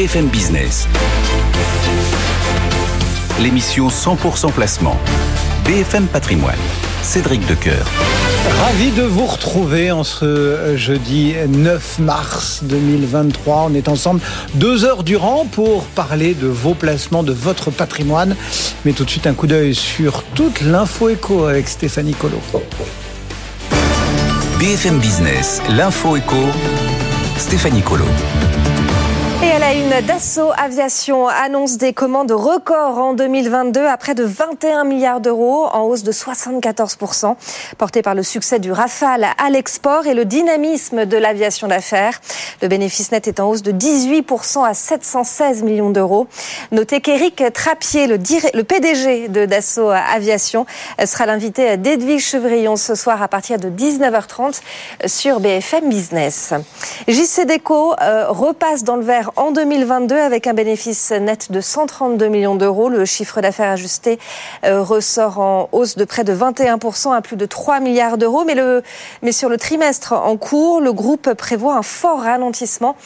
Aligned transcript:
BFM 0.00 0.28
Business. 0.28 0.88
L'émission 3.38 3.88
100% 3.88 4.50
placement. 4.50 4.96
BFM 5.66 6.06
Patrimoine. 6.06 6.56
Cédric 7.02 7.46
Decoeur. 7.46 7.86
Ravi 8.62 8.92
de 8.92 9.02
vous 9.02 9.26
retrouver 9.26 9.90
en 9.90 10.02
ce 10.02 10.74
jeudi 10.74 11.34
9 11.46 11.98
mars 11.98 12.60
2023. 12.62 13.66
On 13.70 13.74
est 13.74 13.88
ensemble 13.88 14.22
deux 14.54 14.86
heures 14.86 15.02
durant 15.02 15.44
pour 15.44 15.84
parler 15.84 16.32
de 16.32 16.46
vos 16.46 16.72
placements, 16.72 17.22
de 17.22 17.34
votre 17.34 17.70
patrimoine. 17.70 18.36
Mais 18.86 18.92
tout 18.92 19.04
de 19.04 19.10
suite 19.10 19.26
un 19.26 19.34
coup 19.34 19.46
d'œil 19.46 19.74
sur 19.74 20.22
toute 20.34 20.62
l'info 20.62 21.10
éco 21.10 21.44
avec 21.44 21.68
Stéphanie 21.68 22.14
Colo. 22.14 22.40
BFM 24.58 24.98
Business, 24.98 25.60
l'info 25.68 26.16
éco, 26.16 26.38
Stéphanie 27.36 27.82
Colo. 27.82 28.06
Dassault 29.70 30.50
Aviation 30.56 31.28
annonce 31.28 31.76
des 31.76 31.92
commandes 31.92 32.32
records 32.32 32.98
en 32.98 33.14
2022 33.14 33.86
à 33.86 33.96
près 33.96 34.16
de 34.16 34.24
21 34.24 34.82
milliards 34.82 35.20
d'euros, 35.20 35.66
en 35.66 35.82
hausse 35.82 36.02
de 36.02 36.10
74%, 36.10 37.36
porté 37.78 38.02
par 38.02 38.16
le 38.16 38.24
succès 38.24 38.58
du 38.58 38.72
Rafale 38.72 39.28
à 39.38 39.48
l'export 39.48 40.08
et 40.08 40.14
le 40.14 40.24
dynamisme 40.24 41.04
de 41.04 41.16
l'aviation 41.16 41.68
d'affaires. 41.68 42.20
Le 42.62 42.68
bénéfice 42.68 43.12
net 43.12 43.28
est 43.28 43.38
en 43.38 43.48
hausse 43.48 43.62
de 43.62 43.70
18% 43.70 44.66
à 44.66 44.74
716 44.74 45.62
millions 45.62 45.90
d'euros. 45.90 46.26
Notez 46.72 47.00
qu'Éric 47.00 47.44
Trappier, 47.52 48.08
le, 48.08 48.18
PDG 48.64 49.28
de 49.28 49.46
Dassault 49.46 49.90
Aviation, 49.90 50.66
sera 51.04 51.26
l'invité 51.26 51.76
d'Edwige 51.76 52.26
Chevrillon 52.26 52.74
ce 52.74 52.96
soir 52.96 53.22
à 53.22 53.28
partir 53.28 53.58
de 53.58 53.68
19h30 53.68 54.62
sur 55.06 55.38
BFM 55.38 55.88
Business. 55.88 56.54
JC 57.06 57.46
Deco 57.46 57.94
euh, 58.00 58.26
repasse 58.28 58.82
dans 58.82 58.96
le 58.96 59.04
vert 59.04 59.30
en 59.36 59.52
2022 59.52 59.59
avec 59.60 60.46
un 60.46 60.54
bénéfice 60.54 61.10
net 61.10 61.52
de 61.52 61.60
132 61.60 62.28
millions 62.28 62.54
d'euros. 62.54 62.88
Le 62.88 63.04
chiffre 63.04 63.40
d'affaires 63.40 63.70
ajusté 63.70 64.18
euh, 64.64 64.82
ressort 64.82 65.38
en 65.38 65.68
hausse 65.72 65.96
de 65.96 66.04
près 66.04 66.24
de 66.24 66.34
21% 66.34 67.14
à 67.14 67.20
plus 67.20 67.36
de 67.36 67.44
3 67.46 67.80
milliards 67.80 68.16
d'euros. 68.16 68.44
Mais, 68.44 68.56
mais 69.22 69.32
sur 69.32 69.48
le 69.48 69.58
trimestre 69.58 70.14
en 70.14 70.36
cours, 70.36 70.80
le 70.80 70.92
groupe 70.92 71.34
prévoit 71.34 71.76
un 71.76 71.82
fort 71.82 72.22
ralentissement 72.22 72.96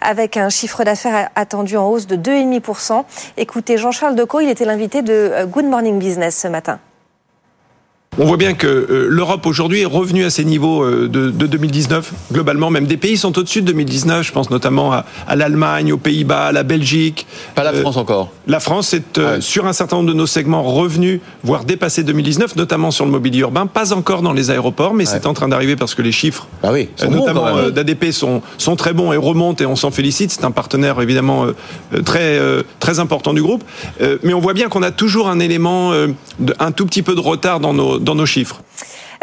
avec 0.00 0.36
un 0.36 0.50
chiffre 0.50 0.84
d'affaires 0.84 1.30
attendu 1.34 1.76
en 1.76 1.88
hausse 1.88 2.06
de 2.06 2.16
2,5%. 2.16 3.04
Écoutez, 3.36 3.76
Jean-Charles 3.76 4.14
Decaux, 4.14 4.40
il 4.40 4.48
était 4.48 4.64
l'invité 4.64 5.02
de 5.02 5.12
euh, 5.12 5.46
Good 5.46 5.66
Morning 5.66 5.98
Business 5.98 6.38
ce 6.38 6.48
matin. 6.48 6.78
On 8.16 8.26
voit 8.26 8.36
bien 8.36 8.54
que 8.54 8.68
euh, 8.68 9.06
l'Europe 9.08 9.44
aujourd'hui 9.44 9.80
est 9.80 9.86
revenue 9.86 10.24
à 10.24 10.30
ses 10.30 10.44
niveaux 10.44 10.84
euh, 10.84 11.08
de, 11.08 11.30
2019. 11.30 12.12
Globalement, 12.32 12.70
même 12.70 12.86
des 12.86 12.96
pays 12.96 13.16
sont 13.16 13.36
au-dessus 13.36 13.60
de 13.60 13.66
2019. 13.66 14.24
Je 14.24 14.30
pense 14.30 14.50
notamment 14.50 14.92
à, 14.92 15.04
l'Allemagne, 15.34 15.92
aux 15.92 15.96
Pays-Bas, 15.96 16.46
à 16.46 16.52
la 16.52 16.62
Belgique. 16.62 17.26
Pas 17.56 17.64
la 17.64 17.72
euh, 17.72 17.80
France 17.80 17.96
encore. 17.96 18.30
La 18.46 18.60
France 18.60 18.94
est 18.94 19.40
sur 19.40 19.66
un 19.66 19.72
certain 19.72 19.96
nombre 19.96 20.08
de 20.08 20.14
nos 20.14 20.28
segments 20.28 20.62
revenu, 20.62 21.20
voire 21.42 21.64
dépassé 21.64 22.04
2019, 22.04 22.54
notamment 22.54 22.92
sur 22.92 23.04
le 23.04 23.10
mobilier 23.10 23.40
urbain. 23.40 23.66
Pas 23.66 23.92
encore 23.92 24.22
dans 24.22 24.32
les 24.32 24.52
aéroports, 24.52 24.94
mais 24.94 25.06
c'est 25.06 25.26
en 25.26 25.34
train 25.34 25.48
d'arriver 25.48 25.74
parce 25.74 25.94
que 25.94 26.02
les 26.02 26.12
chiffres, 26.12 26.46
ah 26.62 26.72
oui, 26.72 26.88
notamment 27.10 27.70
d'ADP, 27.70 28.12
sont, 28.12 28.42
sont 28.58 28.76
très 28.76 28.92
bons 28.92 29.12
et 29.12 29.16
remontent 29.16 29.64
et 29.64 29.66
on 29.66 29.76
s'en 29.76 29.90
félicite. 29.90 30.30
C'est 30.30 30.44
un 30.44 30.50
partenaire 30.50 31.00
évidemment 31.00 31.46
très 32.04 32.38
très 32.80 33.00
important 33.00 33.32
du 33.32 33.42
groupe. 33.42 33.64
Mais 34.22 34.34
on 34.34 34.40
voit 34.40 34.54
bien 34.54 34.68
qu'on 34.68 34.82
a 34.82 34.90
toujours 34.90 35.28
un 35.28 35.40
élément, 35.40 35.92
un 36.58 36.72
tout 36.72 36.86
petit 36.86 37.02
peu 37.02 37.14
de 37.14 37.20
retard 37.20 37.60
dans 37.60 37.72
nos 37.72 37.98
dans 38.04 38.14
nos 38.14 38.26
chiffres. 38.26 38.62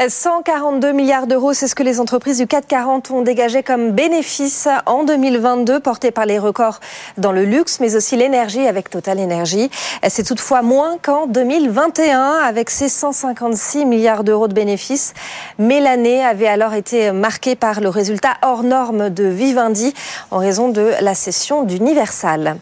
142 0.10 0.94
milliards 0.94 1.28
d'euros, 1.28 1.54
c'est 1.54 1.68
ce 1.68 1.76
que 1.76 1.84
les 1.84 2.00
entreprises 2.00 2.40
du 2.40 2.48
440 2.48 3.12
ont 3.12 3.22
dégagé 3.22 3.62
comme 3.62 3.92
bénéfice 3.92 4.68
en 4.86 5.04
2022, 5.04 5.80
porté 5.80 6.12
par 6.12 6.26
les 6.26 6.40
records 6.40 6.80
dans 7.18 7.32
le 7.32 7.46
luxe, 7.46 7.80
mais 7.80 7.96
aussi 7.96 8.16
l'énergie 8.16 8.68
avec 8.68 8.90
Total 8.90 9.20
Energy. 9.20 9.70
C'est 10.08 10.24
toutefois 10.24 10.62
moins 10.62 10.98
qu'en 11.02 11.28
2021, 11.28 12.40
avec 12.44 12.70
ses 12.70 12.90
156 12.90 13.86
milliards 13.86 14.24
d'euros 14.24 14.48
de 14.48 14.54
bénéfices. 14.54 15.14
Mais 15.60 15.80
l'année 15.80 16.24
avait 16.24 16.48
alors 16.48 16.74
été 16.74 17.12
marquée 17.12 17.56
par 17.56 17.82
le 17.82 17.90
résultat 17.90 18.34
hors 18.42 18.64
norme 18.64 19.10
de 19.10 19.26
Vivendi 19.26 19.94
en 20.32 20.38
raison 20.38 20.70
de 20.70 20.94
la 21.02 21.14
cession 21.14 21.64
d'Universal. 21.64 22.58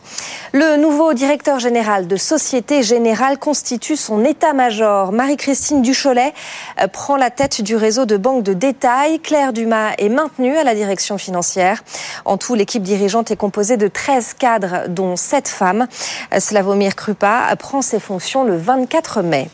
Le 0.51 0.77
nouveau 0.77 1.13
directeur 1.13 1.59
général 1.59 2.07
de 2.07 2.17
Société 2.17 2.83
Générale 2.83 3.37
constitue 3.37 3.95
son 3.95 4.25
état-major. 4.25 5.11
Marie-Christine 5.11 5.81
Ducholet 5.81 6.33
euh, 6.81 6.87
prend 6.87 7.15
la 7.15 7.28
tête 7.29 7.61
du 7.61 7.75
réseau 7.75 8.05
de 8.05 8.17
banques 8.17 8.43
de 8.43 8.53
détail. 8.53 9.19
Claire 9.19 9.53
Dumas 9.53 9.93
est 9.97 10.09
maintenue 10.09 10.55
à 10.57 10.63
la 10.63 10.75
direction 10.75 11.17
financière. 11.17 11.83
En 12.25 12.37
tout, 12.37 12.55
l'équipe 12.55 12.83
dirigeante 12.83 13.31
est 13.31 13.35
composée 13.35 13.77
de 13.77 13.87
13 13.87 14.33
cadres, 14.33 14.87
dont 14.87 15.15
7 15.15 15.47
femmes. 15.47 15.87
Slavomir 16.37 16.95
Krupa 16.95 17.55
prend 17.57 17.81
ses 17.81 17.99
fonctions 17.99 18.43
le 18.43 18.57
24 18.57 19.21
mai. 19.21 19.49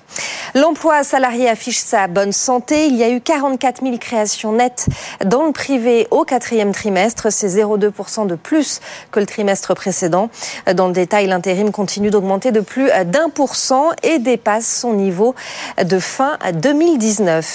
L'emploi 0.54 1.04
salarié 1.04 1.50
affiche 1.50 1.80
sa 1.80 2.08
bonne 2.08 2.32
santé. 2.32 2.86
Il 2.88 2.96
y 2.96 3.04
a 3.04 3.10
eu 3.10 3.20
44 3.20 3.82
000 3.84 3.98
créations 3.98 4.54
nettes 4.54 4.88
dans 5.26 5.44
le 5.44 5.52
privé 5.52 6.08
au 6.12 6.24
quatrième 6.24 6.72
trimestre. 6.72 7.32
C'est 7.32 7.48
0,2% 7.48 8.28
de 8.28 8.36
plus 8.36 8.80
que 9.12 9.20
le 9.20 9.26
trimestre 9.26 9.74
précédent. 9.74 10.30
Dans 10.74 10.88
le 10.88 10.94
détail, 10.94 11.28
l'intérim 11.28 11.72
continue 11.72 12.10
d'augmenter 12.10 12.52
de 12.52 12.62
plus 12.62 12.90
d'un 13.06 13.30
pour 13.30 13.56
cent 13.56 13.90
et 14.04 14.20
dépasse 14.20 14.66
son 14.66 14.94
niveau 14.94 15.36
de 15.84 16.00
fin 16.00 16.38
2019. 16.54 17.55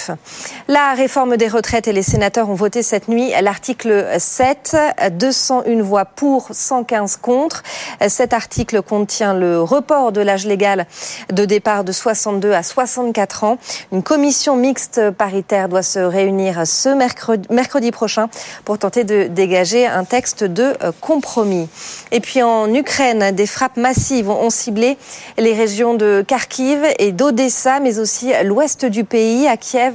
La 0.67 0.93
réforme 0.93 1.37
des 1.37 1.47
retraites 1.47 1.87
et 1.87 1.93
les 1.93 2.03
sénateurs 2.03 2.49
ont 2.49 2.55
voté 2.55 2.83
cette 2.83 3.07
nuit 3.07 3.31
l'article 3.41 4.07
7, 4.17 4.75
201 5.11 5.81
voix 5.81 6.05
pour, 6.05 6.47
115 6.51 7.17
contre. 7.17 7.63
Cet 8.07 8.33
article 8.33 8.81
contient 8.81 9.33
le 9.33 9.61
report 9.61 10.11
de 10.11 10.21
l'âge 10.21 10.45
légal 10.45 10.85
de 11.31 11.45
départ 11.45 11.83
de 11.83 11.91
62 11.91 12.53
à 12.53 12.63
64 12.63 13.43
ans. 13.43 13.57
Une 13.91 14.03
commission 14.03 14.55
mixte 14.55 15.11
paritaire 15.11 15.69
doit 15.69 15.83
se 15.83 15.99
réunir 15.99 16.65
ce 16.65 16.89
mercredi, 16.89 17.47
mercredi 17.49 17.91
prochain 17.91 18.29
pour 18.65 18.77
tenter 18.77 19.03
de 19.03 19.27
dégager 19.27 19.85
un 19.87 20.03
texte 20.03 20.43
de 20.43 20.73
compromis. 20.99 21.69
Et 22.11 22.19
puis 22.19 22.41
en 22.41 22.73
Ukraine, 22.73 23.31
des 23.31 23.47
frappes 23.47 23.77
massives 23.77 24.29
ont 24.29 24.49
ciblé 24.49 24.97
les 25.37 25.53
régions 25.53 25.93
de 25.93 26.23
Kharkiv 26.27 26.83
et 26.99 27.11
d'Odessa, 27.11 27.79
mais 27.79 27.99
aussi 27.99 28.31
l'ouest 28.43 28.85
du 28.85 29.03
pays, 29.03 29.47
à 29.47 29.57
Kiev 29.57 29.90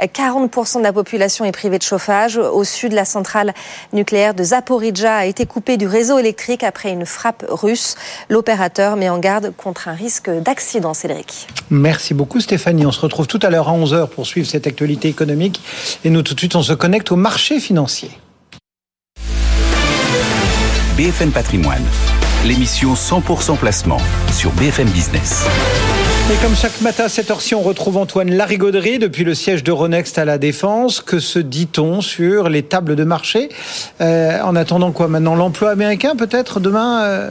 40% 0.00 0.78
de 0.78 0.82
la 0.82 0.92
population 0.92 1.44
est 1.44 1.52
privée 1.52 1.78
de 1.78 1.82
chauffage. 1.82 2.36
Au 2.36 2.64
sud, 2.64 2.92
la 2.92 3.04
centrale 3.04 3.54
nucléaire 3.92 4.34
de 4.34 4.44
Zaporizhzhia 4.44 5.16
a 5.16 5.26
été 5.26 5.46
coupée 5.46 5.76
du 5.76 5.86
réseau 5.86 6.18
électrique 6.18 6.64
après 6.64 6.90
une 6.90 7.06
frappe 7.06 7.44
russe. 7.48 7.96
L'opérateur 8.28 8.96
met 8.96 9.08
en 9.08 9.18
garde 9.18 9.52
contre 9.56 9.88
un 9.88 9.94
risque 9.94 10.30
d'accident, 10.30 10.94
Cédric. 10.94 11.48
Merci 11.70 12.14
beaucoup 12.14 12.40
Stéphanie. 12.40 12.86
On 12.86 12.92
se 12.92 13.00
retrouve 13.00 13.26
tout 13.26 13.40
à 13.42 13.50
l'heure 13.50 13.68
à 13.68 13.72
11h 13.72 14.08
pour 14.08 14.26
suivre 14.26 14.48
cette 14.48 14.66
actualité 14.66 15.08
économique. 15.08 15.60
Et 16.04 16.10
nous, 16.10 16.22
tout 16.22 16.34
de 16.34 16.40
suite, 16.40 16.56
on 16.56 16.62
se 16.62 16.72
connecte 16.72 17.12
au 17.12 17.16
marché 17.16 17.60
financier. 17.60 18.10
BFM 20.96 21.32
Patrimoine, 21.32 21.84
l'émission 22.44 22.94
100% 22.94 23.56
placement 23.56 23.98
sur 24.30 24.52
BFM 24.52 24.88
Business. 24.90 25.44
Et 26.32 26.36
comme 26.42 26.56
chaque 26.56 26.80
matin 26.80 27.04
à 27.04 27.08
cette 27.10 27.30
heure-ci, 27.30 27.54
on 27.54 27.60
retrouve 27.60 27.98
Antoine 27.98 28.30
Larigauderie 28.30 28.98
depuis 28.98 29.24
le 29.24 29.34
siège 29.34 29.62
d'Euronext 29.62 30.16
à 30.16 30.24
la 30.24 30.38
Défense. 30.38 31.02
Que 31.02 31.18
se 31.18 31.38
dit-on 31.38 32.00
sur 32.00 32.48
les 32.48 32.62
tables 32.62 32.96
de 32.96 33.04
marché? 33.04 33.50
Euh, 34.00 34.40
En 34.40 34.56
attendant 34.56 34.90
quoi 34.90 35.06
maintenant 35.06 35.34
L'emploi 35.34 35.70
américain 35.70 36.16
peut-être 36.16 36.60
demain 36.60 37.02
euh? 37.02 37.30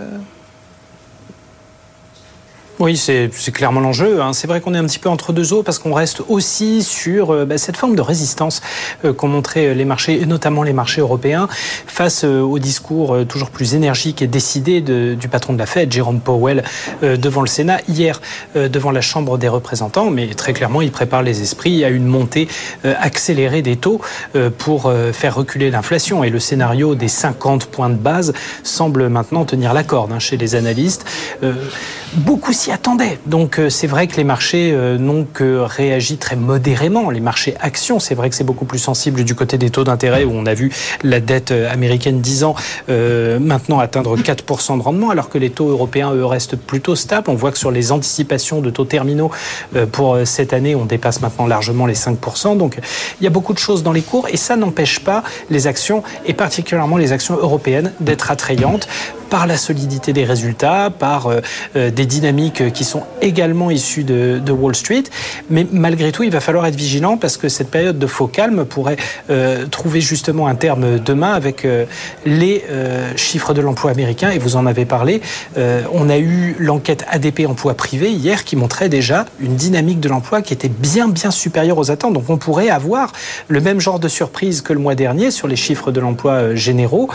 Oui, 2.84 2.98
c'est 2.98 3.30
clairement 3.54 3.80
l'enjeu. 3.80 4.22
Hein. 4.22 4.34
C'est 4.34 4.46
vrai 4.46 4.60
qu'on 4.60 4.74
est 4.74 4.78
un 4.78 4.84
petit 4.84 5.00
peu 5.00 5.08
entre 5.08 5.32
deux 5.32 5.54
eaux 5.54 5.64
parce 5.64 5.80
qu'on 5.80 5.94
reste 5.94 6.22
aussi 6.28 6.84
sur 6.84 7.32
euh, 7.32 7.46
bah, 7.46 7.58
cette 7.58 7.78
forme 7.78 7.96
de 7.96 8.02
résistance 8.02 8.62
euh, 9.06 9.14
qu'ont 9.14 9.30
montré 9.30 9.74
les 9.74 9.86
marchés, 9.86 10.22
et 10.22 10.26
notamment 10.26 10.64
les 10.64 10.74
marchés 10.74 11.00
européens, 11.00 11.48
face 11.88 12.26
euh, 12.26 12.42
au 12.42 12.60
discours 12.60 13.26
toujours 13.26 13.52
plus 13.52 13.74
énergique 13.74 14.22
et 14.22 14.28
décidé 14.28 14.82
du 14.82 15.28
patron 15.30 15.54
de 15.54 15.60
la 15.60 15.66
Fed, 15.66 15.94
Jérôme 15.94 16.20
Powell, 16.20 16.64
devant 17.02 17.42
le 17.42 17.48
Sénat, 17.48 17.80
hier 17.88 18.22
devant 18.56 18.92
la 18.92 19.02
Chambre 19.02 19.38
des 19.38 19.48
représentants. 19.48 20.10
Mais 20.10 20.28
très 20.34 20.52
clairement, 20.52 20.82
il 20.82 20.92
prépare 20.92 21.24
les 21.24 21.42
esprits 21.42 21.86
à 21.86 21.90
une 21.90 22.06
montée 22.06 22.48
accélérée 22.84 23.62
des 23.62 23.78
taux 23.78 24.02
pour 24.58 24.92
faire 25.14 25.36
reculer 25.36 25.72
l'inflation. 25.72 26.24
Et 26.24 26.30
le 26.30 26.40
scénario 26.40 26.96
des 26.96 27.08
50 27.08 27.66
points 27.68 27.90
de 27.90 27.96
base 27.96 28.34
semble 28.64 29.10
maintenant 29.10 29.46
tenir 29.46 29.74
la 29.74 29.84
corde 29.84 30.12
hein, 30.12 30.20
chez 30.20 30.38
les 30.38 30.56
analystes. 30.56 31.06
Beaucoup 32.16 32.54
s'y 32.54 32.72
attendaient. 32.74 33.20
Donc 33.26 33.60
euh, 33.60 33.70
c'est 33.70 33.88
vrai 33.88 34.08
que 34.08 34.18
les 34.18 34.24
marchés 34.24 34.72
euh, 34.74 34.98
n'ont 34.98 35.26
que 35.26 35.60
réagi 35.60 36.18
très 36.18 36.36
modérément. 36.36 37.10
Les 37.10 37.20
marchés 37.20 37.56
actions, 37.60 38.00
c'est 38.00 38.16
vrai 38.16 38.30
que 38.30 38.36
c'est 38.36 38.44
beaucoup 38.44 38.66
plus 38.66 38.80
sensible 38.80 39.24
du 39.24 39.36
côté 39.36 39.58
des 39.58 39.70
taux 39.70 39.84
d'intérêt 39.84 40.24
où 40.24 40.32
on 40.34 40.46
a 40.46 40.54
vu 40.54 40.72
la 41.04 41.20
dette 41.20 41.52
euh, 41.52 41.72
américaine 41.72 42.20
10 42.20 42.44
ans 42.44 42.56
maintenant 42.88 43.80
atteindre 43.80 44.18
4% 44.18 44.78
de 44.78 44.84
rendement 44.84 45.10
alors 45.10 45.30
que 45.30 45.38
les 45.38 45.50
taux 45.50 45.70
européens, 45.70 46.14
eux, 46.14 46.26
restent 46.26 46.56
plutôt 46.56 46.96
stables. 46.96 47.30
On 47.30 47.36
voit 47.36 47.52
que 47.52 47.58
sur 47.58 47.72
les 47.72 47.92
anticipations 47.92 48.62
de 48.62 48.70
taux 48.70 48.86
terminaux 48.86 49.32
pour 49.92 50.18
cette 50.26 50.54
année, 50.54 50.76
on 50.76 50.86
dépasse 50.86 51.22
maintenant 51.22 51.46
largement 51.46 51.86
les 51.86 51.94
5%. 51.94 52.58
Donc 52.58 52.80
il 53.20 53.24
y 53.24 53.28
a 53.28 53.30
beaucoup 53.30 53.54
de 53.54 53.60
choses 53.60 53.84
dans 53.84 53.92
les 53.92 54.02
cours 54.02 54.28
et 54.30 54.38
ça 54.38 54.56
n'empêche 54.56 55.00
pas 55.00 55.24
les 55.50 55.68
actions 55.68 56.04
et 56.26 56.34
particulièrement 56.34 56.98
les 56.98 57.12
actions 57.12 57.38
européennes 57.38 57.94
d'être 58.00 58.32
attrayantes 58.32 58.88
par 59.34 59.48
la 59.48 59.58
solidité 59.58 60.14
des 60.14 60.26
résultats, 60.26 60.92
par 60.92 61.32
des 61.74 62.06
dynamiques 62.06 62.72
qui 62.72 62.84
sont 62.84 63.02
également 63.20 63.72
issues 63.72 64.04
de, 64.04 64.52
Wall 64.52 64.76
Street. 64.76 65.06
Mais 65.50 65.66
malgré 65.72 66.12
tout, 66.12 66.22
il 66.22 66.30
va 66.30 66.40
falloir 66.40 66.68
être 66.68 66.76
vigilant 66.76 67.18
parce 67.18 67.38
que 67.38 67.50
cette 67.50 67.72
période 67.72 67.98
de 67.98 68.06
faux 68.06 68.28
calme 68.28 68.64
pourrait 68.66 68.98
trouver 69.72 70.02
justement 70.02 70.46
un 70.46 70.54
terme 70.54 71.00
demain 71.00 71.34
avec 71.34 71.68
les 72.28 72.64
chiffres 73.16 73.56
de 73.56 73.62
l'emploi 73.62 73.90
américain. 73.90 74.30
Et 74.30 74.38
vous 74.38 74.56
en 74.56 74.68
avez 74.68 74.86
parlé. 74.86 75.20
on 75.58 76.10
a 76.10 76.20
eu 76.20 76.56
l'enquête 76.60 77.04
ADP 77.10 77.48
emploi 77.48 77.74
privé 77.74 78.12
hier 78.12 78.44
qui 78.44 78.56
montrait 78.56 78.90
déjà 78.90 79.26
une 79.40 79.56
dynamique 79.56 80.00
de 80.00 80.10
l'emploi 80.10 80.44
qui 80.44 80.54
était 80.54 80.70
bien 80.70 81.08
bien 81.08 81.32
supérieure 81.32 81.80
aux 81.80 81.90
attentes. 81.90 82.14
Donc 82.14 82.30
on 82.30 82.38
pourrait 82.38 82.70
avoir 82.70 83.12
le 83.48 83.62
même 83.62 83.80
genre 83.80 84.00
de 84.00 84.08
surprise 84.08 84.62
que 84.62 84.74
le 84.74 84.80
mois 84.80 84.94
dernier 84.94 85.32
sur 85.32 85.48
les 85.48 85.56
chiffres 85.56 85.92
de 85.92 86.00
l'emploi 86.00 86.34
euh, 86.34 86.56
généraux 86.56 87.10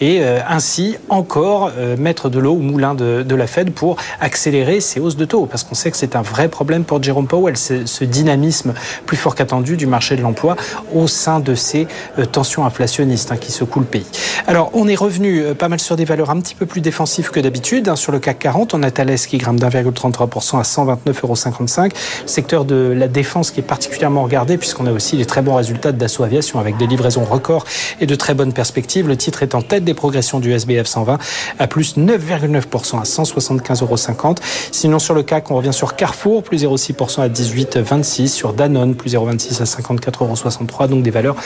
et 0.00 0.20
euh, 0.20 0.38
ainsi 0.48 0.96
encore 1.08 1.63
euh, 1.76 1.96
mettre 1.96 2.28
de 2.28 2.38
l'eau 2.38 2.54
au 2.54 2.58
moulin 2.58 2.94
de, 2.94 3.34
la 3.34 3.46
Fed 3.46 3.72
pour 3.72 3.96
accélérer 4.20 4.80
ces 4.80 5.00
hausses 5.00 5.16
de 5.16 5.24
taux 5.24 5.46
parce 5.46 5.64
qu'on 5.64 5.74
sait 5.74 5.90
que 5.90 5.96
c'est 5.96 6.14
un 6.14 6.22
vrai 6.22 6.48
problème 6.48 6.84
pour 6.84 7.02
Jerome 7.02 7.26
Powell, 7.26 7.56
ce 7.56 8.04
dynamisme 8.04 8.74
plus 9.06 9.16
fort 9.16 9.34
qu'attendu 9.34 9.76
du 9.76 9.86
marché 9.86 10.14
de 10.14 10.22
l'emploi 10.22 10.56
au 10.94 11.08
sein 11.08 11.40
de 11.40 11.56
ces 11.56 11.88
tensions 12.30 12.64
inflationnistes 12.64 13.32
hein, 13.32 13.36
qui 13.36 13.50
secouent 13.50 13.80
le 13.80 13.86
pays. 13.86 14.06
Alors 14.46 14.70
on 14.72 14.86
est 14.86 14.94
revenu 14.94 15.42
pas 15.58 15.68
mal 15.68 15.80
sur 15.80 15.96
des 15.96 16.04
valeurs 16.04 16.30
un 16.30 16.40
petit 16.40 16.54
peu 16.54 16.66
plus 16.66 16.80
défensives 16.80 17.30
que 17.30 17.40
d'habitude. 17.40 17.88
Hein. 17.88 17.96
Sur 17.96 18.12
le 18.12 18.20
CAC 18.20 18.38
40, 18.38 18.74
on 18.74 18.82
a 18.82 18.90
Thales 18.90 19.16
qui 19.16 19.38
grimpe 19.38 19.58
d'1,33% 19.58 20.58
à 20.58 20.62
129,55 20.62 21.80
euros. 21.82 21.88
Secteur 22.26 22.64
de 22.64 22.94
la 22.96 23.08
défense 23.08 23.50
qui 23.50 23.60
est 23.60 23.64
particulièrement 23.64 24.22
regardé 24.22 24.58
puisqu'on 24.58 24.86
a 24.86 24.92
aussi 24.92 25.16
les 25.16 25.26
très 25.26 25.42
bons 25.42 25.54
résultats 25.54 25.92
de 25.92 25.98
Dassault 25.98 26.24
Aviation 26.24 26.58
avec 26.58 26.76
des 26.76 26.86
livraisons 26.86 27.24
records 27.24 27.64
et 28.00 28.06
de 28.06 28.14
très 28.14 28.34
bonnes 28.34 28.52
perspectives. 28.52 29.08
Le 29.08 29.16
titre 29.16 29.42
est 29.42 29.54
en 29.54 29.62
tête 29.62 29.84
des 29.84 29.94
progressions 29.94 30.40
du 30.40 30.52
SBF 30.52 30.86
120 30.86 31.18
à 31.58 31.66
plus 31.66 31.96
9,9% 31.96 33.00
à 33.00 33.02
175,50 33.02 33.82
euros. 33.82 34.34
Sinon 34.70 34.98
sur 34.98 35.14
le 35.14 35.22
CAC, 35.22 35.50
on 35.50 35.56
revient 35.56 35.72
sur 35.72 35.96
Carrefour, 35.96 36.42
plus 36.42 36.64
0,6% 36.64 37.22
à 37.22 37.28
18,26. 37.28 38.28
Sur 38.28 38.52
Danone, 38.52 38.94
plus 38.94 39.14
0,26 39.14 39.62
à 39.62 39.64
54,63 39.64 40.20
euros. 40.20 40.86
Donc 40.88 41.02
des 41.02 41.10
valeurs 41.10 41.36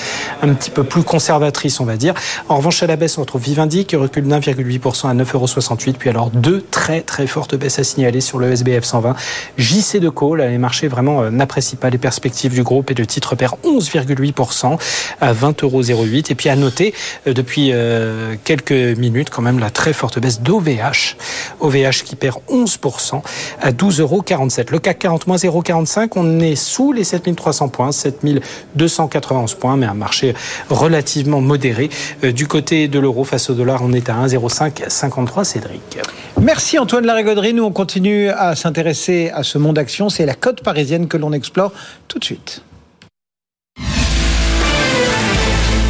un 0.42 0.54
petit 0.54 0.70
peu 0.70 0.84
plus 0.84 1.02
conservatrices, 1.02 1.80
on 1.80 1.84
va 1.84 1.96
dire. 1.96 2.14
En 2.48 2.56
revanche, 2.56 2.82
à 2.82 2.86
la 2.86 2.96
baisse, 2.96 3.18
on 3.18 3.22
retrouve 3.22 3.42
Vivendi 3.42 3.84
qui 3.84 3.96
recule 3.96 4.26
d'1,8% 4.26 5.08
à 5.08 5.14
9,68 5.14 5.86
euros. 5.86 5.96
Puis 5.98 6.10
alors 6.10 6.30
deux 6.30 6.64
très 6.70 7.00
très 7.02 7.26
fortes 7.26 7.54
baisses 7.54 7.78
à 7.78 7.84
signaler 7.84 8.20
sur 8.20 8.38
le 8.38 8.50
SBF 8.50 8.84
120. 8.84 9.14
JC 9.56 9.98
de 10.00 10.08
Call, 10.08 10.40
les 10.40 10.58
marchés 10.58 10.88
vraiment 10.88 11.22
euh, 11.22 11.30
n'apprécient 11.30 11.78
pas 11.78 11.90
les 11.90 11.98
perspectives 11.98 12.52
du 12.52 12.62
groupe 12.62 12.90
et 12.90 12.94
le 12.94 13.06
titre 13.06 13.34
perd 13.34 13.54
11,8% 13.64 14.78
à 15.20 15.32
20,08 15.32 15.92
euros. 15.92 16.04
Et 16.04 16.34
puis 16.34 16.48
à 16.48 16.56
noter 16.56 16.94
euh, 17.26 17.34
depuis 17.34 17.70
euh, 17.72 18.34
quelques 18.44 18.72
minutes 18.72 19.30
quand 19.30 19.42
même 19.42 19.58
la 19.58 19.70
très 19.70 19.92
forte 19.98 20.18
baisse 20.18 20.40
d'OVH. 20.40 21.16
OVH 21.60 22.02
qui 22.04 22.16
perd 22.16 22.36
11% 22.48 23.22
à 23.60 23.72
12,47 23.72 24.00
euros. 24.00 24.24
Le 24.70 24.78
CAC 24.78 24.98
40 24.98 25.26
moins 25.26 25.36
0,45, 25.36 26.10
on 26.16 26.40
est 26.40 26.56
sous 26.56 26.92
les 26.92 27.04
7300 27.04 27.68
points, 27.68 27.92
7291 27.92 29.54
points, 29.54 29.76
mais 29.76 29.86
un 29.86 29.94
marché 29.94 30.34
relativement 30.70 31.40
modéré. 31.40 31.90
Du 32.22 32.46
côté 32.46 32.88
de 32.88 32.98
l'euro 32.98 33.24
face 33.24 33.50
au 33.50 33.54
dollar, 33.54 33.80
on 33.82 33.92
est 33.92 34.08
à 34.08 34.14
1,0553. 34.26 35.44
Cédric. 35.44 35.98
Merci 36.40 36.78
Antoine 36.78 37.06
Larigauderie. 37.06 37.54
Nous, 37.54 37.64
on 37.64 37.72
continue 37.72 38.28
à 38.28 38.54
s'intéresser 38.54 39.30
à 39.32 39.42
ce 39.42 39.58
monde 39.58 39.78
action. 39.78 40.08
C'est 40.08 40.26
la 40.26 40.34
côte 40.34 40.62
parisienne 40.62 41.08
que 41.08 41.16
l'on 41.16 41.32
explore 41.32 41.72
tout 42.06 42.18
de 42.18 42.24
suite. 42.24 42.62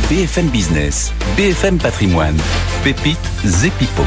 BFM 0.08 0.48
Business, 0.48 1.12
BFM 1.36 1.76
Patrimoine, 1.76 2.38
Pépite 2.84 3.18
Zepipo. 3.44 4.02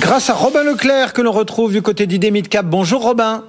Grâce 0.00 0.30
à 0.30 0.34
Robin 0.34 0.62
Leclerc 0.64 1.12
que 1.12 1.20
l'on 1.20 1.32
retrouve 1.32 1.72
du 1.72 1.82
côté 1.82 2.06
d'ID 2.06 2.32
Midcap. 2.32 2.64
Bonjour 2.64 3.02
Robin. 3.02 3.44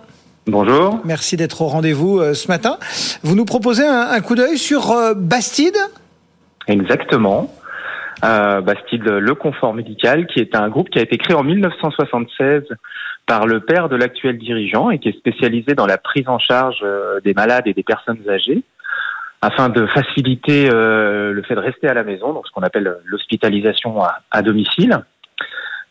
Bonjour. 0.48 1.00
Merci 1.06 1.38
d'être 1.38 1.62
au 1.62 1.68
rendez-vous 1.68 2.20
euh, 2.20 2.34
ce 2.34 2.50
matin. 2.50 2.78
Vous 3.24 3.36
nous 3.36 3.46
proposez 3.46 3.86
un, 3.88 4.20
coup 4.22 4.36
d'œil 4.36 4.58
sur 4.58 4.92
euh, 4.92 5.14
Bastide? 5.16 5.78
Exactement. 6.68 7.54
Euh, 8.26 8.62
Bastide 8.62 9.06
Le 9.06 9.36
Confort 9.36 9.74
Médical, 9.74 10.28
qui 10.28 10.40
est 10.40 10.56
un 10.56 10.70
groupe 10.70 10.90
qui 10.90 11.00
a 11.00 11.02
été 11.02 11.18
créé 11.18 11.36
en 11.36 11.44
1976 11.44 12.64
par 13.26 13.48
le 13.48 13.62
père 13.62 13.90
de 13.90 13.96
l'actuel 13.96 14.38
dirigeant 14.38 14.90
et 14.90 15.00
qui 15.00 15.10
est 15.10 15.18
spécialisé 15.18 15.76
dans 15.76 15.88
la 15.88 15.98
prise 15.98 16.28
en 16.28 16.40
charge 16.40 16.84
des 17.24 17.34
malades 17.34 17.68
et 17.68 17.74
des 17.74 17.84
personnes 17.84 18.22
âgées 18.30 18.64
afin 19.46 19.70
de 19.70 19.86
faciliter 19.86 20.70
euh, 20.74 21.32
le 21.32 21.44
fait 21.44 21.56
de 21.56 21.60
rester 21.60 21.88
à 21.88 21.94
la 21.94 22.04
maison, 22.04 22.34
donc 22.34 22.48
ce 22.48 22.52
qu'on 22.52 22.64
appelle 22.64 22.98
l'hospitalisation 23.06 24.02
à, 24.32 24.42
domicile. 24.42 25.04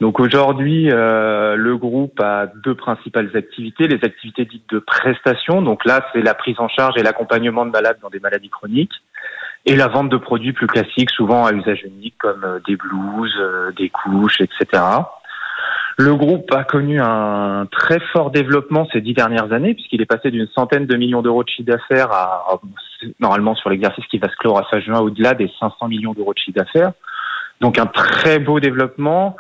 Donc 0.01 0.19
aujourd'hui, 0.19 0.91
euh, 0.91 1.55
le 1.55 1.77
groupe 1.77 2.19
a 2.21 2.47
deux 2.47 2.75
principales 2.75 3.31
activités, 3.35 3.87
les 3.87 4.05
activités 4.05 4.45
dites 4.45 4.69
de 4.71 4.81
prestation. 4.81 5.63
Donc 5.63 5.85
là, 5.85 6.05
c'est 6.13 6.23
la 6.23 6.35
prise 6.35 6.59
en 6.59 6.69
charge 6.69 6.95
et 6.99 7.03
l'accompagnement 7.05 7.65
de 7.65 7.71
malades 7.71 7.99
dans 8.03 8.11
des 8.11 8.19
maladies 8.19 8.51
chroniques 8.51 9.01
et 9.67 9.77
la 9.77 9.89
vente 9.89 10.09
de 10.11 10.17
produits 10.17 10.53
plus 10.53 10.67
classiques, 10.67 11.11
souvent 11.11 11.47
à 11.47 11.53
usage 11.53 11.85
unique, 11.85 12.17
comme 12.19 12.45
euh, 12.45 12.59
des 12.67 12.77
blouses, 12.77 13.37
euh, 13.39 13.73
des 13.77 13.89
couches, 13.89 14.41
etc. 14.41 14.83
Le 15.97 16.15
groupe 16.17 16.53
a 16.53 16.65
connu 16.65 17.01
un 17.01 17.67
très 17.71 18.01
fort 18.13 18.31
développement 18.31 18.89
ces 18.93 19.01
dix 19.01 19.15
dernières 19.15 19.53
années, 19.53 19.75
puisqu'il 19.75 20.03
est 20.03 20.07
passé 20.07 20.31
d'une 20.31 20.49
centaine 20.49 20.87
de 20.87 20.97
millions 20.97 21.23
d'euros 21.23 21.45
de 21.45 21.49
chiffre 21.49 21.71
d'affaires 21.71 22.11
à, 22.11 22.61
normalement 23.21 23.55
sur 23.55 23.71
l'exercice 23.71 24.05
qui 24.07 24.19
va 24.19 24.29
se 24.29 24.37
clore 24.37 24.59
à 24.59 24.65
fin 24.65 24.81
juin, 24.81 24.99
au-delà 24.99 25.35
des 25.35 25.51
500 25.61 25.89
millions 25.89 26.13
d'euros 26.13 26.35
de 26.35 26.39
chiffre 26.39 26.59
d'affaires. 26.59 26.93
Donc 27.61 27.79
un 27.79 27.87
très 27.87 28.41
beau 28.41 28.59
développement 28.59 29.37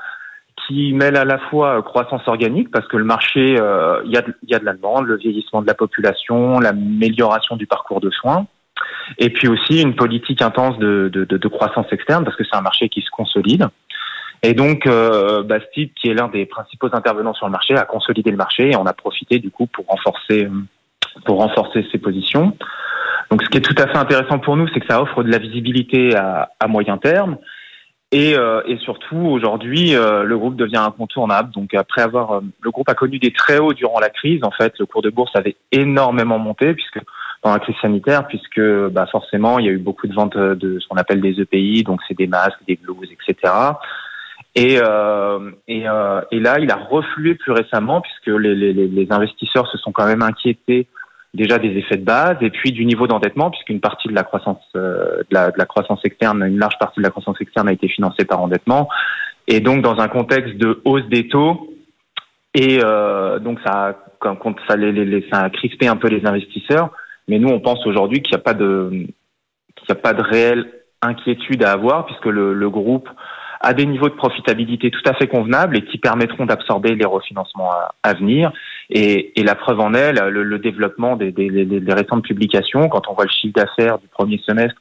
qui 0.66 0.92
mêle 0.92 1.16
à 1.16 1.24
la 1.24 1.38
fois 1.38 1.82
croissance 1.82 2.26
organique, 2.26 2.70
parce 2.70 2.86
que 2.86 2.96
le 2.96 3.04
marché, 3.04 3.56
euh, 3.58 4.00
il 4.04 4.12
y, 4.12 4.16
a 4.16 4.22
de, 4.22 4.34
y 4.46 4.54
a 4.54 4.58
de 4.58 4.64
la 4.64 4.72
demande, 4.72 5.06
le 5.06 5.16
vieillissement 5.16 5.60
de 5.60 5.66
la 5.66 5.74
population, 5.74 6.60
l'amélioration 6.60 7.56
du 7.56 7.66
parcours 7.66 8.00
de 8.00 8.10
soins, 8.10 8.46
et 9.18 9.30
puis 9.30 9.48
aussi 9.48 9.82
une 9.82 9.94
politique 9.94 10.42
intense 10.42 10.78
de, 10.78 11.48
croissance 11.48 11.86
externe 11.92 12.24
parce 12.24 12.36
que 12.36 12.44
c'est 12.44 12.56
un 12.56 12.62
marché 12.62 12.88
qui 12.88 13.02
se 13.02 13.10
consolide. 13.10 13.68
Et 14.44 14.54
donc, 14.54 14.86
euh, 14.86 15.42
Bastide, 15.42 15.92
qui 15.94 16.08
est 16.10 16.14
l'un 16.14 16.28
des 16.28 16.46
principaux 16.46 16.88
intervenants 16.92 17.34
sur 17.34 17.46
le 17.46 17.52
marché, 17.52 17.74
a 17.74 17.84
consolidé 17.84 18.30
le 18.30 18.36
marché 18.36 18.70
et 18.70 18.76
on 18.76 18.84
a 18.84 18.92
profité 18.92 19.38
du 19.38 19.50
coup 19.50 19.66
pour 19.66 19.86
renforcer 19.86 20.48
pour 21.24 21.38
renforcer 21.38 21.86
ses 21.90 21.98
positions. 21.98 22.56
Donc, 23.30 23.42
ce 23.42 23.48
qui 23.48 23.58
est 23.58 23.62
tout 23.62 23.74
à 23.78 23.86
fait 23.86 23.96
intéressant 23.96 24.38
pour 24.38 24.56
nous, 24.56 24.68
c'est 24.68 24.80
que 24.80 24.86
ça 24.88 25.02
offre 25.02 25.22
de 25.22 25.30
la 25.30 25.38
visibilité 25.38 26.14
à, 26.14 26.48
moyen 26.68 26.98
terme. 26.98 27.38
Et, 28.12 28.36
euh, 28.36 28.62
surtout, 28.78 29.16
aujourd'hui, 29.16 29.94
euh, 29.94 30.22
le 30.22 30.38
groupe 30.38 30.56
devient 30.56 30.76
incontournable. 30.76 31.50
Donc, 31.52 31.74
après 31.74 32.02
avoir, 32.02 32.32
euh, 32.32 32.40
le 32.60 32.70
groupe 32.70 32.88
a 32.88 32.94
connu 32.94 33.18
des 33.18 33.32
très 33.32 33.58
hauts 33.58 33.72
durant 33.72 33.98
la 33.98 34.10
crise. 34.10 34.44
En 34.44 34.50
fait, 34.50 34.74
le 34.78 34.86
cours 34.86 35.02
de 35.02 35.10
bourse 35.10 35.34
avait 35.34 35.56
énormément 35.72 36.38
monté 36.38 36.74
puisque 36.74 37.00
pendant 37.42 37.56
la 37.56 37.60
crise 37.60 37.76
sanitaire, 37.82 38.26
puisque 38.26 38.60
bah, 38.90 39.06
forcément, 39.10 39.58
il 39.58 39.66
y 39.66 39.68
a 39.68 39.72
eu 39.72 39.78
beaucoup 39.78 40.06
de 40.06 40.14
ventes 40.14 40.36
de 40.36 40.78
ce 40.78 40.86
qu'on 40.86 40.96
appelle 40.96 41.20
des 41.20 41.40
EPI, 41.40 41.82
donc 41.82 42.00
c'est 42.06 42.16
des 42.16 42.26
masques, 42.26 42.60
des 42.66 42.76
blouses, 42.76 43.10
etc. 43.10 43.52
Et, 44.56 44.78
euh, 44.80 45.50
et, 45.66 45.88
euh, 45.88 46.20
et, 46.30 46.38
là, 46.38 46.58
il 46.60 46.70
a 46.70 46.76
reflué 46.76 47.34
plus 47.34 47.52
récemment, 47.52 48.00
puisque 48.00 48.38
les, 48.38 48.54
les, 48.54 48.72
les, 48.72 49.06
investisseurs 49.10 49.66
se 49.68 49.78
sont 49.78 49.90
quand 49.90 50.06
même 50.06 50.22
inquiétés 50.22 50.86
déjà 51.34 51.58
des 51.58 51.76
effets 51.76 51.96
de 51.96 52.04
base 52.04 52.36
et 52.40 52.50
puis 52.50 52.70
du 52.70 52.84
niveau 52.86 53.08
d'endettement, 53.08 53.50
puisqu'une 53.50 53.80
partie 53.80 54.06
de 54.06 54.14
la 54.14 54.22
croissance 54.22 54.62
euh, 54.76 55.18
de, 55.28 55.34
la, 55.34 55.50
de, 55.50 55.58
la, 55.58 55.66
croissance 55.66 56.00
externe, 56.04 56.44
une 56.44 56.58
large 56.58 56.78
partie 56.78 57.00
de 57.00 57.02
la 57.02 57.10
croissance 57.10 57.40
externe 57.40 57.68
a 57.68 57.72
été 57.72 57.88
financée 57.88 58.24
par 58.24 58.40
endettement. 58.40 58.88
Et 59.48 59.58
donc, 59.58 59.82
dans 59.82 59.98
un 59.98 60.08
contexte 60.08 60.56
de 60.56 60.80
hausse 60.84 61.06
des 61.08 61.26
taux, 61.26 61.74
et 62.54 62.78
euh, 62.82 63.40
donc 63.40 63.58
ça, 63.66 63.98
ça, 64.22 64.36
ça 65.32 65.38
a 65.40 65.50
crispé 65.50 65.88
un 65.88 65.96
peu 65.96 66.08
les 66.08 66.24
investisseurs. 66.24 66.90
Mais 67.26 67.38
nous, 67.38 67.48
on 67.48 67.58
pense 67.58 67.84
aujourd'hui 67.86 68.22
qu'il 68.22 68.36
n'y 68.36 68.40
a 68.40 68.44
pas 68.44 68.54
de 68.54 68.90
qu'il 68.90 69.86
n'y 69.88 69.92
a 69.92 70.00
pas 70.00 70.12
de 70.12 70.22
réelle 70.22 70.70
inquiétude 71.02 71.64
à 71.64 71.72
avoir 71.72 72.06
puisque 72.06 72.26
le, 72.26 72.54
le, 72.54 72.70
groupe 72.70 73.08
a 73.64 73.74
des 73.74 73.86
niveaux 73.86 74.08
de 74.08 74.14
profitabilité 74.14 74.90
tout 74.90 75.02
à 75.06 75.14
fait 75.14 75.26
convenables 75.26 75.76
et 75.76 75.84
qui 75.84 75.98
permettront 75.98 76.46
d'absorber 76.46 76.94
les 76.94 77.04
refinancements 77.04 77.70
à, 78.02 78.14
venir. 78.14 78.52
Et, 78.90 79.32
la 79.42 79.54
preuve 79.54 79.80
en 79.80 79.94
est 79.94 80.12
le, 80.12 80.58
développement 80.58 81.16
des, 81.16 81.32
récentes 81.88 82.24
publications. 82.24 82.88
Quand 82.88 83.08
on 83.08 83.14
voit 83.14 83.24
le 83.24 83.30
chiffre 83.30 83.54
d'affaires 83.54 83.98
du 83.98 84.08
premier 84.08 84.38
semestre, 84.46 84.80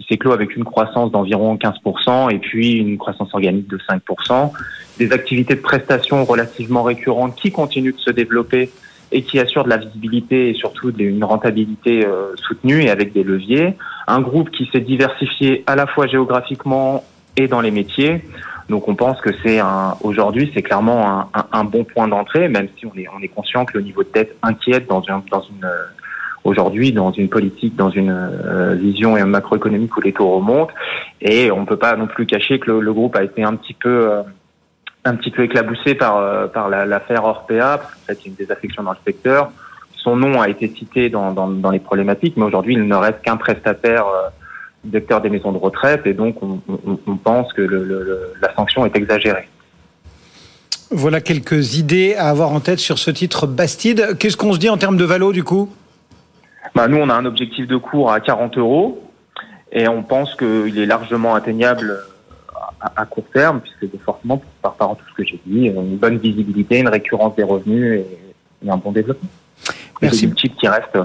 il 0.00 0.06
s'est 0.06 0.32
avec 0.32 0.56
une 0.56 0.64
croissance 0.64 1.12
d'environ 1.12 1.56
15% 1.56 2.34
et 2.34 2.38
puis 2.38 2.72
une 2.72 2.98
croissance 2.98 3.32
organique 3.34 3.68
de 3.68 3.78
5%. 3.78 4.52
Des 4.98 5.12
activités 5.12 5.54
de 5.54 5.60
prestation 5.60 6.24
relativement 6.24 6.82
récurrentes 6.82 7.36
qui 7.36 7.52
continuent 7.52 7.94
de 7.94 8.00
se 8.00 8.10
développer 8.10 8.70
et 9.12 9.22
qui 9.22 9.38
assure 9.38 9.64
de 9.64 9.68
la 9.68 9.76
visibilité 9.76 10.48
et 10.48 10.54
surtout 10.54 10.90
une 10.96 11.22
rentabilité 11.22 12.04
euh, 12.04 12.34
soutenue 12.36 12.82
et 12.82 12.90
avec 12.90 13.12
des 13.12 13.22
leviers. 13.22 13.74
Un 14.08 14.20
groupe 14.20 14.50
qui 14.50 14.68
s'est 14.72 14.80
diversifié 14.80 15.62
à 15.66 15.76
la 15.76 15.86
fois 15.86 16.06
géographiquement 16.06 17.04
et 17.36 17.48
dans 17.48 17.60
les 17.60 17.70
métiers. 17.70 18.24
Donc 18.68 18.88
on 18.88 18.94
pense 18.94 19.20
que 19.20 19.30
c'est 19.42 19.58
un 19.58 19.96
aujourd'hui 20.02 20.50
c'est 20.54 20.62
clairement 20.62 21.08
un, 21.08 21.28
un, 21.34 21.46
un, 21.52 21.64
bon 21.64 21.84
point 21.84 22.08
d'entrée, 22.08 22.48
même 22.48 22.68
si 22.78 22.86
on 22.86 22.94
est 22.96 23.06
on 23.08 23.20
est 23.20 23.28
conscient 23.28 23.64
que 23.64 23.76
le 23.76 23.84
niveau 23.84 24.02
de 24.02 24.08
dette 24.12 24.36
inquiète 24.42 24.86
dans 24.86 25.02
une 25.02 25.22
dans 25.30 25.42
une 25.42 25.64
euh, 25.64 25.84
aujourd'hui 26.44 26.92
dans 26.92 27.12
une 27.12 27.28
politique, 27.28 27.76
dans 27.76 27.90
une 27.90 28.10
euh, 28.10 28.74
vision 28.74 29.14
macroéconomique 29.26 29.96
où 29.96 30.00
les 30.00 30.12
taux 30.12 30.30
remontent. 30.30 30.72
Et 31.20 31.50
on 31.50 31.64
peut 31.64 31.76
pas 31.76 31.96
non 31.96 32.06
plus 32.06 32.26
cacher 32.26 32.58
que 32.58 32.70
le, 32.70 32.80
le, 32.80 32.92
groupe 32.92 33.16
a 33.16 33.24
été 33.24 33.42
un 33.42 33.56
petit 33.56 33.74
peu 33.74 34.10
un 35.04 35.16
petit 35.16 35.32
peu 35.32 35.42
éclaboussé 35.42 35.94
par, 35.94 36.50
par 36.52 36.68
l'affaire 36.68 37.24
Orpea, 37.24 37.78
parce 37.78 37.94
qu'en 37.94 38.06
fait, 38.06 38.24
y 38.24 38.28
une 38.28 38.34
désaffection 38.34 38.84
dans 38.84 38.92
le 38.92 38.98
secteur. 39.04 39.50
Son 39.96 40.16
nom 40.16 40.40
a 40.40 40.48
été 40.48 40.68
cité 40.68 41.10
dans, 41.10 41.32
dans, 41.32 41.48
dans 41.48 41.70
les 41.70 41.80
problématiques, 41.80 42.36
mais 42.36 42.44
aujourd'hui, 42.44 42.74
il 42.74 42.86
ne 42.86 42.94
reste 42.94 43.20
qu'un 43.22 43.36
prestataire 43.36 44.04
secteur 44.90 45.20
des 45.20 45.30
maisons 45.30 45.52
de 45.52 45.58
retraite, 45.58 46.06
et 46.06 46.14
donc 46.14 46.42
on, 46.42 46.60
on, 46.68 46.98
on 47.06 47.16
pense 47.16 47.52
que 47.52 47.62
le, 47.62 47.84
le, 47.84 48.32
la 48.40 48.54
sanction 48.54 48.84
est 48.84 48.96
exagérée. 48.96 49.48
Voilà 50.90 51.20
quelques 51.20 51.78
idées 51.78 52.14
à 52.16 52.28
avoir 52.28 52.52
en 52.52 52.60
tête 52.60 52.78
sur 52.78 52.98
ce 52.98 53.10
titre 53.10 53.46
Bastide. 53.46 54.18
Qu'est-ce 54.18 54.36
qu'on 54.36 54.52
se 54.52 54.58
dit 54.58 54.68
en 54.68 54.76
termes 54.76 54.96
de 54.96 55.04
valo 55.04 55.32
du 55.32 55.42
coup? 55.44 55.70
Bah, 56.74 56.86
Nous, 56.88 56.98
on 56.98 57.08
a 57.08 57.14
un 57.14 57.24
objectif 57.24 57.66
de 57.66 57.76
cours 57.76 58.12
à 58.12 58.20
40 58.20 58.58
euros 58.58 59.02
et 59.70 59.88
on 59.88 60.02
pense 60.02 60.34
qu'il 60.34 60.78
est 60.78 60.86
largement 60.86 61.34
atteignable 61.34 61.98
à, 62.80 62.92
à 62.96 63.06
court 63.06 63.24
terme, 63.32 63.60
puisque 63.60 63.96
forcément, 64.04 64.42
par 64.60 64.72
rapport 64.72 64.90
à 64.92 64.94
tout 64.96 65.04
ce 65.10 65.14
que 65.14 65.24
j'ai 65.24 65.40
dit, 65.46 65.66
une 65.68 65.96
bonne 65.96 66.18
visibilité, 66.18 66.80
une 66.80 66.88
récurrence 66.88 67.36
des 67.36 67.42
revenus 67.42 68.00
et, 68.00 68.66
et 68.66 68.70
un 68.70 68.76
bon 68.76 68.92
développement. 68.92 69.28
Merci. 70.02 70.26
Des 70.26 70.34
qui 70.34 70.68
reste 70.68 70.98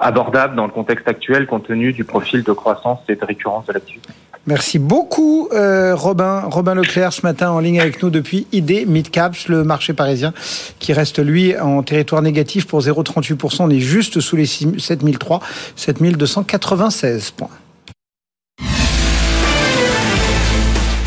abordable 0.00 0.56
dans 0.56 0.64
le 0.64 0.72
contexte 0.72 1.06
actuel 1.06 1.46
compte 1.46 1.66
tenu 1.66 1.92
du 1.92 2.04
profil 2.04 2.42
de 2.42 2.52
croissance 2.52 2.98
et 3.08 3.16
de 3.16 3.24
récurrence 3.24 3.66
de 3.66 3.72
l'activité. 3.74 4.08
Merci 4.46 4.78
beaucoup 4.78 5.48
euh, 5.52 5.94
Robin, 5.94 6.40
Robin 6.46 6.74
Leclerc 6.74 7.12
ce 7.12 7.26
matin 7.26 7.50
en 7.50 7.60
ligne 7.60 7.78
avec 7.78 8.02
nous 8.02 8.08
depuis 8.08 8.46
ID 8.52 8.88
Midcaps, 8.88 9.48
le 9.48 9.64
marché 9.64 9.92
parisien 9.92 10.32
qui 10.78 10.94
reste 10.94 11.18
lui 11.18 11.58
en 11.58 11.82
territoire 11.82 12.22
négatif 12.22 12.66
pour 12.66 12.80
0,38%. 12.80 13.56
On 13.60 13.70
est 13.70 13.80
juste 13.80 14.20
sous 14.20 14.36
les 14.36 14.46
7003, 14.46 15.40
7296 15.76 17.32
points. 17.32 17.50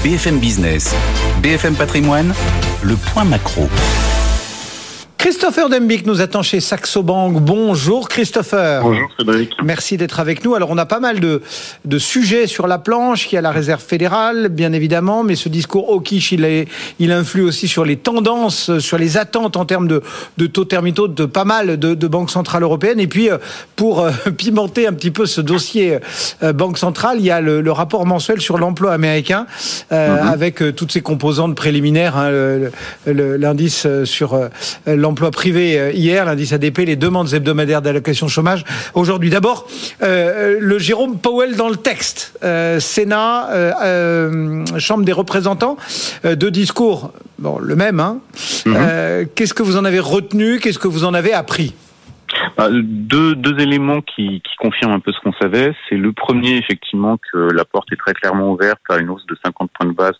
BFM 0.04 0.38
Business, 0.38 0.94
BFM 1.42 1.76
Patrimoine, 1.76 2.34
le 2.84 2.96
point 2.96 3.24
macro. 3.24 3.68
Christopher 5.24 5.70
Dembic 5.70 6.06
nous 6.06 6.20
attend 6.20 6.42
chez 6.42 6.60
Saxo 6.60 7.02
Bank. 7.02 7.38
Bonjour 7.40 8.10
Christopher. 8.10 8.82
Bonjour 8.84 9.10
Frédéric. 9.16 9.52
Merci 9.64 9.96
d'être 9.96 10.20
avec 10.20 10.44
nous. 10.44 10.54
Alors 10.54 10.70
on 10.70 10.78
a 10.78 10.86
pas 10.86 11.00
mal 11.00 11.22
de, 11.22 11.42
de 11.86 11.98
sujets 11.98 12.46
sur 12.46 12.68
la 12.68 12.78
planche. 12.78 13.32
Il 13.32 13.36
y 13.36 13.38
a 13.38 13.42
la 13.42 13.52
réserve 13.52 13.82
fédérale, 13.82 14.50
bien 14.50 14.74
évidemment, 14.74 15.24
mais 15.24 15.36
ce 15.36 15.48
discours 15.48 15.88
au 15.88 16.02
quiche, 16.02 16.34
il, 16.34 16.44
est, 16.44 16.68
il 17.00 17.14
influe 17.14 17.44
aussi 17.44 17.70
sur 17.70 17.86
les 17.86 17.96
tendances, 17.96 18.80
sur 18.80 18.98
les 18.98 19.16
attentes 19.16 19.56
en 19.56 19.64
termes 19.64 19.88
de, 19.88 20.04
de 20.38 20.46
taux 20.46 20.66
termitaux 20.66 21.08
de 21.08 21.24
pas 21.24 21.46
mal 21.46 21.80
de, 21.80 21.94
de 21.94 22.08
banques 22.08 22.30
centrales 22.30 22.64
européennes. 22.64 23.00
Et 23.00 23.08
puis 23.08 23.30
pour 23.78 24.02
euh, 24.02 24.12
pimenter 24.38 24.88
un 24.88 24.94
petit 24.94 25.12
peu 25.12 25.26
ce 25.26 25.40
dossier 25.40 26.00
euh, 26.44 26.52
banque 26.52 26.78
centrale, 26.78 27.20
il 27.20 27.26
y 27.26 27.32
a 27.32 27.40
le, 27.40 27.62
le 27.62 27.72
rapport 27.72 28.06
mensuel 28.06 28.42
sur 28.42 28.58
l'emploi 28.58 28.92
américain 28.92 29.48
euh, 29.94 30.18
mm 30.18 30.20
-hmm. 30.20 30.34
avec 30.34 30.62
euh, 30.62 30.74
toutes 30.74 30.92
ses 30.92 31.02
composantes 31.02 31.56
préliminaires, 31.56 32.18
hein, 32.18 32.30
l'indice 33.06 33.88
sur 34.04 34.34
euh, 34.34 34.50
l'emploi 35.14 35.28
emploi 35.28 35.32
privé 35.32 35.92
hier, 35.94 36.26
l'indice 36.26 36.54
ADP, 36.54 36.80
les 36.80 36.96
demandes 36.96 37.34
hebdomadaires 37.34 37.84
d'allocation 37.84 38.28
chômage. 38.28 38.66
Aujourd'hui, 38.96 39.30
d'abord, 39.30 39.68
euh, 40.02 40.58
le 40.60 40.80
Jérôme 40.80 41.20
Powell 41.20 41.56
dans 41.56 41.70
le 41.70 41.76
texte. 41.76 42.34
Euh, 42.44 42.80
Sénat, 42.80 43.50
euh, 43.52 44.66
Chambre 44.80 45.06
des 45.06 45.12
représentants, 45.12 45.78
deux 46.24 46.50
discours, 46.50 47.12
bon, 47.38 47.60
le 47.60 47.76
même. 47.76 48.00
Hein. 48.00 48.18
Mm 48.66 48.74
-hmm. 48.74 49.28
Qu'est-ce 49.36 49.54
que 49.54 49.64
vous 49.64 49.78
en 49.78 49.86
avez 49.86 50.00
retenu 50.00 50.60
Qu'est-ce 50.60 50.80
que 50.80 50.90
vous 50.90 51.04
en 51.04 51.14
avez 51.14 51.34
appris? 51.34 51.74
Deux, 52.84 53.36
deux 53.36 53.60
éléments 53.60 54.02
qui, 54.02 54.42
qui 54.42 54.56
confirment 54.58 54.94
un 54.94 55.00
peu 55.00 55.12
ce 55.12 55.20
qu'on 55.20 55.34
savait. 55.34 55.74
C'est 55.90 55.98
le 55.98 56.14
premier, 56.14 56.58
effectivement, 56.58 57.18
que 57.18 57.38
la 57.38 57.66
porte 57.66 57.92
est 57.92 57.98
très 57.98 58.14
clairement 58.14 58.52
ouverte 58.52 58.82
à 58.90 58.98
une 58.98 59.10
hausse 59.10 59.26
de 59.28 59.38
50 59.44 59.72
points 59.72 59.88
de 59.88 59.94
base 59.94 60.16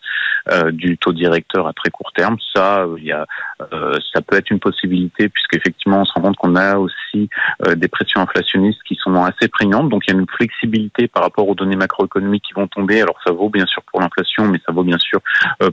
euh, 0.50 0.70
du 0.70 0.98
taux 0.98 1.12
directeur 1.12 1.66
à 1.66 1.72
très 1.72 1.90
court 1.90 2.12
terme. 2.12 2.36
Ça, 2.54 2.86
il 2.98 3.04
y 3.04 3.12
a, 3.12 3.26
euh, 3.72 3.96
ça 4.12 4.20
peut 4.20 4.36
être 4.36 4.50
une 4.50 4.60
possibilité 4.60 5.30
puisqu'effectivement, 5.30 6.02
on 6.02 6.04
se 6.04 6.12
rend 6.12 6.20
compte 6.20 6.36
qu'on 6.36 6.56
a 6.56 6.76
aussi 6.76 7.30
euh, 7.66 7.74
des 7.74 7.88
pressions 7.88 8.20
inflationnistes 8.20 8.82
qui 8.86 8.94
sont 8.96 9.14
assez 9.24 9.48
prégnantes. 9.48 9.88
Donc, 9.88 10.02
il 10.06 10.12
y 10.12 10.16
a 10.16 10.20
une 10.20 10.26
flexibilité 10.28 11.08
par 11.08 11.22
rapport 11.22 11.48
aux 11.48 11.54
données 11.54 11.76
macroéconomiques 11.76 12.44
qui 12.46 12.52
vont 12.52 12.66
tomber. 12.66 13.00
Alors, 13.00 13.16
ça 13.26 13.32
vaut 13.32 13.48
bien 13.48 13.64
sûr 13.64 13.82
pour 13.90 14.02
l'inflation, 14.02 14.46
mais 14.46 14.60
ça 14.66 14.72
vaut 14.72 14.84
bien 14.84 14.98
sûr 14.98 15.20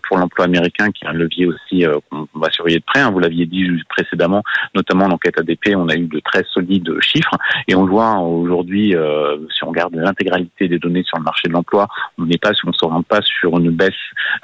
pour 0.08 0.18
l'emploi 0.18 0.46
américain, 0.46 0.90
qui 0.92 1.04
est 1.04 1.08
un 1.08 1.14
levier 1.14 1.48
aussi 1.48 1.86
qu'on 2.10 2.28
va 2.36 2.50
surveiller 2.50 2.80
de 2.80 2.86
près. 2.86 3.02
Hein. 3.02 3.12
Vous 3.12 3.20
l'aviez 3.20 3.46
dit 3.46 3.68
précédemment, 3.90 4.42
notamment 4.74 5.08
l'enquête 5.08 5.38
ADP, 5.38 5.76
on 5.76 5.90
a 5.90 5.96
eu 5.96 6.08
de 6.08 6.20
très 6.20 6.31
solides 6.52 7.00
chiffres. 7.02 7.36
Et 7.68 7.76
on 7.76 7.86
le 7.86 7.92
voit 7.92 8.18
aujourd'hui, 8.20 8.96
euh, 8.96 9.38
si 9.54 9.64
on 9.64 9.70
regarde 9.70 9.96
l'intégralité 9.96 10.68
des 10.68 10.80
données 10.80 11.04
sur 11.04 11.18
le 11.18 11.24
marché 11.24 11.48
de 11.48 11.54
l'emploi, 11.54 11.88
on 12.18 12.26
n'est 12.26 12.38
pas, 12.38 12.52
on 12.66 12.74
s'oriente 12.74 13.08
pas 13.08 13.22
sur 13.22 13.58
une 13.58 13.72
baisse 13.72 13.94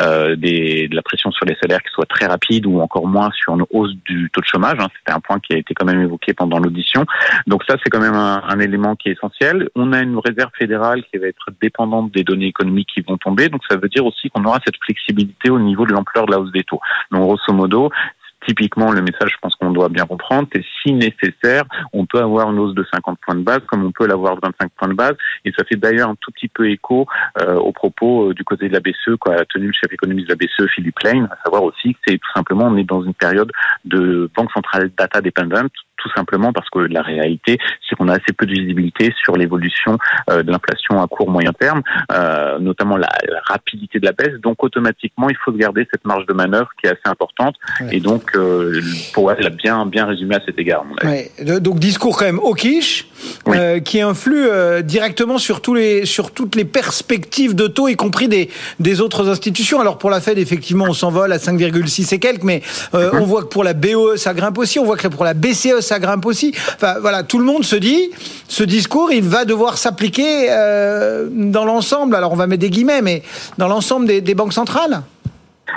euh, 0.01 0.35
des, 0.35 0.87
de 0.87 0.95
la 0.95 1.01
pression 1.01 1.31
sur 1.31 1.45
les 1.45 1.55
salaires 1.61 1.81
qui 1.81 1.91
soit 1.91 2.05
très 2.05 2.25
rapide 2.25 2.65
ou 2.65 2.79
encore 2.79 3.07
moins 3.07 3.29
sur 3.31 3.55
une 3.55 3.65
hausse 3.71 3.93
du 4.05 4.29
taux 4.31 4.41
de 4.41 4.45
chômage. 4.45 4.77
Hein. 4.79 4.87
C'était 4.99 5.15
un 5.15 5.19
point 5.19 5.39
qui 5.39 5.53
a 5.53 5.57
été 5.57 5.73
quand 5.73 5.85
même 5.85 6.01
évoqué 6.01 6.33
pendant 6.33 6.59
l'audition. 6.59 7.05
Donc 7.47 7.63
ça, 7.67 7.75
c'est 7.83 7.89
quand 7.89 7.99
même 7.99 8.15
un, 8.15 8.41
un, 8.47 8.59
élément 8.59 8.95
qui 8.95 9.09
est 9.09 9.13
essentiel. 9.13 9.69
On 9.75 9.93
a 9.93 10.01
une 10.01 10.17
réserve 10.17 10.51
fédérale 10.57 11.03
qui 11.11 11.17
va 11.17 11.27
être 11.27 11.49
dépendante 11.61 12.11
des 12.11 12.23
données 12.23 12.47
économiques 12.47 12.89
qui 12.93 13.01
vont 13.01 13.17
tomber. 13.17 13.49
Donc 13.49 13.61
ça 13.69 13.77
veut 13.77 13.89
dire 13.89 14.05
aussi 14.05 14.29
qu'on 14.29 14.43
aura 14.45 14.59
cette 14.65 14.77
flexibilité 14.83 15.49
au 15.49 15.59
niveau 15.59 15.85
de 15.85 15.93
l'ampleur 15.93 16.25
de 16.25 16.31
la 16.31 16.39
hausse 16.39 16.51
des 16.51 16.63
taux. 16.63 16.79
Donc 17.11 17.21
grosso 17.21 17.53
modo, 17.53 17.91
typiquement, 18.47 18.91
le 18.91 19.01
message, 19.01 19.31
je 19.31 19.37
pense 19.41 19.55
qu'on 19.55 19.71
doit 19.71 19.89
bien 19.89 20.05
comprendre, 20.05 20.47
c'est 20.53 20.63
si 20.81 20.93
nécessaire, 20.93 21.63
on 21.93 22.05
peut 22.05 22.19
avoir 22.19 22.51
une 22.51 22.59
hausse 22.59 22.73
de 22.73 22.85
50 22.91 23.19
points 23.19 23.35
de 23.35 23.43
base, 23.43 23.59
comme 23.67 23.85
on 23.85 23.91
peut 23.91 24.07
l'avoir 24.07 24.35
de 24.35 24.41
25 24.43 24.71
points 24.77 24.87
de 24.87 24.93
base. 24.93 25.15
Et 25.45 25.51
ça 25.57 25.63
fait 25.65 25.75
d'ailleurs 25.75 26.09
un 26.09 26.15
tout 26.19 26.31
petit 26.31 26.47
peu 26.47 26.69
écho 26.69 27.05
euh, 27.41 27.55
aux 27.55 27.73
propos 27.73 28.29
euh, 28.29 28.33
du 28.33 28.43
côté 28.43 28.69
de 28.69 28.73
la 28.73 28.79
BCE, 28.79 29.17
qu'a 29.23 29.45
tenu 29.45 29.67
le 29.67 29.73
chef 29.73 29.91
économiste 29.91 30.29
de 30.29 30.33
la 30.33 30.37
BCE, 30.37 30.71
Philippe 30.73 30.99
Lane, 31.03 31.27
à 31.31 31.37
savoir 31.43 31.63
aussi 31.63 31.93
que 31.93 31.99
c'est 32.07 32.17
tout 32.17 32.31
simplement, 32.33 32.65
on 32.65 32.77
est 32.77 32.83
dans 32.83 33.03
une 33.03 33.13
période 33.13 33.51
de 33.85 34.29
banque 34.35 34.51
centrale 34.51 34.91
data 34.97 35.21
dependent, 35.21 35.69
tout 35.97 36.09
simplement 36.15 36.53
parce 36.53 36.69
que 36.69 36.79
la 36.79 37.01
réalité, 37.01 37.57
c'est 37.87 37.95
qu'on 37.95 38.07
a 38.07 38.13
assez 38.13 38.33
peu 38.37 38.45
de 38.45 38.51
visibilité 38.51 39.13
sur 39.23 39.35
l'évolution 39.35 39.97
euh, 40.29 40.43
de 40.43 40.51
l'inflation 40.51 41.01
à 41.01 41.07
court 41.07 41.29
moyen 41.29 41.53
terme, 41.53 41.81
euh, 42.11 42.59
notamment 42.59 42.97
la, 42.97 43.09
la, 43.27 43.41
rapidité 43.45 43.99
de 43.99 44.05
la 44.05 44.11
baisse. 44.11 44.39
Donc 44.41 44.63
automatiquement, 44.63 45.29
il 45.29 45.37
faut 45.43 45.51
garder 45.51 45.87
cette 45.91 46.05
marge 46.05 46.25
de 46.25 46.33
manœuvre 46.33 46.69
qui 46.79 46.87
est 46.87 46.91
assez 46.91 47.05
importante. 47.05 47.55
Ouais. 47.81 47.97
Et 47.97 47.99
donc, 47.99 48.35
euh, 48.35 48.81
pour 49.13 49.31
elle, 49.31 49.49
bien 49.49 49.85
bien 49.85 50.05
résumé 50.05 50.35
à 50.35 50.41
cet 50.45 50.57
égard. 50.59 50.83
Ouais. 51.03 51.31
Donc 51.59 51.79
discours 51.79 52.17
quand 52.17 52.25
même 52.25 52.39
au 52.39 52.53
quiche, 52.53 53.07
oui. 53.45 53.57
Euh, 53.57 53.79
qui 53.79 54.01
influe 54.01 54.47
euh, 54.47 54.81
directement 54.81 55.37
sur 55.37 55.61
tous 55.61 55.73
les 55.73 56.05
sur 56.05 56.31
toutes 56.31 56.55
les 56.55 56.65
perspectives 56.65 57.55
de 57.55 57.67
taux, 57.67 57.87
y 57.87 57.95
compris 57.95 58.27
des 58.27 58.49
des 58.79 59.01
autres 59.01 59.27
institutions. 59.29 59.79
Alors 59.79 59.97
pour 59.97 60.09
la 60.09 60.21
Fed, 60.21 60.37
effectivement, 60.37 60.85
on 60.87 60.93
s'envole 60.93 61.31
à 61.31 61.37
5,6 61.37 62.13
et 62.13 62.19
quelques, 62.19 62.43
mais 62.43 62.61
mm 62.93 62.97
-hmm. 62.97 63.21
on 63.21 63.25
voit 63.25 63.43
que 63.43 63.47
pour 63.47 63.63
la 63.63 63.73
BOE, 63.73 64.17
ça 64.17 64.33
grimpe 64.33 64.57
aussi. 64.57 64.79
On 64.79 64.85
voit 64.85 64.97
que 64.97 65.07
pour 65.07 65.25
la 65.25 65.33
BCE, 65.33 65.79
ça 65.81 65.96
grimpe 65.99 66.25
aussi. 66.25 66.53
Enfin, 66.75 66.95
voilà, 66.99 67.23
tout 67.23 67.39
le 67.39 67.45
monde 67.45 67.63
se 67.63 67.75
dit, 67.75 68.09
ce 68.47 68.63
discours, 68.63 69.11
il 69.11 69.23
va 69.23 69.45
devoir 69.45 69.77
s'appliquer 69.77 70.47
euh, 70.49 71.27
dans 71.31 71.65
l'ensemble. 71.65 72.15
Alors, 72.15 72.31
on 72.31 72.35
va 72.35 72.47
mettre 72.47 72.61
des 72.61 72.69
guillemets, 72.69 73.01
mais 73.01 73.23
dans 73.57 73.67
l'ensemble 73.67 74.07
des, 74.07 74.21
des, 74.21 74.35
banques 74.35 74.53
centrales. 74.53 75.01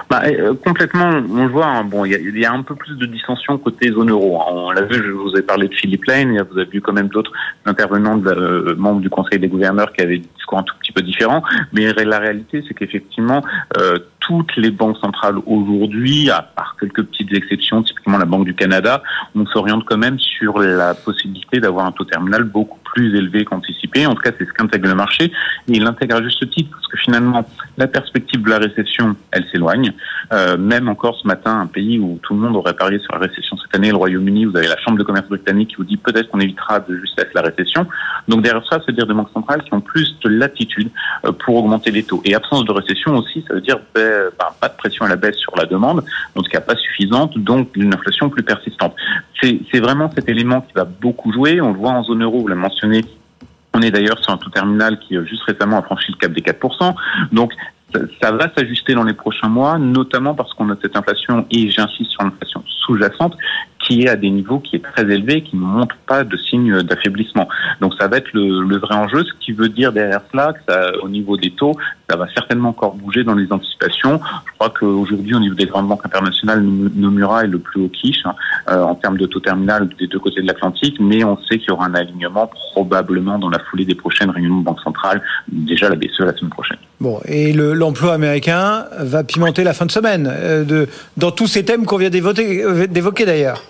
Bah, 0.09 0.23
euh, 0.25 0.55
complètement, 0.65 1.09
on 1.09 1.45
le 1.45 1.49
voit. 1.49 1.67
Hein, 1.67 1.85
bon, 1.85 2.05
il 2.05 2.13
y, 2.13 2.41
y, 2.41 2.45
a 2.45 2.53
un 2.53 2.63
peu 2.63 2.75
plus 2.75 2.97
de 2.97 3.07
dissension 3.07 3.59
côté 3.59 3.91
zone 3.91 4.11
euro. 4.11 4.41
Hein. 4.41 4.45
On 4.49 4.71
l'a 4.73 4.83
vu. 4.83 4.95
Je 4.95 5.11
vous 5.11 5.35
ai 5.37 5.43
parlé 5.43 5.69
de 5.69 5.75
Philippe 5.75 6.05
Lane. 6.07 6.45
Vous 6.51 6.59
avez 6.59 6.71
vu 6.71 6.81
quand 6.81 6.93
même 6.93 7.09
d'autres 7.09 7.33
intervenants, 7.65 8.17
de, 8.17 8.31
euh, 8.31 8.75
membres 8.77 9.01
du 9.01 9.11
Conseil 9.11 9.39
des 9.39 9.49
gouverneurs, 9.49 9.93
qui 9.93 10.03
avaient 10.03 10.19
des 10.19 10.29
discours 10.37 10.59
un 10.59 10.63
tout 10.63 10.75
petit 10.81 10.93
peu 10.93 11.03
différents. 11.03 11.43
Mais 11.73 11.93
la 11.93 12.19
réalité, 12.19 12.65
c'est 12.67 12.75
qu'effectivement, 12.75 13.43
euh, 13.79 13.99
toutes 14.21 14.57
les 14.57 14.71
banques 14.71 14.99
centrales 14.99 15.37
aujourd'hui, 15.47 16.31
à 16.31 16.43
part 16.43 16.77
quelques 16.79 17.05
petites 17.05 17.33
exceptions, 17.33 17.83
typiquement 17.83 18.19
la 18.19 18.25
Banque 18.25 18.45
du 18.45 18.55
Canada, 18.55 19.03
on 19.35 19.47
s'oriente 19.47 19.85
quand 19.87 19.99
même 19.99 20.19
sur 20.19 20.59
la 20.59 20.95
possibilité 20.95 21.61
d'avoir 21.61 21.87
un 21.87 21.93
taux 21.93 22.05
terminal 22.05 22.45
beaucoup 22.45 22.80
plus 22.95 23.17
élevé 23.17 23.45
qu'anticipé. 23.45 24.07
En 24.07 24.15
tout 24.15 24.23
cas, 24.23 24.31
c'est 24.39 24.47
ce 24.47 24.53
qu'intègre 24.53 24.89
le 24.89 24.95
marché. 24.95 25.25
Et 25.25 25.73
il 25.73 25.83
l'intègre 25.83 26.17
à 26.17 26.23
juste 26.23 26.49
titre, 26.51 26.71
parce 26.71 26.87
que 26.89 26.97
finalement, 26.99 27.47
la 27.77 27.87
perspective 27.87 28.43
de 28.43 28.51
la 28.51 28.59
récession, 28.59 29.17
elle 29.33 29.45
s'éloigne. 29.51 29.93
Euh, 30.33 30.57
même 30.57 30.89
encore 30.89 31.19
ce 31.21 31.27
matin, 31.27 31.61
un 31.61 31.67
pays 31.67 31.99
où 31.99 32.19
tout 32.23 32.35
le 32.35 32.41
monde 32.41 32.57
aurait 32.57 32.75
parié 32.75 32.99
sur 32.99 33.13
la 33.13 33.21
récession 33.21 33.57
cette 33.59 33.75
année, 33.75 33.91
le 33.91 33.97
Royaume-Uni, 33.97 34.45
vous 34.45 34.57
avez 34.57 34.69
la 34.69 34.77
Chambre 34.79 34.99
de 34.99 35.05
commerce 35.05 35.29
britannique 35.29 35.71
qui 35.71 35.77
vous 35.77 35.85
dit 35.85 35.97
peut-être 35.97 36.29
qu'on 36.31 36.41
évitera 36.41 36.81
de 36.81 36.97
justesse 36.97 37.29
la 37.35 37.43
récession. 37.43 37.87
Donc 38.29 38.43
derrière 38.43 38.65
ça, 38.69 38.81
c'est-à-dire 38.85 39.07
des 39.07 39.15
banques 39.15 39.31
centrales 39.33 39.63
qui 39.63 39.75
ont 39.75 39.81
plus 39.81 40.17
de 40.23 40.29
latitude 40.29 40.91
euh, 41.25 41.33
pour 41.33 41.57
augmenter 41.57 41.91
les 41.91 42.03
taux. 42.03 42.23
Et 42.25 42.35
absence 42.35 42.65
de 42.65 42.73
récession 42.73 43.17
aussi, 43.17 43.45
ça 43.47 43.55
veut 43.55 43.61
dire 43.61 43.79
ben, 43.95 44.31
pas 44.61 44.69
de 44.69 44.77
pression 44.77 45.05
à 45.05 45.09
la 45.09 45.17
baisse 45.17 45.37
sur 45.37 45.57
la 45.57 45.67
demande, 45.67 46.05
en 46.35 46.43
tout 46.43 46.51
cas 46.51 46.61
pas 46.61 46.77
suffisante, 46.77 47.39
donc 47.39 47.71
une 47.77 47.95
inflation 47.95 48.29
plus 48.29 48.43
persistante. 48.43 48.95
C'est 49.43 49.81
vraiment 49.81 50.11
cet 50.15 50.29
élément 50.29 50.61
qui 50.61 50.73
va 50.75 50.85
beaucoup 50.85 51.33
jouer. 51.33 51.61
On 51.61 51.73
le 51.73 51.79
voit 51.79 51.93
en 51.93 52.03
zone 52.05 52.23
euro, 52.23 52.41
vous 52.41 52.49
l'avez 52.49 52.61
on 52.85 53.83
est 53.83 53.91
d'ailleurs 53.91 54.19
sur 54.23 54.33
un 54.33 54.37
taux 54.37 54.51
terminal 54.51 54.99
qui 54.99 55.17
juste 55.27 55.43
récemment 55.45 55.79
a 55.79 55.83
franchi 55.83 56.13
le 56.13 56.17
cap 56.17 56.33
des 56.33 56.41
4%. 56.41 56.95
Donc 57.33 57.53
ça, 57.95 58.01
ça 58.23 58.33
va 58.33 58.53
s'ajuster 58.57 58.95
dans 58.95 59.05
les 59.05 59.15
prochains 59.15 59.49
mois, 59.49 59.79
notamment 59.79 60.35
parce 60.35 60.53
qu'on 60.55 60.71
a 60.71 60.77
cette 60.81 60.97
inflation, 60.97 61.47
et 61.51 61.71
j'insiste 61.71 62.11
sur 62.11 62.23
l'inflation 62.23 62.63
sous-jacente, 62.67 63.37
qui 63.91 64.03
est 64.03 64.09
à 64.09 64.15
des 64.15 64.31
niveaux 64.31 64.61
qui 64.61 64.77
est 64.77 64.83
très 64.83 65.03
élevé, 65.03 65.43
qui 65.43 65.57
ne 65.57 65.63
montre 65.63 65.97
pas 66.07 66.23
de 66.23 66.37
signe 66.37 66.83
d'affaiblissement. 66.83 67.49
Donc 67.81 67.95
ça 67.99 68.07
va 68.07 68.19
être 68.19 68.33
le, 68.33 68.79
vrai 68.79 68.95
enjeu, 68.95 69.25
ce 69.25 69.33
qui 69.45 69.51
veut 69.51 69.69
dire 69.69 69.93
derrière 69.93 70.21
cela 70.31 70.53
que 70.53 71.03
au 71.03 71.09
niveau 71.09 71.37
des 71.37 71.51
taux, 71.51 71.77
ça 72.09 72.17
va 72.17 72.27
certainement 72.33 72.69
encore 72.69 72.95
bouger 72.95 73.25
dans 73.25 73.35
les 73.35 73.51
anticipations. 73.53 74.21
Je 74.47 74.53
crois 74.55 74.71
qu'aujourd'hui, 74.71 75.35
au 75.35 75.41
niveau 75.41 75.57
des 75.57 75.67
grandes 75.67 75.89
banques 75.89 76.07
internationales, 76.07 76.63
Nomura 76.63 77.45
est 77.45 77.49
le 77.49 77.59
plus 77.59 77.83
haut 77.83 77.89
quiche 77.89 78.23
hein, 78.25 78.35
euh, 78.71 78.83
en 78.83 78.95
termes 78.95 79.19
de 79.19 79.27
taux 79.27 79.41
terminal 79.41 79.89
des 79.99 80.07
deux 80.07 80.21
côtés 80.21 80.41
de 80.41 80.47
l'Atlantique, 80.47 80.97
mais 81.01 81.25
on 81.25 81.37
sait 81.49 81.59
qu'il 81.59 81.71
y 81.71 81.73
aura 81.73 81.87
un 81.87 81.95
alignement 81.95 82.49
probablement 82.73 83.39
dans 83.41 83.51
la 83.51 83.59
foulée 83.59 83.85
des 83.85 83.97
prochaines 83.97 84.31
réunions 84.31 84.61
de 84.61 84.65
banque 84.65 84.81
centrale, 84.83 85.21
déjà 85.51 85.89
la 85.89 85.97
BCE 85.97 86.21
la 86.21 86.37
semaine 86.37 86.51
prochaine. 86.51 86.79
Bon, 87.01 87.19
et 87.25 87.53
l'emploi 87.53 88.13
américain 88.13 88.85
va 89.01 89.25
pimenter 89.25 89.65
la 89.65 89.73
fin 89.73 89.87
de 89.87 89.91
semaine 89.91 90.31
euh, 90.31 90.87
dans 91.17 91.33
tous 91.33 91.49
ces 91.49 91.65
thèmes 91.65 91.87
qu'on 91.87 91.97
vient 91.97 92.11
d'évoquer 92.11 93.25
d'ailleurs. 93.25 93.63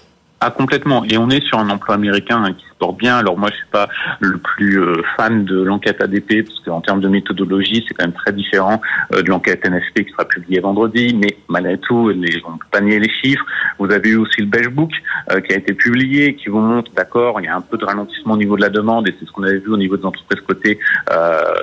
Ah 0.42 0.50
complètement. 0.50 1.04
Et 1.04 1.18
on 1.18 1.28
est 1.28 1.44
sur 1.44 1.58
un 1.58 1.68
emploi 1.68 1.96
américain 1.96 2.42
qui 2.54 2.64
se 2.64 2.74
porte 2.78 2.96
bien. 2.96 3.18
Alors 3.18 3.36
moi, 3.36 3.50
je 3.50 3.56
suis 3.56 3.66
pas 3.70 3.90
le 4.20 4.38
plus 4.38 4.80
euh, 4.80 5.02
fan 5.14 5.44
de 5.44 5.60
l'enquête 5.60 6.00
ADP 6.00 6.46
parce 6.46 6.60
qu'en 6.60 6.80
termes 6.80 7.02
de 7.02 7.08
méthodologie, 7.08 7.84
c'est 7.86 7.92
quand 7.92 8.06
même 8.06 8.14
très 8.14 8.32
différent 8.32 8.80
euh, 9.12 9.20
de 9.20 9.28
l'enquête 9.28 9.62
NFP 9.68 10.06
qui 10.06 10.10
sera 10.12 10.24
publiée 10.24 10.60
vendredi. 10.60 11.14
Mais 11.14 11.36
malgré 11.48 11.76
tout, 11.76 12.08
les, 12.08 12.40
on 12.46 12.52
peut 12.52 12.64
pas 12.70 12.80
nier 12.80 12.98
les 12.98 13.10
chiffres. 13.10 13.44
Vous 13.78 13.92
avez 13.92 14.08
eu 14.08 14.16
aussi 14.16 14.40
le 14.40 14.46
Beige 14.46 14.70
Book 14.70 14.90
euh, 15.30 15.40
qui 15.40 15.52
a 15.52 15.58
été 15.58 15.74
publié, 15.74 16.34
qui 16.36 16.48
vous 16.48 16.60
montre, 16.60 16.90
d'accord, 16.92 17.38
il 17.42 17.44
y 17.44 17.48
a 17.48 17.54
un 17.54 17.60
peu 17.60 17.76
de 17.76 17.84
ralentissement 17.84 18.32
au 18.32 18.38
niveau 18.38 18.56
de 18.56 18.62
la 18.62 18.70
demande 18.70 19.08
et 19.08 19.14
c'est 19.20 19.26
ce 19.26 19.32
qu'on 19.32 19.42
avait 19.42 19.58
vu 19.58 19.68
au 19.68 19.76
niveau 19.76 19.98
des 19.98 20.06
entreprises 20.06 20.40
cotées 20.40 20.78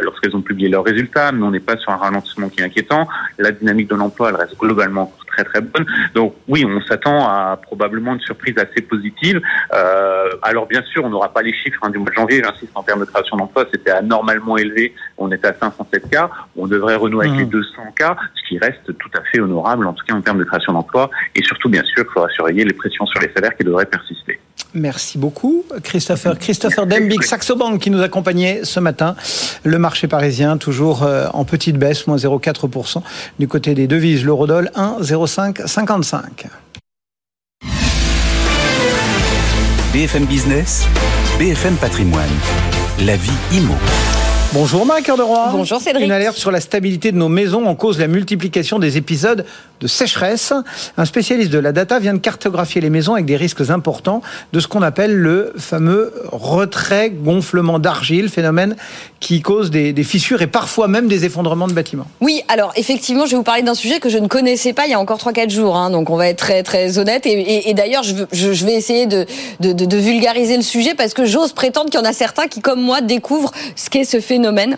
lorsqu'elles 0.03 0.35
ont 0.35 0.41
publié 0.41 0.69
leurs 0.69 0.83
résultats. 0.83 1.31
Mais 1.31 1.43
on 1.43 1.51
n'est 1.51 1.59
pas 1.59 1.77
sur 1.77 1.91
un 1.91 1.97
ralentissement 1.97 2.49
qui 2.49 2.59
est 2.59 2.63
inquiétant. 2.63 3.07
La 3.39 3.51
dynamique 3.51 3.89
de 3.89 3.95
l'emploi, 3.95 4.29
elle 4.29 4.35
reste 4.35 4.57
globalement 4.59 5.11
très 5.37 5.43
très 5.43 5.61
bonne. 5.61 5.85
Donc 6.13 6.35
oui, 6.47 6.65
on 6.65 6.81
s'attend 6.81 7.27
à 7.27 7.57
probablement 7.61 8.13
une 8.13 8.21
surprise 8.21 8.55
assez 8.57 8.81
positive. 8.81 9.41
Euh, 9.73 10.29
alors 10.41 10.67
bien 10.67 10.81
sûr, 10.83 11.05
on 11.05 11.09
n'aura 11.09 11.33
pas 11.33 11.41
les 11.41 11.53
chiffres 11.53 11.79
hein, 11.83 11.89
du 11.89 11.97
mois 11.99 12.09
de 12.09 12.15
janvier. 12.15 12.41
J'insiste 12.43 12.71
en 12.75 12.83
termes 12.83 13.01
de 13.01 13.05
création 13.05 13.37
d'emplois, 13.37 13.65
c'était 13.71 13.91
anormalement 13.91 14.57
élevé. 14.57 14.93
On 15.17 15.31
était 15.31 15.47
à 15.47 15.53
507 15.53 16.09
cas. 16.09 16.29
On 16.55 16.67
devrait 16.67 16.95
renouer 16.95 17.27
avec 17.27 17.39
les 17.39 17.45
200 17.45 17.69
mmh. 17.77 17.93
cas, 17.95 18.15
ce 18.35 18.47
qui 18.47 18.57
reste 18.57 18.97
tout 18.97 19.11
à 19.17 19.21
fait 19.31 19.39
honorable, 19.39 19.85
en 19.87 19.93
tout 19.93 20.05
cas 20.05 20.15
en 20.15 20.21
termes 20.21 20.39
de 20.39 20.43
création 20.43 20.73
d'emplois. 20.73 21.09
Et 21.35 21.43
surtout, 21.43 21.69
bien 21.69 21.83
sûr, 21.83 22.03
il 22.07 22.13
faudra 22.13 22.29
surveiller 22.29 22.63
les 22.63 22.73
pressions 22.73 23.05
sur 23.05 23.21
les 23.21 23.31
salaires 23.33 23.55
qui 23.55 23.63
devraient 23.63 23.85
persister. 23.85 24.39
Merci 24.77 25.17
beaucoup, 25.17 25.65
Christopher. 25.83 26.37
Christopher 26.37 26.85
Dembig, 26.85 27.23
Saxo 27.23 27.55
Bank, 27.55 27.81
qui 27.81 27.89
nous 27.89 28.01
accompagnait 28.01 28.61
ce 28.63 28.79
matin. 28.79 29.15
Le 29.63 29.79
marché 29.79 30.07
parisien, 30.07 30.57
toujours 30.57 31.01
euh, 31.01 31.25
en 31.33 31.45
petite 31.45 31.77
baisse, 31.77 32.05
moins 32.05 32.17
0,4%. 32.17 33.01
Du 33.39 33.47
côté 33.47 33.73
des 33.73 33.87
devises, 33.87 34.23
l'eurodoll, 34.23 34.69
1,0555. 34.75 36.45
BFM 39.93 40.25
Business, 40.25 40.85
BFM 41.39 41.75
Patrimoine, 41.77 42.29
la 42.99 43.15
vie 43.15 43.31
IMO. 43.53 43.73
Bonjour 44.53 44.85
Marc 44.85 45.05
de 45.05 45.21
Roi. 45.21 45.49
Bonjour 45.51 45.81
Cédric. 45.81 46.05
Une 46.05 46.11
alerte 46.11 46.37
sur 46.37 46.51
la 46.51 46.61
stabilité 46.61 47.11
de 47.11 47.17
nos 47.17 47.27
maisons 47.27 47.65
en 47.65 47.75
cause 47.75 47.99
la 47.99 48.07
multiplication 48.07 48.79
des 48.79 48.97
épisodes 48.97 49.45
de 49.79 49.87
sécheresse. 49.87 50.53
Un 50.97 51.05
spécialiste 51.05 51.51
de 51.51 51.59
la 51.59 51.71
data 51.71 51.99
vient 51.99 52.13
de 52.13 52.19
cartographier 52.19 52.81
les 52.81 52.89
maisons 52.89 53.13
avec 53.13 53.25
des 53.25 53.35
risques 53.35 53.69
importants 53.69 54.21
de 54.53 54.59
ce 54.59 54.67
qu'on 54.67 54.81
appelle 54.81 55.15
le 55.15 55.53
fameux 55.57 56.13
retrait 56.31 57.09
gonflement 57.09 57.79
d'argile, 57.79 58.29
phénomène 58.29 58.75
qui 59.19 59.41
cause 59.41 59.71
des, 59.71 59.93
fissures 60.03 60.41
et 60.41 60.47
parfois 60.47 60.87
même 60.87 61.07
des 61.07 61.25
effondrements 61.25 61.67
de 61.67 61.73
bâtiments. 61.73 62.05
Oui, 62.21 62.41
alors 62.47 62.71
effectivement, 62.75 63.25
je 63.25 63.31
vais 63.31 63.37
vous 63.37 63.43
parler 63.43 63.63
d'un 63.63 63.73
sujet 63.73 63.99
que 63.99 64.09
je 64.09 64.17
ne 64.17 64.27
connaissais 64.27 64.73
pas 64.73 64.85
il 64.85 64.91
y 64.91 64.93
a 64.93 64.99
encore 64.99 65.17
3-4 65.17 65.49
jours, 65.49 65.75
hein, 65.75 65.89
donc 65.89 66.09
on 66.09 66.17
va 66.17 66.27
être 66.29 66.37
très 66.37 66.63
très 66.63 66.97
honnête. 66.99 67.25
Et, 67.25 67.73
d'ailleurs, 67.73 68.03
je, 68.03 68.65
vais 68.65 68.73
essayer 68.73 69.05
de 69.07 69.25
vulgariser 69.97 70.55
le 70.55 70.63
sujet 70.63 70.93
parce 70.95 71.13
que 71.13 71.25
j'ose 71.25 71.53
prétendre 71.53 71.89
qu'il 71.89 71.99
y 71.99 72.03
en 72.03 72.05
a 72.05 72.13
certains 72.13 72.47
qui, 72.47 72.61
comme 72.61 72.81
moi, 72.81 73.01
découvrent 73.01 73.51
ce 73.75 73.89
qu'est 73.89 74.05
ce 74.05 74.19
phénomène 74.19 74.77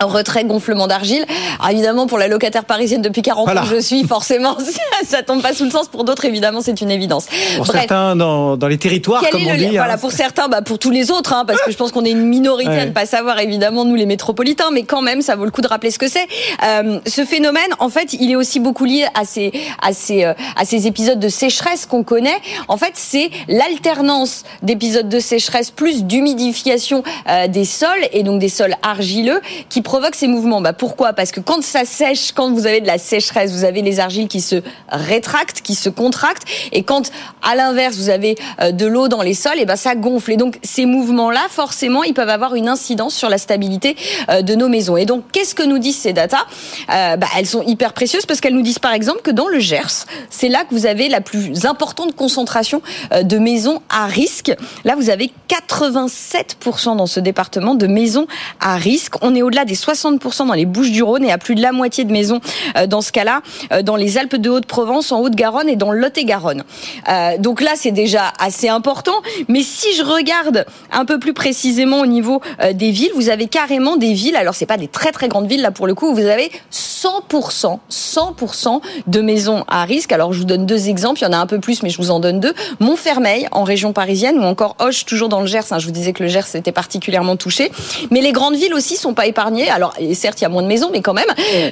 retrait 0.00 0.44
gonflement 0.44 0.86
d'argile. 0.86 1.24
évidemment 1.70 2.06
pour 2.06 2.18
la 2.18 2.28
locataire 2.28 2.64
parisienne 2.64 3.02
depuis 3.02 3.22
40 3.22 3.48
ans 3.48 3.64
je 3.70 3.80
suis 3.80 4.04
forcément 4.04 4.56
ça 5.04 5.22
tombe 5.22 5.42
pas 5.42 5.52
sous 5.52 5.64
le 5.64 5.70
sens 5.70 5.88
pour 5.88 6.04
d'autres 6.04 6.24
évidemment 6.24 6.60
c'est 6.60 6.80
une 6.80 6.90
évidence. 6.90 7.26
Pour 7.56 7.66
certains 7.66 8.16
dans, 8.16 8.56
dans 8.56 8.68
les 8.68 8.78
territoires 8.78 9.22
comme 9.30 9.46
on 9.46 9.54
dit. 9.54 9.68
Voilà 9.68 9.94
hein. 9.94 9.98
pour 9.98 10.12
certains 10.12 10.48
bah 10.48 10.62
pour 10.62 10.78
tous 10.78 10.90
les 10.90 11.10
autres 11.10 11.32
hein, 11.32 11.44
parce 11.46 11.62
que 11.62 11.70
je 11.70 11.76
pense 11.76 11.92
qu'on 11.92 12.04
est 12.04 12.10
une 12.10 12.26
minorité 12.26 12.70
à 12.70 12.86
ne 12.86 12.90
pas 12.90 13.06
savoir 13.06 13.38
évidemment 13.38 13.84
nous 13.84 13.94
les 13.94 14.06
métropolitains 14.06 14.70
mais 14.72 14.82
quand 14.84 15.02
même 15.02 15.22
ça 15.22 15.36
vaut 15.36 15.44
le 15.44 15.50
coup 15.50 15.62
de 15.62 15.68
rappeler 15.68 15.90
ce 15.90 15.98
que 15.98 16.08
c'est. 16.08 16.26
Euh, 16.64 17.00
ce 17.06 17.24
phénomène 17.24 17.70
en 17.78 17.88
fait 17.88 18.12
il 18.12 18.30
est 18.30 18.36
aussi 18.36 18.60
beaucoup 18.60 18.84
lié 18.84 19.06
à 19.14 19.24
ces 19.24 19.52
à 19.82 19.92
ces 19.92 20.24
euh, 20.24 20.34
à 20.56 20.64
ces 20.64 20.86
épisodes 20.86 21.18
de 21.18 21.28
sécheresse 21.28 21.86
qu'on 21.86 22.04
connaît. 22.04 22.38
En 22.68 22.76
fait 22.76 22.92
c'est 22.94 23.30
l'alternance 23.48 24.44
d'épisodes 24.62 25.08
de 25.08 25.20
sécheresse 25.20 25.70
plus 25.70 26.04
d'humidification 26.04 27.02
euh, 27.28 27.48
des 27.48 27.64
sols 27.64 28.06
et 28.12 28.22
donc 28.22 28.40
des 28.40 28.48
sols 28.48 28.74
argileux 28.82 29.40
qui 29.68 29.82
provoque 29.86 30.16
ces 30.16 30.26
mouvements 30.26 30.60
bah 30.60 30.72
Pourquoi? 30.72 31.12
Parce 31.12 31.30
que 31.30 31.38
quand 31.38 31.62
ça 31.62 31.84
sèche, 31.84 32.32
quand 32.32 32.52
vous 32.52 32.66
avez 32.66 32.80
de 32.80 32.88
la 32.88 32.98
sécheresse, 32.98 33.52
vous 33.52 33.62
avez 33.62 33.82
les 33.82 34.00
argiles 34.00 34.26
qui 34.26 34.40
se 34.40 34.56
rétractent, 34.88 35.60
qui 35.60 35.76
se 35.76 35.88
contractent. 35.88 36.42
Et 36.72 36.82
quand, 36.82 37.12
à 37.40 37.54
l'inverse, 37.54 37.96
vous 37.96 38.10
avez 38.10 38.34
euh, 38.60 38.72
de 38.72 38.84
l'eau 38.84 39.06
dans 39.06 39.22
les 39.22 39.32
sols, 39.32 39.60
et 39.60 39.64
ben 39.64 39.76
ça 39.76 39.94
gonfle. 39.94 40.32
Et 40.32 40.36
donc, 40.36 40.58
ces 40.64 40.86
mouvements-là, 40.86 41.46
forcément, 41.48 42.02
ils 42.02 42.14
peuvent 42.14 42.28
avoir 42.28 42.56
une 42.56 42.68
incidence 42.68 43.14
sur 43.14 43.28
la 43.28 43.38
stabilité 43.38 43.94
euh, 44.28 44.42
de 44.42 44.56
nos 44.56 44.68
maisons. 44.68 44.96
Et 44.96 45.04
donc, 45.04 45.22
qu'est-ce 45.30 45.54
que 45.54 45.62
nous 45.62 45.78
disent 45.78 45.98
ces 45.98 46.12
datas? 46.12 46.46
Euh, 46.90 47.16
bah, 47.16 47.28
Elles 47.38 47.46
sont 47.46 47.62
hyper 47.62 47.92
précieuses 47.92 48.26
parce 48.26 48.40
qu'elles 48.40 48.56
nous 48.56 48.62
disent, 48.62 48.80
par 48.80 48.92
exemple, 48.92 49.22
que 49.22 49.30
dans 49.30 49.46
le 49.46 49.60
Gers, 49.60 50.04
c'est 50.30 50.48
là 50.48 50.64
que 50.64 50.74
vous 50.74 50.86
avez 50.86 51.08
la 51.08 51.20
plus 51.20 51.64
importante 51.64 52.16
concentration 52.16 52.82
de 53.22 53.38
maisons 53.38 53.80
à 53.88 54.06
risque. 54.06 54.52
Là, 54.84 54.96
vous 54.96 55.10
avez 55.10 55.30
87% 55.48 56.96
dans 56.96 57.06
ce 57.06 57.20
département 57.20 57.76
de 57.76 57.86
maisons 57.86 58.26
à 58.58 58.74
risque. 58.74 59.14
On 59.22 59.32
est 59.36 59.42
au-delà 59.42 59.64
des 59.64 59.75
60% 59.76 60.46
dans 60.46 60.54
les 60.54 60.66
Bouches 60.66 60.90
du 60.90 61.02
Rhône 61.02 61.24
et 61.24 61.32
à 61.32 61.38
plus 61.38 61.54
de 61.54 61.62
la 61.62 61.72
moitié 61.72 62.04
de 62.04 62.12
maisons 62.12 62.40
euh, 62.76 62.86
dans 62.86 63.00
ce 63.00 63.12
cas-là, 63.12 63.42
euh, 63.72 63.82
dans 63.82 63.96
les 63.96 64.18
Alpes 64.18 64.36
de 64.36 64.50
Haute-Provence, 64.50 65.12
en 65.12 65.20
Haute-Garonne 65.20 65.68
et 65.68 65.76
dans 65.76 65.92
Lot-et-Garonne. 65.92 66.64
Euh, 67.08 67.38
donc 67.38 67.60
là, 67.60 67.72
c'est 67.76 67.92
déjà 67.92 68.32
assez 68.38 68.68
important. 68.68 69.14
Mais 69.48 69.62
si 69.62 69.94
je 69.94 70.02
regarde 70.02 70.66
un 70.92 71.04
peu 71.04 71.18
plus 71.18 71.32
précisément 71.32 72.00
au 72.00 72.06
niveau 72.06 72.40
des 72.72 72.90
villes, 72.90 73.12
vous 73.14 73.28
avez 73.28 73.46
carrément 73.46 73.96
des 73.96 74.12
villes. 74.12 74.36
Alors 74.36 74.54
c'est 74.54 74.66
pas 74.66 74.76
des 74.76 74.88
très 74.88 75.12
très 75.12 75.28
grandes 75.28 75.46
villes 75.46 75.62
là 75.62 75.70
pour 75.70 75.86
le 75.86 75.94
coup. 75.94 76.14
Vous 76.14 76.26
avez 76.26 76.50
100%, 76.72 77.78
100% 77.90 78.80
de 79.06 79.20
maisons 79.20 79.64
à 79.68 79.84
risque. 79.84 80.12
Alors 80.12 80.32
je 80.32 80.38
vous 80.38 80.44
donne 80.44 80.66
deux 80.66 80.88
exemples. 80.88 81.20
Il 81.20 81.24
y 81.24 81.26
en 81.26 81.32
a 81.32 81.38
un 81.38 81.46
peu 81.46 81.60
plus, 81.60 81.82
mais 81.82 81.90
je 81.90 81.98
vous 81.98 82.10
en 82.10 82.20
donne 82.20 82.40
deux. 82.40 82.54
Montfermeil 82.80 83.46
en 83.52 83.64
région 83.64 83.92
parisienne 83.92 84.38
ou 84.38 84.42
encore 84.42 84.76
Hoche 84.78 85.04
toujours 85.04 85.28
dans 85.28 85.40
le 85.40 85.46
Gers. 85.46 85.72
Hein. 85.72 85.78
Je 85.78 85.86
vous 85.86 85.92
disais 85.92 86.12
que 86.12 86.22
le 86.22 86.28
Gers 86.28 86.54
était 86.54 86.72
particulièrement 86.72 87.36
touché. 87.36 87.70
Mais 88.10 88.20
les 88.20 88.32
grandes 88.32 88.56
villes 88.56 88.74
aussi 88.74 88.96
sont 88.96 89.14
pas 89.14 89.26
épargnées 89.26 89.65
alors, 89.68 89.94
certes, 90.14 90.40
il 90.40 90.44
y 90.44 90.46
a 90.46 90.48
moins 90.48 90.62
de 90.62 90.68
maisons, 90.68 90.90
mais 90.92 91.00
quand 91.00 91.14
même. 91.14 91.26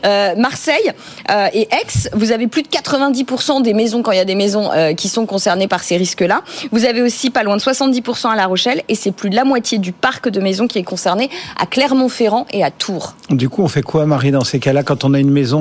Euh, 0.04 0.34
Marseille 0.36 0.92
euh, 1.30 1.48
et 1.52 1.62
Aix, 1.62 2.10
vous 2.12 2.32
avez 2.32 2.46
plus 2.46 2.62
de 2.62 2.68
90% 2.68 3.62
des 3.62 3.74
maisons, 3.74 4.02
quand 4.02 4.12
il 4.12 4.18
y 4.18 4.20
a 4.20 4.24
des 4.24 4.34
maisons 4.34 4.70
euh, 4.72 4.94
qui 4.94 5.08
sont 5.08 5.26
concernées 5.26 5.68
par 5.68 5.82
ces 5.82 5.96
risques-là. 5.96 6.42
Vous 6.72 6.84
avez 6.84 7.02
aussi 7.02 7.30
pas 7.30 7.42
loin 7.42 7.56
de 7.56 7.62
70% 7.62 8.28
à 8.28 8.36
La 8.36 8.46
Rochelle, 8.46 8.82
et 8.88 8.94
c'est 8.94 9.12
plus 9.12 9.30
de 9.30 9.36
la 9.36 9.44
moitié 9.44 9.78
du 9.78 9.92
parc 9.92 10.28
de 10.28 10.40
maisons 10.40 10.66
qui 10.66 10.78
est 10.78 10.84
concerné 10.84 11.30
à 11.58 11.66
Clermont-Ferrand 11.66 12.46
et 12.52 12.64
à 12.64 12.70
Tours. 12.70 13.14
Du 13.30 13.48
coup, 13.48 13.62
on 13.62 13.68
fait 13.68 13.82
quoi, 13.82 14.06
Marie, 14.06 14.30
dans 14.30 14.44
ces 14.44 14.58
cas-là, 14.58 14.82
quand 14.82 15.04
on 15.04 15.14
a 15.14 15.18
une 15.18 15.30
maison 15.30 15.54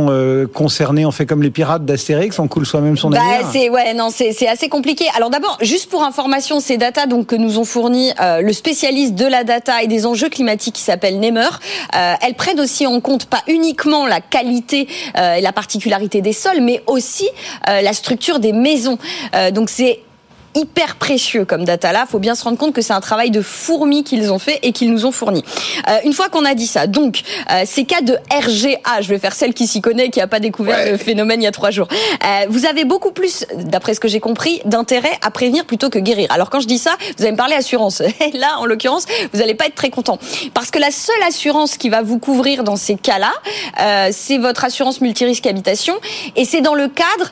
concernée 0.53 1.05
On 1.05 1.11
fait 1.11 1.25
comme 1.25 1.43
les 1.43 1.49
pirates 1.49 1.85
d'Astérix, 1.85 2.37
on 2.39 2.47
coule 2.47 2.65
soi-même 2.65 2.97
son 2.97 3.09
bah, 3.09 3.19
C'est 3.51 3.69
ouais, 3.69 3.93
non, 3.93 4.09
c'est 4.09 4.47
assez 4.47 4.69
compliqué. 4.69 5.05
Alors 5.15 5.29
d'abord, 5.29 5.57
juste 5.61 5.89
pour 5.89 6.03
information, 6.03 6.59
ces 6.59 6.77
data 6.77 7.05
donc 7.05 7.27
que 7.27 7.35
nous 7.35 7.59
ont 7.59 7.65
fourni 7.65 8.11
le 8.19 8.53
spécialiste 8.53 9.15
de 9.15 9.25
la 9.25 9.43
data 9.43 9.81
et 9.81 9.87
des 9.87 10.05
enjeux 10.05 10.29
climatiques 10.29 10.75
qui 10.75 10.81
s'appelle 10.81 11.19
Nemer. 11.19 11.49
Euh, 12.23 12.27
elles 12.27 12.35
prennent 12.35 12.59
aussi 12.59 12.87
en 12.87 12.99
compte 12.99 13.25
pas 13.25 13.43
uniquement 13.47 14.07
la 14.07 14.21
qualité 14.21 14.87
euh, 15.17 15.35
et 15.35 15.41
la 15.41 15.51
particularité 15.51 16.21
des 16.21 16.33
sols, 16.33 16.61
mais 16.61 16.81
aussi 16.87 17.27
euh, 17.69 17.81
la 17.81 17.93
structure 17.93 18.39
des 18.39 18.53
maisons. 18.53 18.97
donc 19.53 19.69
c'est 19.69 19.99
hyper 20.55 20.95
précieux 20.95 21.45
comme 21.45 21.65
data 21.65 21.91
là. 21.91 22.05
Faut 22.09 22.19
bien 22.19 22.35
se 22.35 22.43
rendre 22.43 22.57
compte 22.57 22.73
que 22.73 22.81
c'est 22.81 22.93
un 22.93 23.01
travail 23.01 23.31
de 23.31 23.41
fourmi 23.41 24.03
qu'ils 24.03 24.31
ont 24.31 24.39
fait 24.39 24.59
et 24.63 24.71
qu'ils 24.71 24.91
nous 24.91 25.05
ont 25.05 25.11
fourni. 25.11 25.43
Euh, 25.87 25.97
une 26.05 26.13
fois 26.13 26.29
qu'on 26.29 26.45
a 26.45 26.53
dit 26.53 26.67
ça, 26.67 26.87
donc 26.87 27.21
euh, 27.51 27.63
ces 27.65 27.85
cas 27.85 28.01
de 28.01 28.17
RGA, 28.31 29.01
je 29.01 29.09
vais 29.09 29.19
faire 29.19 29.33
celle 29.33 29.53
qui 29.53 29.67
s'y 29.67 29.81
connaît, 29.81 30.09
qui 30.09 30.21
a 30.21 30.27
pas 30.27 30.39
découvert 30.39 30.91
le 30.91 30.97
phénomène 30.97 31.41
il 31.41 31.45
y 31.45 31.47
a 31.47 31.51
trois 31.51 31.71
jours. 31.71 31.87
Euh, 31.91 32.45
vous 32.49 32.65
avez 32.65 32.85
beaucoup 32.85 33.11
plus, 33.11 33.45
d'après 33.55 33.93
ce 33.93 33.99
que 33.99 34.07
j'ai 34.07 34.19
compris, 34.19 34.61
d'intérêt 34.65 35.17
à 35.21 35.31
prévenir 35.31 35.65
plutôt 35.65 35.89
que 35.89 35.99
guérir. 35.99 36.27
Alors 36.31 36.49
quand 36.49 36.59
je 36.59 36.67
dis 36.67 36.77
ça, 36.77 36.91
vous 37.17 37.23
allez 37.23 37.31
me 37.31 37.37
parler 37.37 37.55
assurance. 37.55 38.01
Et 38.21 38.37
là, 38.37 38.57
en 38.59 38.65
l'occurrence, 38.65 39.05
vous 39.33 39.39
n'allez 39.39 39.55
pas 39.55 39.65
être 39.65 39.75
très 39.75 39.89
content 39.89 40.19
parce 40.53 40.71
que 40.71 40.79
la 40.79 40.91
seule 40.91 41.23
assurance 41.27 41.77
qui 41.77 41.89
va 41.89 42.01
vous 42.01 42.19
couvrir 42.19 42.63
dans 42.63 42.75
ces 42.75 42.95
cas-là, 42.95 44.11
c'est 44.11 44.37
votre 44.37 44.65
assurance 44.65 45.01
multirisque 45.01 45.45
habitation 45.47 45.95
et 46.35 46.45
c'est 46.45 46.61
dans 46.61 46.75
le 46.75 46.87
cadre 46.87 47.31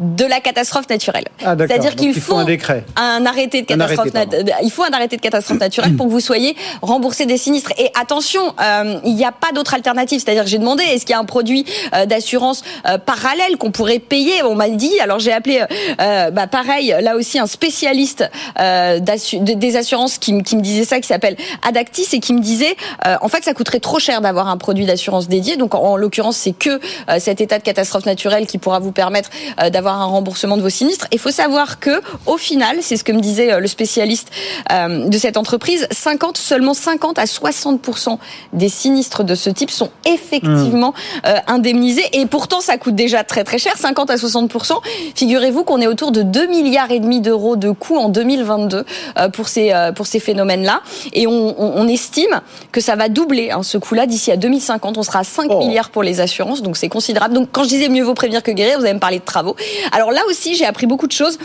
de 0.00 0.24
la 0.24 0.40
catastrophe 0.40 0.88
naturelle. 0.88 1.26
Ah. 1.44 1.54
C'est-à-dire 1.58 1.94
qu'il 1.94 2.08
il 2.08 2.20
faut 2.20 2.32
faut 2.34 2.38
un 2.38 2.44
décret. 2.44 2.84
un 2.96 3.24
arrêté 3.26 3.62
de 3.62 3.66
catastrophe 3.66 4.14
arrêté, 4.14 4.44
il 4.62 4.70
faut 4.70 4.82
un 4.82 4.92
arrêté 4.92 5.16
de 5.16 5.20
catastrophe 5.20 5.60
naturelle 5.60 5.94
pour 5.96 6.06
que 6.06 6.10
vous 6.10 6.20
soyez 6.20 6.56
remboursé 6.82 7.26
des 7.26 7.36
sinistres. 7.36 7.72
Et 7.78 7.90
attention, 8.00 8.40
euh, 8.60 8.98
il 9.04 9.14
n'y 9.14 9.24
a 9.24 9.32
pas 9.32 9.52
d'autre 9.52 9.74
alternative. 9.74 10.20
C'est-à-dire 10.24 10.44
que 10.44 10.50
j'ai 10.50 10.58
demandé 10.58 10.82
est-ce 10.84 11.04
qu'il 11.04 11.12
y 11.12 11.16
a 11.16 11.18
un 11.18 11.24
produit 11.24 11.64
euh, 11.94 12.06
d'assurance 12.06 12.62
euh, 12.88 12.98
parallèle 12.98 13.56
qu'on 13.58 13.70
pourrait 13.70 13.98
payer? 13.98 14.42
On 14.42 14.54
m'a 14.54 14.68
dit. 14.68 14.98
Alors 15.00 15.18
j'ai 15.18 15.32
appelé, 15.32 15.62
bah, 15.98 16.46
pareil, 16.46 16.94
là 17.00 17.16
aussi 17.16 17.38
un 17.38 17.46
spécialiste 17.46 18.24
des 18.58 19.76
assurances 19.76 20.18
qui, 20.18 20.32
me 20.32 20.60
disait 20.60 20.84
ça, 20.84 21.00
qui 21.00 21.06
s'appelle 21.06 21.36
Adactis 21.66 22.08
et 22.12 22.20
qui 22.20 22.32
me 22.32 22.40
disait 22.40 22.76
en 23.04 23.28
fait 23.28 23.44
ça 23.44 23.54
coûterait 23.54 23.80
trop 23.80 23.98
cher 23.98 24.20
d'avoir 24.20 24.48
un 24.48 24.56
produit 24.56 24.86
d'assurance 24.86 25.28
dédié. 25.28 25.56
Donc 25.56 25.74
en, 25.74 25.82
en 25.82 25.96
l'occurrence 25.96 26.36
c'est 26.36 26.52
que 26.52 26.80
cet 27.18 27.40
état 27.40 27.58
de 27.58 27.62
catastrophe 27.62 28.06
naturelle 28.06 28.46
qui 28.46 28.58
pourra 28.58 28.78
vous 28.78 28.92
permettre 28.92 29.30
euh, 29.62 29.70
un 29.96 30.04
remboursement 30.06 30.56
de 30.56 30.62
vos 30.62 30.68
sinistres. 30.70 31.06
Il 31.12 31.18
faut 31.18 31.30
savoir 31.30 31.78
que 31.80 32.00
au 32.26 32.36
final, 32.36 32.78
c'est 32.80 32.96
ce 32.96 33.04
que 33.04 33.12
me 33.12 33.20
disait 33.20 33.52
euh, 33.52 33.60
le 33.60 33.66
spécialiste 33.66 34.28
euh, 34.72 35.08
de 35.08 35.18
cette 35.18 35.36
entreprise, 35.36 35.86
50 35.90 36.36
seulement 36.38 36.74
50 36.74 37.18
à 37.18 37.24
60% 37.24 38.18
des 38.52 38.68
sinistres 38.68 39.24
de 39.24 39.34
ce 39.34 39.50
type 39.50 39.70
sont 39.70 39.90
effectivement 40.06 40.94
euh, 41.26 41.34
indemnisés 41.46 42.04
et 42.12 42.26
pourtant 42.26 42.60
ça 42.60 42.76
coûte 42.78 42.94
déjà 42.94 43.24
très 43.24 43.44
très 43.44 43.58
cher, 43.58 43.76
50 43.76 44.10
à 44.10 44.16
60% 44.16 44.74
Figurez-vous 45.14 45.64
qu'on 45.64 45.80
est 45.80 45.86
autour 45.86 46.12
de 46.12 46.22
2 46.22 46.46
milliards 46.46 46.90
et 46.90 47.00
demi 47.00 47.20
d'euros 47.20 47.56
de 47.56 47.70
coûts 47.70 47.96
en 47.98 48.08
2022 48.08 48.84
euh, 49.18 49.28
pour 49.30 49.48
ces 49.48 49.72
pour 49.94 50.06
ces 50.06 50.20
phénomènes-là 50.20 50.80
et 51.12 51.26
on, 51.26 51.54
on- 51.60 51.72
on 51.80 51.88
estime 51.88 52.40
que 52.72 52.80
ça 52.80 52.96
va 52.96 53.08
doubler 53.08 53.50
hein, 53.50 53.62
ce 53.62 53.78
coût-là 53.78 54.06
d'ici 54.06 54.30
à 54.32 54.36
2050, 54.36 54.98
on 54.98 55.02
sera 55.02 55.20
à 55.20 55.24
5 55.24 55.48
Oh. 55.50 55.58
milliards 55.58 55.90
pour 55.90 56.02
les 56.04 56.20
assurances, 56.20 56.62
donc 56.62 56.76
c'est 56.76 56.88
considérable. 56.88 57.34
Donc 57.34 57.48
quand 57.50 57.64
je 57.64 57.68
disais 57.70 57.88
mieux 57.88 58.04
vaut 58.04 58.14
prévenir 58.14 58.42
que 58.42 58.50
guérir, 58.52 58.78
vous 58.78 58.84
allez 58.84 58.94
me 58.94 59.00
parler 59.00 59.18
de 59.18 59.24
travaux. 59.24 59.56
Alors 59.92 60.10
là 60.12 60.22
aussi, 60.28 60.54
j'ai 60.54 60.66
appris 60.66 60.86
beaucoup 60.86 61.06
de 61.06 61.12
choses. 61.12 61.38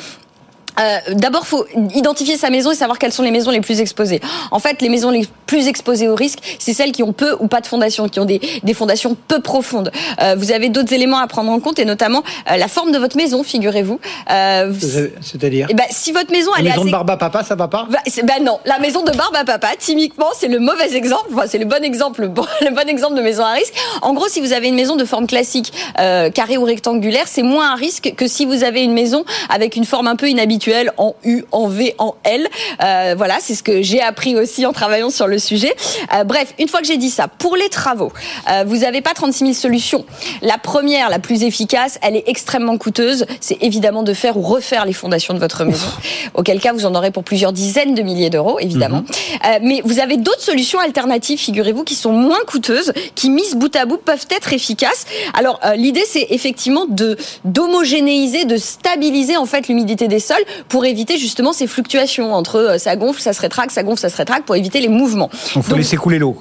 Euh, 0.79 1.13
D'abord, 1.13 1.47
faut 1.47 1.65
identifier 1.93 2.37
sa 2.37 2.49
maison 2.49 2.71
et 2.71 2.75
savoir 2.75 2.99
quelles 2.99 3.11
sont 3.11 3.23
les 3.23 3.31
maisons 3.31 3.51
les 3.51 3.61
plus 3.61 3.79
exposées. 3.79 4.21
En 4.51 4.59
fait, 4.59 4.81
les 4.81 4.89
maisons 4.89 5.09
les 5.09 5.27
plus 5.45 5.67
exposées 5.67 6.07
au 6.07 6.15
risque, 6.15 6.39
c'est 6.59 6.73
celles 6.73 6.91
qui 6.91 7.03
ont 7.03 7.13
peu 7.13 7.35
ou 7.39 7.47
pas 7.47 7.61
de 7.61 7.67
fondation, 7.67 8.09
qui 8.09 8.19
ont 8.19 8.25
des, 8.25 8.41
des 8.63 8.73
fondations 8.73 9.15
peu 9.27 9.41
profondes. 9.41 9.91
Euh, 10.21 10.35
vous 10.37 10.51
avez 10.51 10.69
d'autres 10.69 10.93
éléments 10.93 11.19
à 11.19 11.27
prendre 11.27 11.51
en 11.51 11.59
compte 11.59 11.79
et 11.79 11.85
notamment 11.85 12.23
euh, 12.51 12.57
la 12.57 12.67
forme 12.67 12.91
de 12.91 12.97
votre 12.97 13.17
maison, 13.17 13.43
figurez-vous. 13.43 13.99
Euh, 14.31 14.73
C'est-à-dire 15.21 15.67
eh 15.69 15.73
ben, 15.73 15.85
si 15.89 16.11
votre 16.11 16.31
maison, 16.31 16.51
La 16.53 16.59
elle 16.59 16.65
est 16.67 16.69
maison 16.69 16.81
assez 16.81 16.89
de 16.89 16.91
Barba 16.91 17.17
Papa, 17.17 17.43
ça 17.43 17.55
va 17.55 17.67
pas 17.67 17.87
bah 18.23 18.33
non, 18.41 18.59
la 18.65 18.79
maison 18.79 19.03
de 19.03 19.11
Barbe 19.11 19.35
à 19.35 19.43
Papa, 19.43 19.69
typiquement, 19.77 20.27
c'est 20.37 20.47
le 20.47 20.59
mauvais 20.59 20.95
exemple. 20.95 21.29
Enfin, 21.33 21.45
c'est 21.47 21.57
le 21.57 21.65
bon 21.65 21.83
exemple, 21.83 22.21
le 22.21 22.27
bon, 22.27 22.45
le 22.61 22.73
bon 22.73 22.87
exemple 22.87 23.15
de 23.15 23.21
maison 23.21 23.43
à 23.43 23.51
risque. 23.51 23.73
En 24.01 24.13
gros, 24.13 24.27
si 24.27 24.41
vous 24.41 24.53
avez 24.53 24.67
une 24.67 24.75
maison 24.75 24.95
de 24.95 25.05
forme 25.05 25.27
classique, 25.27 25.71
euh, 25.99 26.29
carrée 26.29 26.57
ou 26.57 26.63
rectangulaire, 26.63 27.27
c'est 27.27 27.43
moins 27.43 27.71
un 27.71 27.75
risque 27.75 28.13
que 28.15 28.27
si 28.27 28.45
vous 28.45 28.63
avez 28.63 28.83
une 28.83 28.93
maison 28.93 29.25
avec 29.49 29.75
une 29.75 29.85
forme 29.85 30.07
un 30.07 30.15
peu 30.15 30.29
inhabituelle, 30.29 30.64
en 30.97 31.15
U, 31.23 31.43
en 31.51 31.67
V, 31.67 31.95
en 31.97 32.15
L. 32.23 32.47
Euh, 32.83 33.15
voilà, 33.17 33.37
c'est 33.39 33.55
ce 33.55 33.63
que 33.63 33.81
j'ai 33.81 34.01
appris 34.01 34.35
aussi 34.35 34.65
en 34.65 34.73
travaillant 34.73 35.09
sur 35.09 35.27
le 35.27 35.39
sujet. 35.39 35.75
Euh, 36.13 36.23
bref, 36.23 36.53
une 36.59 36.67
fois 36.67 36.81
que 36.81 36.87
j'ai 36.87 36.97
dit 36.97 37.09
ça, 37.09 37.27
pour 37.27 37.55
les 37.55 37.69
travaux, 37.69 38.11
euh, 38.51 38.63
vous 38.65 38.77
n'avez 38.77 39.01
pas 39.01 39.13
36 39.13 39.39
000 39.39 39.53
solutions. 39.53 40.05
La 40.41 40.57
première, 40.57 41.09
la 41.09 41.19
plus 41.19 41.43
efficace, 41.43 41.99
elle 42.01 42.15
est 42.15 42.23
extrêmement 42.27 42.77
coûteuse. 42.77 43.25
C'est 43.39 43.61
évidemment 43.61 44.03
de 44.03 44.13
faire 44.13 44.37
ou 44.37 44.41
refaire 44.41 44.85
les 44.85 44.93
fondations 44.93 45.33
de 45.33 45.39
votre 45.39 45.63
maison. 45.65 45.87
Auquel 46.33 46.59
cas, 46.59 46.73
vous 46.73 46.85
en 46.85 46.95
aurez 46.95 47.11
pour 47.11 47.23
plusieurs 47.23 47.53
dizaines 47.53 47.95
de 47.95 48.01
milliers 48.01 48.29
d'euros, 48.29 48.59
évidemment. 48.59 49.03
Euh, 49.45 49.59
mais 49.61 49.81
vous 49.85 49.99
avez 49.99 50.17
d'autres 50.17 50.41
solutions 50.41 50.79
alternatives, 50.79 51.39
figurez-vous, 51.39 51.83
qui 51.83 51.95
sont 51.95 52.11
moins 52.11 52.39
coûteuses, 52.47 52.93
qui 53.15 53.29
mises 53.29 53.55
bout 53.55 53.75
à 53.75 53.85
bout 53.85 53.97
peuvent 53.97 54.27
être 54.29 54.53
efficaces. 54.53 55.05
Alors, 55.33 55.59
euh, 55.65 55.75
l'idée, 55.75 56.03
c'est 56.07 56.27
effectivement 56.29 56.85
de 56.87 57.17
d'homogénéiser, 57.43 58.45
de 58.45 58.57
stabiliser 58.57 59.37
en 59.37 59.45
fait 59.45 59.67
l'humidité 59.67 60.07
des 60.07 60.19
sols 60.19 60.43
pour 60.67 60.85
éviter 60.85 61.17
justement 61.17 61.53
ces 61.53 61.67
fluctuations 61.67 62.33
entre 62.33 62.57
euh, 62.57 62.77
ça 62.77 62.95
gonfle, 62.95 63.21
ça 63.21 63.33
se 63.33 63.41
rétracte, 63.41 63.71
ça 63.71 63.83
gonfle, 63.83 64.01
ça 64.01 64.09
se 64.09 64.17
rétracte, 64.17 64.45
pour 64.45 64.55
éviter 64.55 64.81
les 64.81 64.87
mouvements. 64.87 65.29
Donc, 65.53 65.63
faut 65.63 65.71
Donc, 65.71 65.77
laisser 65.77 65.97
couler 65.97 66.19
l'eau. 66.19 66.37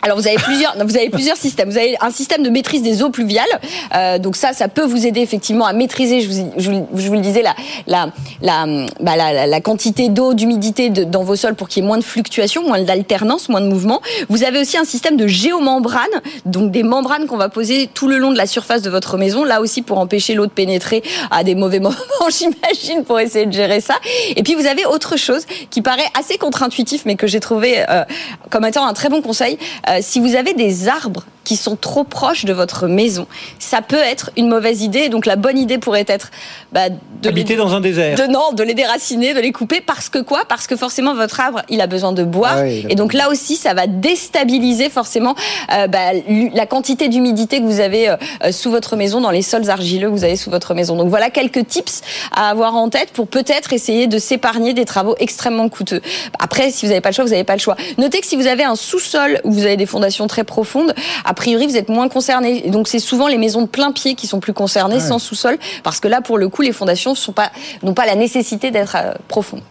Alors 0.00 0.16
vous 0.16 0.28
avez 0.28 0.36
plusieurs, 0.36 0.74
vous 0.86 0.96
avez 0.96 1.10
plusieurs 1.10 1.36
systèmes. 1.36 1.70
Vous 1.70 1.76
avez 1.76 1.96
un 2.00 2.10
système 2.10 2.42
de 2.44 2.50
maîtrise 2.50 2.82
des 2.82 3.02
eaux 3.02 3.10
pluviales. 3.10 3.44
Euh, 3.96 4.18
donc 4.18 4.36
ça, 4.36 4.52
ça 4.52 4.68
peut 4.68 4.84
vous 4.84 5.06
aider 5.06 5.20
effectivement 5.20 5.66
à 5.66 5.72
maîtriser. 5.72 6.20
Je 6.20 6.28
vous, 6.28 6.52
je, 6.56 6.70
vous- 6.70 7.14
le 7.14 7.20
disais 7.20 7.42
la 7.42 7.54
la 7.88 8.10
la 8.40 8.64
bah, 9.00 9.16
la- 9.16 9.46
la 9.48 9.60
quantité 9.60 10.08
d'eau, 10.08 10.34
d'humidité 10.34 10.88
de- 10.90 11.02
dans 11.02 11.24
vos 11.24 11.34
sols 11.34 11.56
pour 11.56 11.68
qu'il 11.68 11.82
y 11.82 11.84
ait 11.84 11.88
moins 11.88 11.98
de 11.98 12.04
fluctuations, 12.04 12.62
moins 12.62 12.80
d'alternance, 12.80 13.48
moins 13.48 13.60
de 13.60 13.66
mouvement. 13.66 14.00
Vous 14.28 14.44
avez 14.44 14.60
aussi 14.60 14.76
un 14.78 14.84
système 14.84 15.16
de 15.16 15.26
géomembrane, 15.26 16.06
donc 16.46 16.70
des 16.70 16.84
membranes 16.84 17.26
qu'on 17.26 17.36
va 17.36 17.48
poser 17.48 17.88
tout 17.92 18.06
le 18.06 18.18
long 18.18 18.30
de 18.30 18.36
la 18.38 18.46
surface 18.46 18.82
de 18.82 18.90
votre 18.90 19.16
maison. 19.18 19.42
Là 19.42 19.60
aussi 19.60 19.82
pour 19.82 19.98
empêcher 19.98 20.34
l'eau 20.34 20.46
de 20.46 20.52
pénétrer 20.52 21.02
à 21.32 21.42
des 21.42 21.56
mauvais 21.56 21.80
moments, 21.80 21.96
j'imagine, 22.30 23.02
pour 23.04 23.18
essayer 23.18 23.46
de 23.46 23.52
gérer 23.52 23.80
ça. 23.80 23.94
Et 24.36 24.44
puis 24.44 24.54
vous 24.54 24.66
avez 24.66 24.86
autre 24.86 25.16
chose 25.16 25.42
qui 25.70 25.82
paraît 25.82 26.06
assez 26.18 26.38
contre-intuitif, 26.38 27.02
mais 27.04 27.16
que 27.16 27.26
j'ai 27.26 27.40
trouvé 27.40 27.84
euh, 27.90 28.04
comme 28.50 28.64
étant 28.64 28.86
un 28.86 28.92
très 28.94 29.08
bon 29.08 29.22
conseil. 29.22 29.58
Euh, 29.88 29.98
si 30.02 30.20
vous 30.20 30.34
avez 30.34 30.54
des 30.54 30.88
arbres 30.88 31.24
qui 31.48 31.56
sont 31.56 31.76
trop 31.76 32.04
proches 32.04 32.44
de 32.44 32.52
votre 32.52 32.86
maison, 32.88 33.26
ça 33.58 33.80
peut 33.80 33.96
être 33.96 34.30
une 34.36 34.48
mauvaise 34.48 34.82
idée. 34.82 35.08
Donc 35.08 35.24
la 35.24 35.36
bonne 35.36 35.56
idée 35.56 35.78
pourrait 35.78 36.04
être 36.06 36.30
bah, 36.72 36.90
de 36.90 37.28
Habiter 37.30 37.54
les- 37.54 37.58
dans 37.58 37.72
un 37.74 37.80
désert. 37.80 38.18
de 38.18 38.24
non, 38.30 38.52
de 38.52 38.62
les 38.62 38.74
déraciner, 38.74 39.32
de 39.32 39.40
les 39.40 39.50
couper, 39.50 39.80
parce 39.80 40.10
que 40.10 40.18
quoi? 40.18 40.42
Parce 40.46 40.66
que 40.66 40.76
forcément 40.76 41.14
votre 41.14 41.40
arbre, 41.40 41.62
il 41.70 41.80
a 41.80 41.86
besoin 41.86 42.12
de 42.12 42.22
boire, 42.22 42.56
Ah 42.58 42.62
oui, 42.64 42.84
et 42.90 42.94
donc 42.96 43.14
là 43.14 43.30
aussi, 43.30 43.56
ça 43.56 43.72
va 43.72 43.86
déstabiliser 43.86 44.90
forcément 44.90 45.34
euh, 45.72 45.86
bah, 45.86 46.10
la 46.52 46.66
quantité 46.66 47.08
d'humidité 47.08 47.60
que 47.60 47.64
vous 47.64 47.80
avez 47.80 48.10
euh, 48.10 48.16
euh, 48.44 48.52
sous 48.52 48.70
votre 48.70 48.96
maison, 48.96 49.22
dans 49.22 49.30
les 49.30 49.40
sols 49.42 49.70
argileux 49.70 50.08
que 50.08 50.12
vous 50.12 50.24
avez 50.24 50.36
sous 50.36 50.50
votre 50.50 50.74
maison. 50.74 50.96
Donc 50.96 51.08
voilà 51.08 51.30
quelques 51.30 51.66
tips 51.66 52.02
à 52.32 52.50
avoir 52.50 52.74
en 52.74 52.90
tête 52.90 53.10
pour 53.12 53.26
peut-être 53.26 53.72
essayer 53.72 54.06
de 54.06 54.18
s'épargner 54.18 54.74
des 54.74 54.84
travaux 54.84 55.14
extrêmement 55.18 55.70
coûteux. 55.70 56.02
Après, 56.38 56.70
si 56.70 56.84
vous 56.84 56.90
n'avez 56.90 57.00
pas 57.00 57.08
le 57.08 57.14
choix, 57.14 57.24
vous 57.24 57.30
n'avez 57.30 57.44
pas 57.44 57.54
le 57.56 57.60
choix. 57.60 57.76
Notez 57.96 58.20
que 58.20 58.26
si 58.26 58.36
vous 58.36 58.46
avez 58.46 58.64
un 58.64 58.76
sous-sol 58.76 59.40
où 59.44 59.52
vous 59.52 59.64
avez 59.64 59.76
des 59.78 59.86
fondations 59.86 60.26
très 60.26 60.44
profondes, 60.44 60.94
a 61.24 61.32
priori 61.38 61.66
vous 61.66 61.76
êtes 61.76 61.88
moins 61.88 62.08
concerné. 62.08 62.66
Et 62.66 62.70
donc 62.70 62.88
c'est 62.88 62.98
souvent 62.98 63.28
les 63.28 63.38
maisons 63.38 63.62
de 63.62 63.68
plein 63.68 63.92
pied 63.92 64.14
qui 64.14 64.26
sont 64.26 64.40
plus 64.40 64.52
concernées, 64.52 64.98
Ah 64.98 65.08
sans 65.08 65.18
sous-sol, 65.18 65.56
parce 65.82 66.00
que 66.00 66.08
là 66.08 66.20
pour 66.20 66.36
le 66.36 66.48
coup 66.48 66.62
les 66.62 66.72
fondations 66.72 67.14
sont 67.14 67.32
pas 67.32 67.50
n'ont 67.82 67.94
pas 67.94 68.06
la 68.06 68.16
nécessité 68.16 68.70
d'être 68.70 68.96
euh, 68.96 69.14
profondes. 69.28 69.62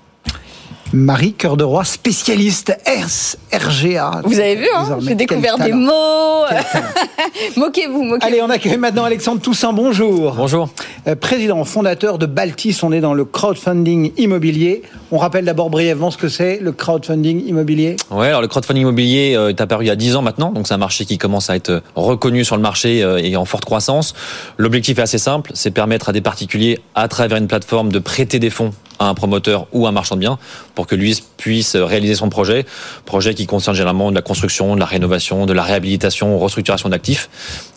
Marie 0.94 1.34
Cœur 1.34 1.58
de 1.58 1.66
Roi, 1.66 1.84
spécialiste 1.84 2.78
RGA. 2.88 4.22
Vous 4.24 4.40
avez 4.40 4.56
vu, 4.56 4.68
hein 4.74 4.98
j'ai 5.02 5.16
découvert 5.16 5.58
des 5.58 5.74
mots. 5.74 5.92
Moquez-vous, 7.58 8.04
moquez-vous. 8.04 8.26
Allez, 8.26 8.42
on 8.42 8.50
accueille 8.50 8.78
maintenant 8.78 9.04
Alexandre 9.04 9.42
Toussaint. 9.42 9.74
Bonjour. 9.74 10.34
Bonjour. 10.36 10.70
Euh, 11.08 11.16
président 11.16 11.64
fondateur 11.66 12.18
de 12.18 12.26
Baltis, 12.26 12.84
on 12.84 12.94
est 12.94 13.02
dans 13.02 13.14
le 13.14 13.26
crowdfunding 13.26 14.14
immobilier. 14.18 14.82
On 15.12 15.18
rappelle 15.18 15.44
d'abord 15.44 15.70
brièvement 15.70 16.10
ce 16.10 16.18
que 16.18 16.30
c'est 16.30 16.60
le 16.62 16.72
crowdfunding 16.72 17.46
immobilier. 17.46 17.98
Ouais, 18.10 18.28
alors 18.28 18.42
le 18.42 18.48
crowdfunding 18.48 18.84
immobilier 18.84 19.36
euh, 19.36 19.50
est 19.50 19.60
apparu 19.60 19.84
il 19.84 19.88
y 19.88 19.92
a 19.92 19.96
10 19.98 20.16
ans 20.16 20.22
maintenant, 20.22 20.52
donc 20.52 20.68
c'est 20.68 20.74
un 20.74 20.78
marché 20.78 21.06
qui 21.06 21.18
commence 21.18 21.50
à 21.50 21.58
être 21.58 21.82
reconnu 21.96 22.46
sur 22.46 22.56
le 22.56 22.62
marché 22.62 23.04
euh, 23.04 23.18
et 23.18 23.36
en 23.36 23.46
forte 23.46 23.66
croissance. 23.66 24.14
L'objectif 24.58 25.00
est 25.00 25.02
assez 25.02 25.18
simple, 25.18 25.52
c'est 25.54 25.72
permettre 25.72 26.10
à 26.10 26.14
des 26.14 26.22
particuliers, 26.22 26.80
à 26.96 27.10
travers 27.10 27.38
une 27.38 27.48
plateforme, 27.48 27.92
de 27.92 28.00
prêter 28.00 28.40
des 28.40 28.50
fonds 28.50 28.72
à 29.00 29.08
un 29.08 29.14
promoteur 29.14 29.68
ou 29.72 29.88
un 29.88 29.92
marchand 29.92 30.16
de 30.16 30.22
biens 30.22 30.40
pour 30.76 30.88
que 30.88 30.96
lui 30.96 31.18
puisse 31.38 31.76
réaliser 31.76 32.16
son 32.16 32.30
projet, 32.30 32.66
projet 33.06 33.34
qui 33.34 33.46
concerne 33.46 33.76
généralement 33.76 34.10
de 34.10 34.16
la 34.16 34.22
construction, 34.22 34.76
de 34.76 34.80
la 34.80 34.86
rénovation, 34.86 35.46
de 35.46 35.54
la 35.54 35.64
réhabilitation, 35.64 36.38
restructuration 36.40 36.90
d'actifs. 36.90 37.30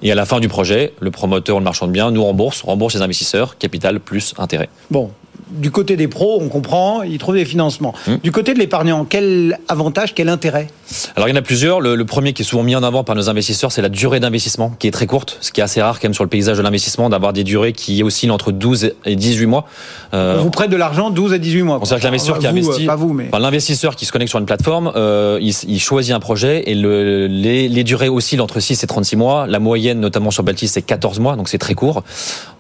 Et 0.03 0.13
à 0.13 0.15
la 0.15 0.27
fin 0.27 0.41
du 0.41 0.49
projet, 0.49 0.95
le 1.01 1.11
promoteur 1.11 1.57
ou 1.57 1.59
le 1.59 1.65
marchand 1.65 1.87
de 1.87 1.93
biens 1.93 2.11
nous 2.11 2.25
rembourse, 2.25 2.63
rembourse 2.63 2.95
les 2.95 3.03
investisseurs, 3.03 3.59
capital 3.59 4.01
plus 4.01 4.35
intérêt. 4.39 4.69
Bon, 4.91 5.11
du 5.51 5.71
côté 5.71 5.97
des 5.97 6.09
pros, 6.09 6.39
on 6.41 6.49
comprend, 6.49 7.03
ils 7.03 7.19
trouvent 7.19 7.35
des 7.37 7.45
financements. 7.45 7.95
Hmm. 8.07 8.17
Du 8.23 8.33
côté 8.33 8.55
de 8.55 8.59
l'épargnant, 8.59 9.05
quel 9.09 9.59
avantage, 9.69 10.15
quel 10.15 10.29
intérêt? 10.29 10.69
Alors 11.17 11.29
il 11.29 11.33
y 11.33 11.35
en 11.35 11.39
a 11.39 11.43
plusieurs. 11.43 11.81
Le, 11.81 11.95
le 11.95 12.05
premier 12.05 12.33
qui 12.33 12.43
est 12.43 12.45
souvent 12.45 12.63
mis 12.63 12.75
en 12.77 12.83
avant 12.83 13.05
par 13.05 13.15
nos 13.15 13.29
investisseurs, 13.29 13.71
c'est 13.73 13.83
la 13.83 13.89
durée 13.89 14.21
d'investissement, 14.21 14.73
qui 14.79 14.89
est 14.89 14.91
très 14.91 15.07
courte, 15.07 15.39
ce 15.41 15.53
qui 15.53 15.61
est 15.61 15.65
assez 15.65 15.81
rare 15.81 16.01
quand 16.01 16.05
même 16.09 16.15
sur 16.15 16.25
le 16.25 16.31
paysage 16.31 16.57
de 16.59 16.63
l'investissement, 16.63 17.09
d'avoir 17.09 17.33
des 17.33 17.45
durées 17.45 17.73
qui 17.73 18.03
oscillent 18.03 18.31
entre 18.31 18.53
12 18.53 18.93
et 19.05 19.17
18 19.17 19.47
mois. 19.47 19.67
Euh, 20.15 20.37
On 20.39 20.43
vous 20.45 20.51
prête 20.51 20.71
de 20.71 20.77
l'argent 20.77 21.11
12 21.11 21.33
à 21.33 21.39
18 21.39 21.63
mois. 21.63 21.79
on 21.81 21.85
sait 21.85 21.97
que 21.99 22.05
l'investisseur 22.05 22.39
qui 22.39 22.47
investit, 22.47 22.85
euh, 22.85 22.87
Pas 22.87 22.97
vous, 22.97 23.13
mais. 23.13 23.29
enfin, 23.29 23.39
l'investisseur 23.41 23.97
qui 23.97 24.05
se 24.07 24.13
connecte 24.13 24.31
sur 24.31 24.39
une 24.39 24.47
plateforme, 24.47 24.93
euh, 24.97 25.39
il, 25.41 25.55
il 25.69 25.81
choisit 25.81 26.13
un 26.15 26.21
projet 26.21 26.65
et 26.67 26.75
le, 26.75 27.27
les, 27.27 27.69
les 27.69 27.85
durées 27.85 28.09
oscillent 28.09 28.41
entre 28.41 28.61
6 28.61 28.83
et 28.83 28.87
36 28.87 29.17
mois. 29.17 29.47
La 29.47 29.59
moyenne, 29.61 30.01
notamment 30.01 30.31
sur 30.31 30.43
Baltis, 30.43 30.69
c'est 30.69 30.83
14 30.83 31.21
mois, 31.21 31.37
donc 31.37 31.49
c'est 31.49 31.59
très 31.59 31.75
court. 31.75 32.03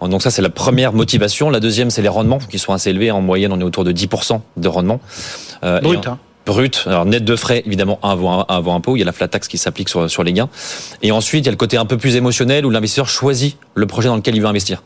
Donc 0.08 0.22
ça, 0.22 0.30
c'est 0.30 0.42
la 0.42 0.50
première 0.50 0.92
motivation. 0.92 1.50
La 1.50 1.60
deuxième, 1.60 1.90
c'est 1.90 2.02
les 2.02 2.08
rendements 2.08 2.38
qui 2.38 2.58
sont 2.58 2.72
assez 2.72 2.90
élevés. 2.90 3.10
En 3.10 3.20
moyenne, 3.20 3.52
on 3.52 3.60
est 3.60 3.64
autour 3.64 3.84
de 3.84 3.92
10% 3.92 4.40
de 4.56 4.68
rendement. 4.68 5.00
Euh, 5.62 5.80
Brut, 5.80 6.06
hein. 6.06 6.18
brut, 6.46 6.84
alors 6.86 7.04
net 7.04 7.24
de 7.24 7.36
frais 7.36 7.62
évidemment 7.66 7.98
avant, 8.02 8.44
avant 8.44 8.74
impôt, 8.74 8.96
il 8.96 9.00
y 9.00 9.02
a 9.02 9.04
la 9.04 9.12
flat 9.12 9.28
tax 9.28 9.46
qui 9.46 9.58
s'applique 9.58 9.88
sur, 9.88 10.10
sur 10.10 10.22
les 10.24 10.32
gains. 10.32 10.48
Et 11.02 11.12
ensuite, 11.12 11.44
il 11.44 11.46
y 11.46 11.48
a 11.48 11.52
le 11.52 11.58
côté 11.58 11.76
un 11.76 11.84
peu 11.84 11.98
plus 11.98 12.16
émotionnel 12.16 12.64
où 12.64 12.70
l'investisseur 12.70 13.08
choisit 13.08 13.58
le 13.74 13.86
projet 13.86 14.08
dans 14.08 14.16
lequel 14.16 14.34
il 14.34 14.40
veut 14.40 14.48
investir. 14.48 14.82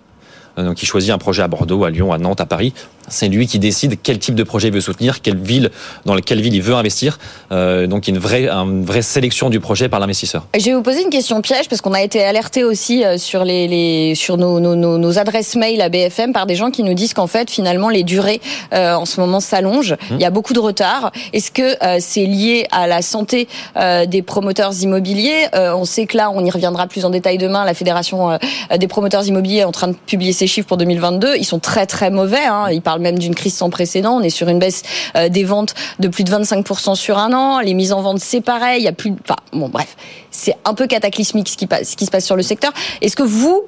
Donc 0.56 0.82
il 0.82 0.86
choisit 0.86 1.10
un 1.10 1.18
projet 1.18 1.42
à 1.42 1.48
Bordeaux, 1.48 1.84
à 1.84 1.90
Lyon, 1.90 2.12
à 2.12 2.18
Nantes, 2.18 2.40
à 2.40 2.46
Paris. 2.46 2.72
C'est 3.08 3.28
lui 3.28 3.46
qui 3.46 3.58
décide 3.58 3.98
quel 4.02 4.18
type 4.18 4.34
de 4.34 4.42
projet 4.44 4.68
il 4.68 4.74
veut 4.74 4.80
soutenir, 4.80 5.20
quelle 5.20 5.36
ville, 5.36 5.70
dans 6.06 6.16
quelle 6.16 6.40
ville 6.40 6.54
il 6.54 6.62
veut 6.62 6.74
investir. 6.74 7.18
Euh, 7.52 7.86
donc 7.86 8.08
il 8.08 8.12
y 8.12 8.14
a 8.14 8.16
une 8.16 8.22
vraie, 8.22 8.48
une 8.48 8.84
vraie 8.84 9.02
sélection 9.02 9.50
du 9.50 9.60
projet 9.60 9.88
par 9.88 10.00
l'investisseur. 10.00 10.46
Je 10.58 10.64
vais 10.64 10.74
vous 10.74 10.82
poser 10.82 11.02
une 11.02 11.10
question 11.10 11.40
piège 11.42 11.68
parce 11.68 11.82
qu'on 11.82 11.92
a 11.92 12.00
été 12.00 12.24
alerté 12.24 12.64
aussi 12.64 13.04
euh, 13.04 13.18
sur 13.18 13.44
les, 13.44 13.68
les 13.68 14.14
sur 14.14 14.36
nos, 14.36 14.58
nos, 14.60 14.74
nos, 14.74 15.18
adresses 15.18 15.54
mail 15.54 15.80
à 15.82 15.88
BFM 15.88 16.32
par 16.32 16.46
des 16.46 16.54
gens 16.54 16.70
qui 16.70 16.82
nous 16.82 16.94
disent 16.94 17.14
qu'en 17.14 17.26
fait 17.26 17.50
finalement 17.50 17.88
les 17.88 18.04
durées 18.04 18.40
euh, 18.72 18.94
en 18.94 19.04
ce 19.04 19.20
moment 19.20 19.40
s'allongent. 19.40 19.92
Mmh. 19.92 20.14
Il 20.14 20.20
y 20.20 20.24
a 20.24 20.30
beaucoup 20.30 20.52
de 20.52 20.60
retard. 20.60 21.12
Est-ce 21.32 21.50
que 21.50 21.76
euh, 21.84 21.98
c'est 22.00 22.24
lié 22.24 22.66
à 22.70 22.86
la 22.86 23.02
santé 23.02 23.48
euh, 23.76 24.06
des 24.06 24.22
promoteurs 24.22 24.72
immobiliers? 24.82 25.48
On 25.54 25.84
sait 25.84 26.06
que 26.06 26.16
là, 26.16 26.30
on 26.30 26.44
y 26.44 26.50
reviendra 26.50 26.86
plus 26.86 27.04
en 27.04 27.10
détail 27.10 27.38
demain. 27.38 27.64
La 27.64 27.74
fédération 27.74 28.38
des 28.76 28.88
promoteurs 28.88 29.26
immobiliers 29.26 29.58
est 29.58 29.64
en 29.64 29.72
train 29.72 29.88
de 29.88 29.94
publier 29.94 30.32
ses 30.32 30.43
chiffres 30.46 30.68
pour 30.68 30.76
2022. 30.76 31.36
Ils 31.36 31.44
sont 31.44 31.58
très 31.58 31.86
très 31.86 32.10
mauvais. 32.10 32.44
Hein. 32.44 32.70
Ils 32.70 32.82
parle 32.82 33.00
même 33.00 33.18
d'une 33.18 33.34
crise 33.34 33.54
sans 33.54 33.70
précédent. 33.70 34.18
On 34.18 34.22
est 34.22 34.30
sur 34.30 34.48
une 34.48 34.58
baisse 34.58 34.82
euh, 35.16 35.28
des 35.28 35.44
ventes 35.44 35.74
de 35.98 36.08
plus 36.08 36.24
de 36.24 36.30
25% 36.30 36.94
sur 36.94 37.18
un 37.18 37.32
an. 37.32 37.60
Les 37.60 37.74
mises 37.74 37.92
en 37.92 38.02
vente, 38.02 38.20
c'est 38.20 38.40
pareil. 38.40 38.80
Il 38.80 38.84
y 38.84 38.88
a 38.88 38.92
plus, 38.92 39.14
enfin, 39.24 39.36
bon, 39.52 39.68
bref, 39.68 39.96
c'est 40.30 40.56
un 40.64 40.74
peu 40.74 40.86
cataclysmique 40.86 41.48
ce 41.48 41.56
qui, 41.56 41.68
ce 41.84 41.96
qui 41.96 42.06
se 42.06 42.10
passe 42.10 42.24
sur 42.24 42.36
le 42.36 42.42
secteur. 42.42 42.72
Est-ce 43.00 43.16
que 43.16 43.22
vous, 43.22 43.62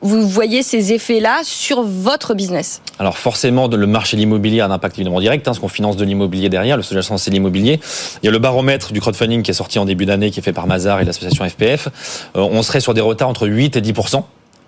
vous 0.00 0.26
voyez 0.26 0.62
ces 0.62 0.92
effets-là 0.92 1.40
sur 1.44 1.82
votre 1.82 2.34
business? 2.34 2.82
Alors 2.98 3.18
forcément, 3.18 3.68
le 3.68 3.86
marché 3.86 4.16
de 4.16 4.20
l'immobilier 4.20 4.60
a 4.60 4.66
un 4.66 4.70
impact 4.70 4.96
évidemment 4.96 5.20
direct, 5.20 5.46
hein, 5.46 5.50
parce 5.50 5.58
qu'on 5.58 5.68
finance 5.68 5.96
de 5.96 6.04
l'immobilier 6.04 6.48
derrière, 6.48 6.76
le 6.76 6.82
sous-jacent 6.82 7.18
c'est 7.18 7.30
l'immobilier. 7.30 7.80
Il 8.22 8.26
y 8.26 8.28
a 8.28 8.32
le 8.32 8.38
baromètre 8.38 8.92
du 8.92 9.00
crowdfunding 9.00 9.42
qui 9.42 9.50
est 9.50 9.54
sorti 9.54 9.78
en 9.78 9.84
début 9.84 10.06
d'année, 10.06 10.30
qui 10.30 10.40
est 10.40 10.42
fait 10.42 10.52
par 10.52 10.66
Mazar 10.66 11.00
et 11.00 11.04
l'association 11.04 11.48
FPF. 11.48 11.88
Euh, 12.36 12.40
on 12.40 12.62
serait 12.62 12.80
sur 12.80 12.94
des 12.94 13.00
retards 13.00 13.28
entre 13.28 13.46
8 13.46 13.76
et 13.76 13.80
10 13.80 13.92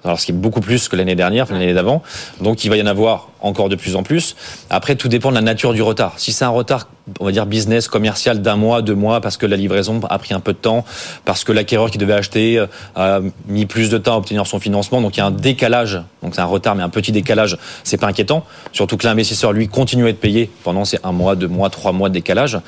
alors 0.04 0.20
ce 0.20 0.26
qui 0.26 0.32
est 0.32 0.34
beaucoup 0.34 0.60
plus 0.60 0.88
que 0.88 0.96
l'année 0.96 1.14
dernière, 1.14 1.50
l'année 1.50 1.74
d'avant. 1.74 2.02
Donc 2.40 2.64
il 2.64 2.70
va 2.70 2.76
y 2.76 2.82
en 2.82 2.86
avoir 2.86 3.28
encore 3.40 3.68
de 3.68 3.76
plus 3.76 3.96
en 3.96 4.02
plus. 4.02 4.36
Après, 4.70 4.96
tout 4.96 5.08
dépend 5.08 5.30
de 5.30 5.34
la 5.34 5.40
nature 5.40 5.72
du 5.72 5.82
retard. 5.82 6.14
Si 6.16 6.32
c'est 6.32 6.44
un 6.44 6.50
retard, 6.50 6.88
on 7.20 7.24
va 7.24 7.32
dire 7.32 7.46
business, 7.46 7.86
commercial 7.88 8.42
d'un 8.42 8.56
mois, 8.56 8.82
deux 8.82 8.94
mois, 8.94 9.20
parce 9.20 9.36
que 9.36 9.46
la 9.46 9.56
livraison 9.56 10.00
a 10.08 10.18
pris 10.18 10.34
un 10.34 10.40
peu 10.40 10.52
de 10.52 10.58
temps, 10.58 10.84
parce 11.24 11.44
que 11.44 11.52
l'acquéreur 11.52 11.90
qui 11.90 11.98
devait 11.98 12.14
acheter 12.14 12.58
euh, 12.58 12.66
a 12.96 13.20
mis 13.46 13.66
plus 13.66 13.90
de 13.90 13.98
temps 13.98 14.14
à 14.14 14.16
obtenir 14.16 14.46
son 14.46 14.58
financement, 14.58 15.00
donc 15.00 15.16
il 15.16 15.20
y 15.20 15.22
a 15.22 15.26
un 15.26 15.30
décalage. 15.30 16.00
Donc 16.22 16.34
c'est 16.34 16.40
un 16.40 16.46
retard, 16.46 16.74
mais 16.74 16.82
un 16.82 16.88
petit 16.88 17.12
décalage, 17.12 17.58
c'est 17.84 17.98
pas 17.98 18.08
inquiétant. 18.08 18.44
Surtout 18.72 18.96
que 18.96 19.06
l'investisseur, 19.06 19.52
lui, 19.52 19.68
continue 19.68 20.06
à 20.06 20.08
être 20.08 20.20
payé 20.20 20.50
pendant 20.64 20.84
ces 20.84 20.98
un 21.04 21.12
mois, 21.12 21.36
deux 21.36 21.48
mois, 21.48 21.70
trois 21.70 21.92
mois 21.92 22.08
de 22.08 22.14
décalage. 22.14 22.58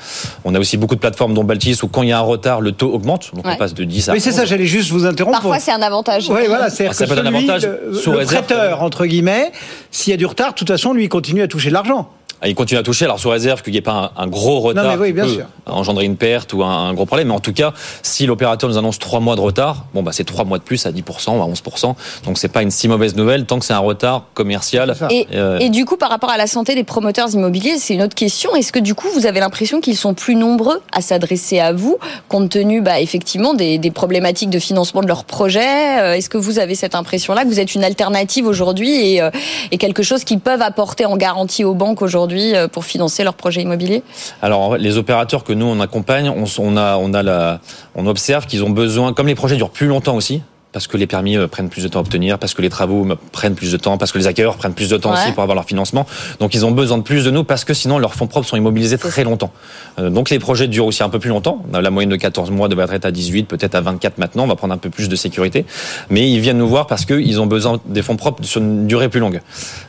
On 0.45 0.55
a 0.55 0.59
aussi 0.59 0.77
beaucoup 0.77 0.95
de 0.95 1.01
plateformes, 1.01 1.33
dont 1.33 1.43
Baltis, 1.43 1.83
où 1.83 1.87
quand 1.87 2.03
il 2.03 2.09
y 2.09 2.13
a 2.13 2.19
un 2.19 2.21
retard, 2.21 2.61
le 2.61 2.71
taux 2.71 2.93
augmente. 2.93 3.31
Donc 3.33 3.45
on 3.45 3.55
passe 3.55 3.73
de 3.73 3.83
10 3.83 4.09
à 4.09 4.13
Oui, 4.13 4.21
c'est 4.21 4.31
ça, 4.31 4.45
j'allais 4.45 4.65
juste 4.65 4.91
vous 4.91 5.05
interrompre. 5.05 5.39
Parfois, 5.39 5.59
c'est 5.59 5.71
un 5.71 5.81
avantage. 5.81 6.29
Oui, 6.29 6.47
voilà, 6.47 6.69
c'est 6.69 6.87
avantage 7.35 7.65
le, 7.65 7.93
sous 7.93 8.11
le 8.11 8.25
prêteur, 8.25 8.83
entre 8.83 9.05
guillemets, 9.05 9.51
s'il 9.91 10.11
y 10.11 10.13
a 10.13 10.17
du 10.17 10.25
retard, 10.25 10.51
de 10.51 10.55
toute 10.55 10.67
façon, 10.67 10.93
lui, 10.93 11.05
il 11.05 11.09
continue 11.09 11.41
à 11.41 11.47
toucher 11.47 11.69
de 11.69 11.73
l'argent. 11.73 12.11
Ah, 12.41 12.47
il 12.47 12.55
continue 12.55 12.79
à 12.79 12.83
toucher, 12.83 13.03
alors 13.03 13.19
sous 13.19 13.29
réserve 13.29 13.61
qu'il 13.61 13.73
n'y 13.73 13.79
ait 13.79 13.81
pas 13.81 14.13
un, 14.15 14.27
gros 14.27 14.61
retard 14.61 14.97
qui 15.03 15.11
peut 15.11 15.43
engendrer 15.65 16.05
une 16.05 16.15
perte 16.15 16.53
ou 16.53 16.63
un, 16.63 16.93
gros 16.93 17.05
problème. 17.05 17.27
Mais 17.27 17.33
en 17.33 17.41
tout 17.41 17.51
cas, 17.51 17.73
si 18.01 18.25
l'opérateur 18.25 18.69
nous 18.69 18.77
annonce 18.77 18.97
trois 18.97 19.19
mois 19.19 19.35
de 19.35 19.41
retard, 19.41 19.85
bon 19.93 20.03
bah 20.03 20.11
c'est 20.13 20.23
trois 20.23 20.45
mois 20.45 20.57
de 20.57 20.63
plus 20.63 20.85
à 20.85 20.91
10% 20.91 21.37
ou 21.37 21.41
à 21.41 21.47
11%. 21.47 21.95
Donc 22.23 22.37
c'est 22.37 22.47
pas 22.47 22.61
une 22.61 22.71
si 22.71 22.87
mauvaise 22.87 23.15
nouvelle 23.17 23.45
tant 23.45 23.59
que 23.59 23.65
c'est 23.65 23.73
un 23.73 23.79
retard 23.79 24.23
commercial. 24.33 24.95
Et, 25.09 25.27
euh, 25.33 25.59
et, 25.59 25.69
du 25.69 25.83
coup, 25.83 25.97
par 25.97 26.09
rapport 26.09 26.29
à 26.29 26.37
la 26.37 26.47
santé 26.47 26.75
des 26.75 26.85
promoteurs 26.85 27.29
immobiliers, 27.29 27.77
c'est 27.77 27.93
une 27.93 28.03
autre 28.03 28.15
question. 28.15 28.55
Est-ce 28.55 28.71
que 28.71 28.79
du 28.79 28.95
coup, 28.95 29.07
vous 29.13 29.25
avez 29.25 29.41
l'impression 29.41 29.81
qu'ils 29.81 29.97
sont 29.97 30.13
plus 30.13 30.35
nombreux 30.35 30.81
à 30.93 31.01
s'adresser 31.01 31.59
à 31.59 31.73
vous, 31.73 31.97
compte 32.29 32.49
tenu 32.49 32.79
bah, 32.81 33.01
effectivement 33.01 33.53
des, 33.53 33.77
des 33.77 33.91
problématiques 33.91 34.49
de 34.49 34.59
financement 34.59 35.01
de 35.01 35.07
leurs 35.07 35.25
projets? 35.25 35.99
Euh, 35.99 36.13
Est-ce 36.13 36.29
que 36.29 36.37
vous 36.37 36.57
avez 36.57 36.75
cette 36.75 36.95
impression-là 36.95 37.43
que 37.43 37.49
vous 37.49 37.59
êtes 37.59 37.75
une 37.75 37.83
alternative 37.83 38.47
aujourd'hui 38.47 39.15
et, 39.15 39.21
euh, 39.21 39.29
et 39.71 39.77
quelque 39.77 40.03
chose 40.03 40.23
qu'ils 40.23 40.39
peuvent 40.39 40.61
apporter 40.61 41.05
en 41.05 41.17
garantie 41.17 41.65
aux 41.65 41.73
banques 41.73 42.01
aujourd'hui? 42.01 42.28
Pour 42.71 42.85
financer 42.85 43.23
leurs 43.23 43.33
projets 43.33 43.61
immobiliers 43.61 44.03
Alors 44.41 44.77
les 44.77 44.97
opérateurs 44.97 45.43
que 45.43 45.53
nous 45.53 45.65
on 45.65 45.79
accompagne, 45.79 46.29
on 46.29 48.07
observe 48.07 48.45
qu'ils 48.45 48.63
ont 48.63 48.69
besoin, 48.69 49.13
comme 49.13 49.27
les 49.27 49.35
projets 49.35 49.55
durent 49.55 49.69
plus 49.69 49.87
longtemps 49.87 50.15
aussi, 50.15 50.41
parce 50.71 50.87
que 50.87 50.97
les 50.97 51.07
permis 51.07 51.37
euh, 51.37 51.47
prennent 51.47 51.69
plus 51.69 51.83
de 51.83 51.87
temps 51.87 51.99
à 51.99 52.01
obtenir, 52.01 52.37
parce 52.37 52.53
que 52.53 52.61
les 52.61 52.69
travaux 52.69 53.07
prennent 53.31 53.55
plus 53.55 53.71
de 53.71 53.77
temps, 53.77 53.97
parce 53.97 54.11
que 54.11 54.17
les 54.17 54.27
acquéreurs 54.27 54.57
prennent 54.57 54.73
plus 54.73 54.89
de 54.89 54.97
temps 54.97 55.13
aussi 55.13 55.31
pour 55.31 55.43
avoir 55.43 55.55
leur 55.55 55.65
financement. 55.65 56.05
Donc 56.39 56.53
ils 56.53 56.65
ont 56.65 56.71
besoin 56.71 56.97
de 56.97 57.03
plus 57.03 57.25
de 57.25 57.31
nous 57.31 57.43
parce 57.43 57.63
que 57.63 57.73
sinon 57.73 57.97
leurs 57.97 58.13
fonds 58.13 58.27
propres 58.27 58.47
sont 58.47 58.57
immobilisés 58.57 58.97
très 58.97 59.23
longtemps. 59.23 59.51
Euh, 59.97 60.09
donc 60.09 60.29
les 60.29 60.39
projets 60.39 60.67
durent 60.67 60.85
aussi 60.85 61.03
un 61.03 61.09
peu 61.09 61.19
plus 61.19 61.29
longtemps. 61.29 61.63
La 61.71 61.89
moyenne 61.89 62.09
de 62.09 62.15
14 62.15 62.51
mois 62.51 62.67
devrait 62.67 62.95
être 62.95 63.05
à 63.05 63.11
18, 63.11 63.43
peut-être 63.43 63.75
à 63.75 63.81
24 63.81 64.17
maintenant. 64.17 64.43
On 64.43 64.47
va 64.47 64.55
prendre 64.55 64.73
un 64.73 64.77
peu 64.77 64.89
plus 64.89 65.09
de 65.09 65.15
sécurité. 65.15 65.65
Mais 66.09 66.29
ils 66.29 66.39
viennent 66.39 66.57
nous 66.57 66.67
voir 66.67 66.87
parce 66.87 67.05
qu'ils 67.05 67.41
ont 67.41 67.45
besoin 67.45 67.79
des 67.85 68.01
fonds 68.01 68.15
propres 68.15 68.43
sur 68.43 68.61
une 68.61 68.87
durée 68.87 69.09
plus 69.09 69.19
longue. 69.19 69.41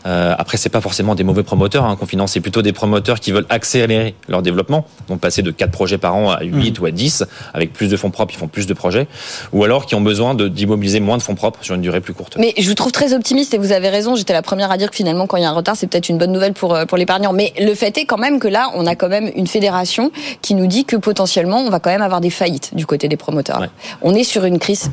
Euh, 0.06 0.34
après, 0.38 0.56
c'est 0.56 0.68
pas 0.68 0.80
forcément 0.80 1.14
des 1.14 1.24
mauvais 1.24 1.42
promoteurs 1.42 1.84
hein, 1.84 1.96
qu'on 1.96 2.06
finance, 2.06 2.32
c'est 2.32 2.40
plutôt 2.40 2.62
des 2.62 2.72
promoteurs 2.72 3.20
qui 3.20 3.32
veulent 3.32 3.46
accélérer 3.48 4.14
leur 4.28 4.42
développement. 4.42 4.86
Donc 5.08 5.20
passer 5.20 5.42
de 5.42 5.50
4 5.50 5.70
projets 5.70 5.98
par 5.98 6.14
an 6.14 6.30
à 6.30 6.42
8 6.42 6.78
mmh. 6.78 6.82
ou 6.82 6.86
à 6.86 6.90
10, 6.90 7.24
avec 7.54 7.72
plus 7.72 7.88
de 7.88 7.96
fonds 7.96 8.10
propres, 8.10 8.34
ils 8.34 8.38
font 8.38 8.48
plus 8.48 8.66
de 8.66 8.74
projets. 8.74 9.06
Ou 9.52 9.64
alors 9.64 9.86
qui 9.86 9.94
ont 9.94 10.00
besoin 10.00 10.34
d'immobiliser 10.70 11.00
moins 11.00 11.18
de 11.18 11.22
fonds 11.22 11.34
propres 11.34 11.64
sur 11.64 11.74
une 11.74 11.80
durée 11.80 12.00
plus 12.00 12.14
courte. 12.14 12.36
Mais 12.38 12.54
je 12.56 12.68
vous 12.68 12.74
trouve 12.74 12.92
très 12.92 13.12
optimiste 13.12 13.54
et 13.54 13.58
vous 13.58 13.72
avez 13.72 13.88
raison. 13.88 14.14
J'étais 14.14 14.32
la 14.32 14.42
première 14.42 14.70
à 14.70 14.76
dire 14.76 14.90
que 14.90 14.96
finalement, 14.96 15.26
quand 15.26 15.36
il 15.36 15.42
y 15.42 15.46
a 15.46 15.50
un 15.50 15.54
retard, 15.54 15.76
c'est 15.76 15.86
peut-être 15.86 16.08
une 16.08 16.18
bonne 16.18 16.32
nouvelle 16.32 16.52
pour, 16.52 16.74
euh, 16.74 16.84
pour 16.84 16.96
l'épargnant. 16.96 17.32
Mais 17.32 17.52
le 17.58 17.74
fait 17.74 17.96
est 17.98 18.04
quand 18.04 18.18
même 18.18 18.38
que 18.38 18.48
là, 18.48 18.70
on 18.74 18.86
a 18.86 18.94
quand 18.94 19.08
même 19.08 19.30
une 19.34 19.46
fédération 19.46 20.10
qui 20.42 20.54
nous 20.54 20.66
dit 20.66 20.84
que 20.84 20.96
potentiellement, 20.96 21.58
on 21.60 21.70
va 21.70 21.80
quand 21.80 21.90
même 21.90 22.02
avoir 22.02 22.20
des 22.20 22.30
faillites 22.30 22.74
du 22.74 22.86
côté 22.86 23.08
des 23.08 23.16
promoteurs. 23.16 23.66
On 24.02 24.14
est 24.14 24.24
sur 24.24 24.44
une 24.44 24.58
crise 24.58 24.90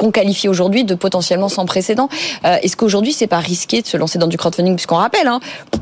qu'on 0.00 0.10
qualifie 0.10 0.48
aujourd'hui 0.48 0.84
de 0.84 0.94
potentiellement 0.94 1.50
sans 1.50 1.66
précédent. 1.66 2.08
Euh, 2.46 2.56
est-ce 2.62 2.76
qu'aujourd'hui, 2.76 3.12
c'est 3.12 3.26
pas 3.26 3.38
risqué 3.38 3.82
de 3.82 3.86
se 3.86 3.98
lancer 3.98 4.18
dans 4.18 4.26
du 4.26 4.38
crowdfunding? 4.38 4.74
Puisqu'on 4.74 4.96
rappelle, 4.96 5.26
hein, 5.26 5.40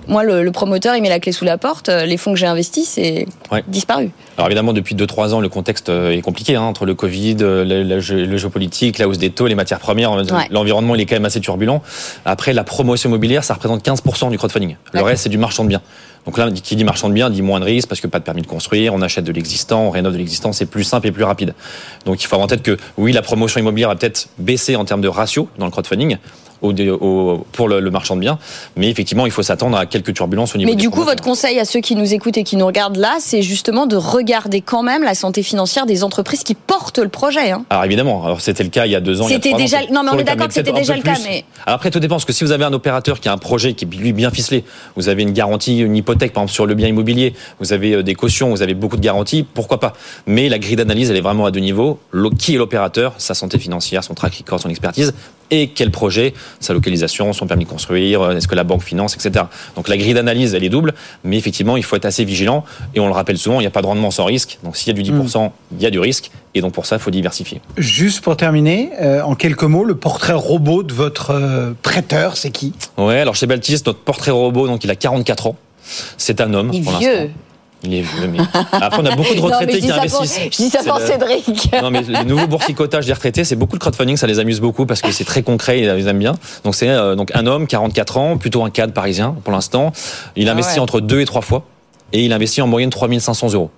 moi, 0.08 0.24
le, 0.24 0.50
promoteur, 0.50 0.96
il 0.96 1.02
met 1.02 1.08
la 1.08 1.20
clé 1.20 1.30
sous 1.30 1.44
la 1.44 1.56
porte, 1.56 1.88
euh, 1.88 2.04
les 2.04 2.16
fonds 2.16 2.32
que 2.32 2.38
j'ai 2.38 2.46
investis, 2.46 2.88
c'est 2.88 3.26
disparu. 3.68 4.10
Alors 4.36 4.48
évidemment, 4.48 4.72
depuis 4.72 4.96
2-3 4.96 5.34
ans, 5.34 5.40
le 5.40 5.48
contexte 5.48 5.88
euh, 5.88 6.10
est 6.10 6.20
compliqué, 6.20 6.56
hein, 6.56 6.62
entre 6.62 6.84
le 6.84 6.94
Covid, 6.94 7.36
le, 7.36 7.64
le, 7.84 8.36
géopolitique, 8.36 8.98
la 8.98 9.06
hausse 9.06 9.18
des 9.18 9.30
taux, 9.30 9.46
les 9.46 9.54
matières 9.54 9.78
premières, 9.78 10.16
l'environnement, 10.50 10.96
il 10.96 11.00
est 11.00 11.06
quand 11.06 11.16
même 11.16 11.24
assez 11.24 11.40
turbulent. 11.40 11.80
Après, 12.24 12.52
la 12.52 12.64
promotion 12.64 13.10
immobilière, 13.10 13.44
ça 13.44 13.54
représente 13.54 13.86
15% 13.86 14.30
du 14.30 14.38
crowdfunding. 14.38 14.76
Le 14.92 15.02
reste, 15.02 15.22
c'est 15.22 15.28
du 15.28 15.38
marchand 15.38 15.62
de 15.62 15.68
biens. 15.68 15.82
Donc 16.26 16.38
là, 16.38 16.50
qui 16.50 16.76
dit 16.76 16.84
marchand 16.84 17.08
de 17.08 17.14
biens 17.14 17.30
dit 17.30 17.42
moins 17.42 17.60
de 17.60 17.64
risques 17.64 17.88
parce 17.88 18.00
que 18.00 18.06
pas 18.06 18.18
de 18.18 18.24
permis 18.24 18.42
de 18.42 18.46
construire, 18.46 18.94
on 18.94 19.02
achète 19.02 19.24
de 19.24 19.32
l'existant, 19.32 19.84
on 19.84 19.90
rénove 19.90 20.12
de 20.12 20.18
l'existant, 20.18 20.52
c'est 20.52 20.66
plus 20.66 20.84
simple 20.84 21.06
et 21.06 21.12
plus 21.12 21.24
rapide. 21.24 21.54
Donc 22.04 22.22
il 22.22 22.26
faut 22.26 22.34
avoir 22.34 22.44
en 22.44 22.48
tête 22.48 22.62
que 22.62 22.76
oui, 22.96 23.12
la 23.12 23.22
promotion 23.22 23.60
immobilière 23.60 23.88
va 23.88 23.96
peut-être 23.96 24.28
baisser 24.38 24.76
en 24.76 24.84
termes 24.84 25.00
de 25.00 25.08
ratio 25.08 25.48
dans 25.58 25.64
le 25.64 25.70
crowdfunding, 25.70 26.18
au, 26.62 27.46
pour 27.52 27.68
le, 27.68 27.90
marchand 27.90 28.16
de 28.16 28.20
biens. 28.20 28.38
Mais 28.76 28.88
effectivement, 28.88 29.26
il 29.26 29.32
faut 29.32 29.42
s'attendre 29.42 29.76
à 29.76 29.86
quelques 29.86 30.14
turbulences 30.14 30.54
au 30.54 30.58
niveau. 30.58 30.70
Mais 30.70 30.76
du 30.76 30.90
coup, 30.90 31.02
votre 31.02 31.22
conseil 31.22 31.58
à 31.58 31.64
ceux 31.64 31.80
qui 31.80 31.96
nous 31.96 32.14
écoutent 32.14 32.36
et 32.36 32.44
qui 32.44 32.56
nous 32.56 32.66
regardent 32.66 32.96
là, 32.96 33.16
c'est 33.20 33.42
justement 33.42 33.86
de 33.86 33.96
regarder 33.96 34.60
quand 34.60 34.82
même 34.82 35.02
la 35.02 35.14
santé 35.14 35.42
financière 35.42 35.86
des 35.86 36.04
entreprises 36.04 36.42
qui 36.42 36.54
portent 36.54 36.98
le 36.98 37.08
projet. 37.08 37.50
Hein. 37.50 37.64
Alors 37.70 37.84
évidemment, 37.84 38.24
alors 38.24 38.40
c'était 38.40 38.64
le 38.64 38.70
cas 38.70 38.86
il 38.86 38.92
y 38.92 38.96
a 38.96 39.00
deux 39.00 39.20
ans. 39.20 39.28
C'était 39.28 39.54
déjà. 39.54 39.78
non, 39.90 40.02
mais 40.02 40.10
on 40.12 40.18
est 40.18 40.24
d'accord 40.24 40.48
que 40.48 40.54
c'était 40.54 40.72
déjà 40.72 40.96
le 40.96 41.02
cas. 41.02 41.16
Mais 41.24 41.44
alors 41.66 41.76
après, 41.76 41.90
tout 41.90 42.00
dépend 42.00 42.16
parce 42.16 42.24
que 42.24 42.32
si 42.32 42.44
vous 42.44 42.52
avez 42.52 42.64
un 42.64 42.72
opérateur 42.72 43.20
qui 43.20 43.28
a 43.28 43.32
un 43.32 43.38
projet 43.38 43.74
qui 43.74 43.84
est 43.84 43.88
lui 43.88 44.12
bien 44.12 44.30
ficelé, 44.30 44.64
vous 44.96 45.08
avez 45.08 45.22
une 45.22 45.32
garantie, 45.32 45.78
une 45.78 45.96
hypothèque 45.96 46.32
par 46.32 46.42
exemple 46.42 46.54
sur 46.54 46.66
le 46.66 46.74
bien 46.74 46.88
immobilier, 46.88 47.34
vous 47.60 47.72
avez 47.72 47.94
euh, 47.94 48.02
des 48.02 48.14
cautions, 48.14 48.50
vous 48.50 48.62
avez 48.62 48.74
beaucoup 48.74 48.96
de 48.96 49.02
garanties, 49.02 49.42
pourquoi 49.42 49.80
pas? 49.80 49.92
Mais 50.26 50.48
la 50.48 50.58
grille 50.58 50.76
d'analyse, 50.76 51.10
elle 51.10 51.16
est 51.16 51.22
vraiment 51.22 51.46
à 51.46 51.50
deux 51.50 51.60
niveaux. 51.60 51.98
Qui 52.38 52.54
est 52.54 52.58
l'opérateur, 52.58 53.14
sa 53.18 53.34
santé 53.34 53.58
financière, 53.58 54.04
son 54.04 54.14
track 54.14 54.34
record, 54.36 54.60
son 54.60 54.68
expertise, 54.68 55.14
et 55.50 55.68
quel 55.68 55.90
projet, 55.90 56.34
sa 56.60 56.72
localisation, 56.72 57.32
son 57.32 57.46
permis 57.46 57.64
de 57.64 57.70
construire, 57.70 58.22
euh, 58.22 58.36
est-ce 58.36 58.48
que 58.48 58.54
la 58.54 58.64
banque 58.64 58.82
finance, 58.82 59.14
etc. 59.14 59.46
Donc 59.76 59.88
la 59.88 59.96
grille 59.96 60.14
d'analyse, 60.14 60.54
elle 60.54 60.64
est 60.64 60.68
double, 60.68 60.94
mais 61.24 61.36
effectivement, 61.36 61.76
il 61.76 61.82
faut 61.82 61.96
être 61.96 62.04
assez 62.04 62.24
vigilant. 62.24 62.64
Et 62.94 63.00
on 63.00 63.06
le 63.06 63.12
rappelle 63.12 63.38
souvent, 63.38 63.60
il 63.60 63.62
n'y 63.62 63.68
a 63.68 63.70
pas 63.70 63.82
de 63.82 63.86
rendement 63.86 64.10
sans 64.10 64.24
risque. 64.24 64.58
Donc 64.62 64.76
s'il 64.76 64.88
y 64.88 64.98
a 64.98 65.02
du 65.02 65.10
10%, 65.10 65.46
hmm. 65.46 65.50
il 65.76 65.82
y 65.82 65.86
a 65.86 65.90
du 65.90 65.98
risque. 66.00 66.30
Et 66.54 66.60
donc 66.60 66.72
pour 66.72 66.86
ça, 66.86 66.96
il 66.96 66.98
faut 67.00 67.10
diversifier. 67.10 67.60
Juste 67.76 68.22
pour 68.22 68.36
terminer, 68.36 68.90
euh, 69.00 69.22
en 69.22 69.34
quelques 69.34 69.64
mots, 69.64 69.84
le 69.84 69.94
portrait 69.94 70.32
robot 70.32 70.82
de 70.82 70.92
votre 70.92 71.30
euh, 71.30 71.72
prêteur, 71.82 72.36
c'est 72.36 72.50
qui? 72.50 72.72
Ouais, 72.96 73.20
alors 73.20 73.34
chez 73.34 73.46
Baltis, 73.46 73.82
notre 73.86 74.00
portrait 74.00 74.30
robot, 74.30 74.66
donc 74.66 74.84
il 74.84 74.90
a 74.90 74.96
44 74.96 75.48
ans. 75.48 75.56
C'est 76.16 76.40
un 76.40 76.52
homme. 76.52 76.70
pour 76.82 76.98
vieux. 76.98 77.30
Il 77.84 77.94
est 77.94 78.00
vieux, 78.00 78.26
mais 78.26 78.38
après 78.72 79.00
on 79.00 79.06
a 79.06 79.14
beaucoup 79.14 79.34
de 79.34 79.40
retraités 79.40 79.78
qui 79.78 79.90
investissent. 79.90 80.40
je 80.50 80.56
dis 80.56 80.68
ça 80.68 80.82
pour 80.82 81.00
Cédric. 81.00 81.70
Non, 81.82 81.90
mais 81.90 82.02
le 82.02 82.24
nouveau 82.24 82.46
boursicotage 82.46 83.06
des 83.06 83.12
retraités, 83.12 83.44
c'est 83.44 83.54
beaucoup 83.54 83.76
de 83.76 83.80
crowdfunding, 83.80 84.16
ça 84.16 84.26
les 84.26 84.40
amuse 84.40 84.60
beaucoup 84.60 84.84
parce 84.84 85.00
que 85.00 85.12
c'est 85.12 85.24
très 85.24 85.42
concret, 85.42 85.80
ils 85.80 86.08
aiment 86.08 86.18
bien. 86.18 86.34
Donc 86.64 86.74
c'est 86.74 86.88
euh, 86.88 87.14
donc 87.14 87.30
un 87.34 87.46
homme, 87.46 87.66
44 87.66 88.16
ans, 88.16 88.36
plutôt 88.36 88.64
un 88.64 88.70
cadre 88.70 88.92
parisien 88.92 89.36
pour 89.44 89.52
l'instant. 89.52 89.92
Il 90.34 90.48
ah 90.48 90.52
investit 90.52 90.80
entre 90.80 91.00
deux 91.00 91.20
et 91.20 91.24
trois 91.24 91.42
fois 91.42 91.64
et 92.12 92.24
il 92.24 92.32
investit 92.32 92.62
en 92.62 92.66
moyenne 92.66 92.90
3500 92.90 93.52
euros. 93.52 93.70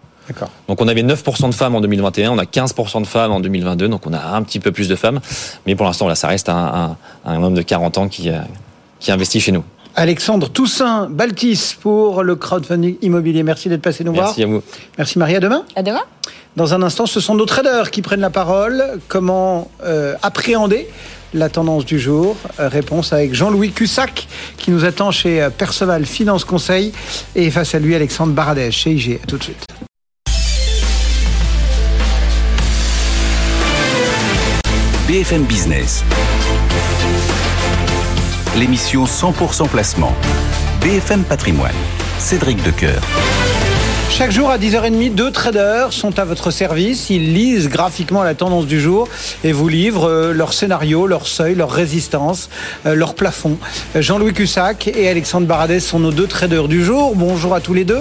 Donc 0.68 0.80
on 0.80 0.88
avait 0.88 1.02
9% 1.02 1.48
de 1.48 1.54
femmes 1.54 1.74
en 1.74 1.80
2021, 1.80 2.30
on 2.30 2.38
a 2.38 2.44
15% 2.44 3.02
de 3.02 3.06
femmes 3.06 3.32
en 3.32 3.40
2022, 3.40 3.88
donc 3.88 4.06
on 4.06 4.12
a 4.12 4.20
un 4.20 4.42
petit 4.42 4.60
peu 4.60 4.72
plus 4.72 4.88
de 4.88 4.94
femmes. 4.94 5.20
Mais 5.66 5.74
pour 5.74 5.86
l'instant, 5.86 6.06
là, 6.06 6.14
ça 6.14 6.28
reste 6.28 6.48
un, 6.48 6.96
un, 7.24 7.42
homme 7.42 7.54
de 7.54 7.62
40 7.62 7.98
ans 7.98 8.08
qui, 8.08 8.30
euh, 8.30 8.38
qui 9.00 9.10
investit 9.10 9.40
chez 9.40 9.52
nous. 9.52 9.64
Alexandre 9.96 10.48
Toussaint 10.48 11.08
Baltis 11.10 11.76
pour 11.80 12.22
le 12.22 12.36
crowdfunding 12.36 12.96
immobilier. 13.02 13.42
Merci 13.42 13.68
d'être 13.68 13.82
passé 13.82 14.04
nous 14.04 14.12
voir. 14.12 14.26
Merci 14.26 14.42
à 14.42 14.46
vous. 14.46 14.62
Merci 14.98 15.18
Marie, 15.18 15.36
à 15.36 15.40
demain. 15.40 15.64
À 15.76 15.82
demain. 15.82 16.02
Dans 16.56 16.74
un 16.74 16.82
instant, 16.82 17.06
ce 17.06 17.20
sont 17.20 17.34
nos 17.34 17.46
traders 17.46 17.90
qui 17.90 18.02
prennent 18.02 18.20
la 18.20 18.30
parole. 18.30 18.82
Comment 19.08 19.70
euh, 19.84 20.14
appréhender 20.22 20.88
la 21.34 21.48
tendance 21.48 21.84
du 21.84 21.98
jour? 21.98 22.36
Réponse 22.58 23.12
avec 23.12 23.34
Jean-Louis 23.34 23.70
Cussac 23.70 24.26
qui 24.56 24.70
nous 24.70 24.84
attend 24.84 25.10
chez 25.10 25.48
Perceval 25.56 26.06
Finance 26.06 26.44
Conseil 26.44 26.92
et 27.34 27.50
face 27.50 27.74
à 27.74 27.78
lui 27.78 27.94
Alexandre 27.94 28.32
Baradès 28.32 28.70
chez 28.70 28.92
IG. 28.92 29.20
A 29.22 29.26
tout 29.26 29.38
de 29.38 29.44
suite. 29.44 29.64
BFM 35.10 35.42
Business. 35.42 36.04
L'émission 38.56 39.04
100% 39.04 39.68
placement. 39.68 40.12
BFM 40.80 41.22
Patrimoine. 41.22 41.72
Cédric 42.18 42.60
Decoeur. 42.64 43.00
Chaque 44.10 44.32
jour 44.32 44.50
à 44.50 44.58
10h30, 44.58 45.14
deux 45.14 45.30
traders 45.30 45.94
sont 45.94 46.18
à 46.18 46.24
votre 46.26 46.50
service. 46.50 47.08
Ils 47.08 47.32
lisent 47.32 47.68
graphiquement 47.68 48.22
la 48.22 48.34
tendance 48.34 48.66
du 48.66 48.78
jour 48.78 49.08
et 49.44 49.52
vous 49.52 49.68
livrent 49.68 50.10
euh, 50.10 50.32
leur 50.34 50.52
scénario, 50.52 51.06
leur 51.06 51.26
seuil, 51.26 51.54
leur 51.54 51.70
résistance, 51.70 52.50
euh, 52.84 52.94
leur 52.94 53.14
plafond. 53.14 53.56
Jean-Louis 53.94 54.34
Cussac 54.34 54.88
et 54.88 55.08
Alexandre 55.08 55.46
Baradès 55.46 55.80
sont 55.80 56.00
nos 56.00 56.10
deux 56.10 56.26
traders 56.26 56.68
du 56.68 56.84
jour. 56.84 57.14
Bonjour 57.16 57.54
à 57.54 57.60
tous 57.60 57.72
les 57.72 57.84
deux. 57.84 58.00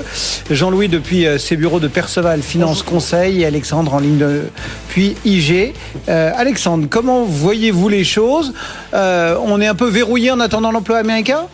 Jean-Louis 0.51 0.89
depuis 0.89 1.25
euh, 1.25 1.37
ses 1.37 1.55
bureaux 1.55 1.79
de 1.79 1.87
Perceval 1.87 2.41
Finance 2.41 2.83
Conseil 2.83 3.43
et 3.43 3.45
Alexandre 3.45 3.93
en 3.93 3.99
ligne 3.99 4.17
de 4.17 4.41
puis 4.89 5.15
IG. 5.23 5.73
Alexandre, 6.07 6.87
comment 6.89 7.23
voyez-vous 7.23 7.87
les 7.87 8.03
choses? 8.03 8.53
On 8.91 9.61
est 9.61 9.67
un 9.67 9.75
peu 9.75 9.87
verrouillé 9.87 10.31
en 10.31 10.39
attendant 10.39 10.71
l'emploi 10.71 10.97
américain? 10.97 11.45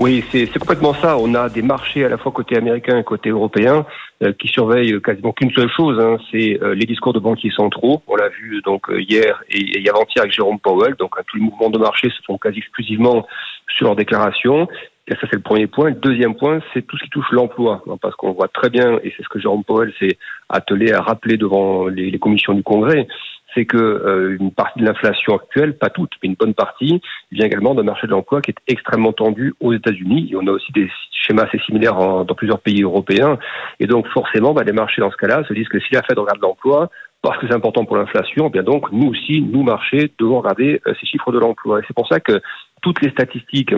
Oui, 0.00 0.24
c'est 0.30 0.58
complètement 0.58 0.94
ça. 0.94 1.18
On 1.18 1.34
a 1.34 1.48
des 1.48 1.62
marchés 1.62 2.04
à 2.04 2.08
la 2.08 2.18
fois 2.18 2.30
côté 2.30 2.56
américain 2.56 2.98
et 2.98 3.04
côté 3.04 3.30
européen 3.30 3.84
euh, 4.22 4.32
qui 4.32 4.46
surveillent 4.46 5.00
quasiment 5.02 5.32
qu'une 5.32 5.50
seule 5.50 5.70
chose, 5.70 5.98
hein, 5.98 6.18
c'est 6.30 6.62
euh, 6.62 6.74
les 6.74 6.86
discours 6.86 7.12
de 7.12 7.18
banquiers 7.18 7.50
centraux. 7.50 8.02
On 8.06 8.14
l'a 8.14 8.28
vu 8.28 8.62
donc 8.64 8.88
euh, 8.90 9.00
hier 9.00 9.42
et, 9.50 9.82
et 9.82 9.88
avant-hier 9.88 10.22
avec 10.22 10.32
Jérôme 10.32 10.60
Powell. 10.60 10.94
Donc 10.94 11.16
tous 11.26 11.36
les 11.36 11.42
mouvements 11.42 11.70
de 11.70 11.78
marché 11.78 12.10
se 12.10 12.22
font 12.24 12.38
quasi 12.38 12.58
exclusivement 12.58 13.26
sur 13.76 13.86
leurs 13.86 13.96
déclarations. 13.96 14.68
Et 15.08 15.14
ça, 15.14 15.22
c'est 15.22 15.36
le 15.36 15.42
premier 15.42 15.66
point. 15.66 15.88
Le 15.88 15.94
deuxième 15.94 16.34
point, 16.36 16.60
c'est 16.72 16.86
tout 16.86 16.96
ce 16.98 17.04
qui 17.04 17.10
touche 17.10 17.30
l'emploi. 17.32 17.82
Hein, 17.88 17.96
parce 18.00 18.14
qu'on 18.14 18.32
voit 18.32 18.48
très 18.48 18.68
bien, 18.68 18.98
et 19.02 19.12
c'est 19.16 19.22
ce 19.22 19.28
que 19.28 19.40
Jérôme 19.40 19.64
Powell 19.64 19.92
s'est 19.98 20.18
attelé 20.48 20.92
à 20.92 21.00
rappeler 21.00 21.38
devant 21.38 21.86
les, 21.88 22.10
les 22.10 22.18
commissions 22.18 22.52
du 22.52 22.62
Congrès, 22.62 23.08
c'est 23.54 23.64
que 23.64 23.76
euh, 23.76 24.36
une 24.38 24.52
partie 24.52 24.80
de 24.80 24.84
l'inflation 24.84 25.36
actuelle, 25.36 25.76
pas 25.76 25.90
toute, 25.90 26.12
mais 26.22 26.28
une 26.28 26.34
bonne 26.34 26.54
partie, 26.54 27.00
vient 27.32 27.46
également 27.46 27.74
d'un 27.74 27.82
marché 27.82 28.06
de 28.06 28.12
l'emploi 28.12 28.40
qui 28.40 28.50
est 28.50 28.72
extrêmement 28.72 29.12
tendu 29.12 29.54
aux 29.60 29.72
États-Unis. 29.72 30.28
Et 30.30 30.36
on 30.36 30.46
a 30.46 30.50
aussi 30.50 30.72
des 30.72 30.90
schémas 31.10 31.44
assez 31.44 31.58
similaires 31.66 31.96
dans 31.96 32.34
plusieurs 32.34 32.60
pays 32.60 32.82
européens. 32.82 33.38
Et 33.80 33.86
donc 33.86 34.06
forcément, 34.08 34.52
bah, 34.52 34.64
les 34.64 34.72
marchés 34.72 35.00
dans 35.00 35.10
ce 35.10 35.16
cas-là 35.16 35.44
se 35.48 35.54
disent 35.54 35.68
que 35.68 35.80
si 35.80 35.94
la 35.94 36.02
Fed 36.02 36.18
regarde 36.18 36.40
l'emploi, 36.40 36.90
parce 37.22 37.38
que 37.38 37.46
c'est 37.48 37.54
important 37.54 37.84
pour 37.84 37.96
l'inflation, 37.96 38.46
eh 38.46 38.50
bien 38.50 38.62
donc 38.62 38.92
nous 38.92 39.08
aussi, 39.08 39.40
nous 39.42 39.62
marchés, 39.62 40.12
devons 40.18 40.38
regarder 40.38 40.80
euh, 40.86 40.94
ces 41.00 41.06
chiffres 41.06 41.32
de 41.32 41.38
l'emploi. 41.38 41.80
Et 41.80 41.82
c'est 41.86 41.94
pour 41.94 42.06
ça 42.06 42.20
que 42.20 42.40
toutes 42.82 43.02
les 43.02 43.10
statistiques 43.10 43.74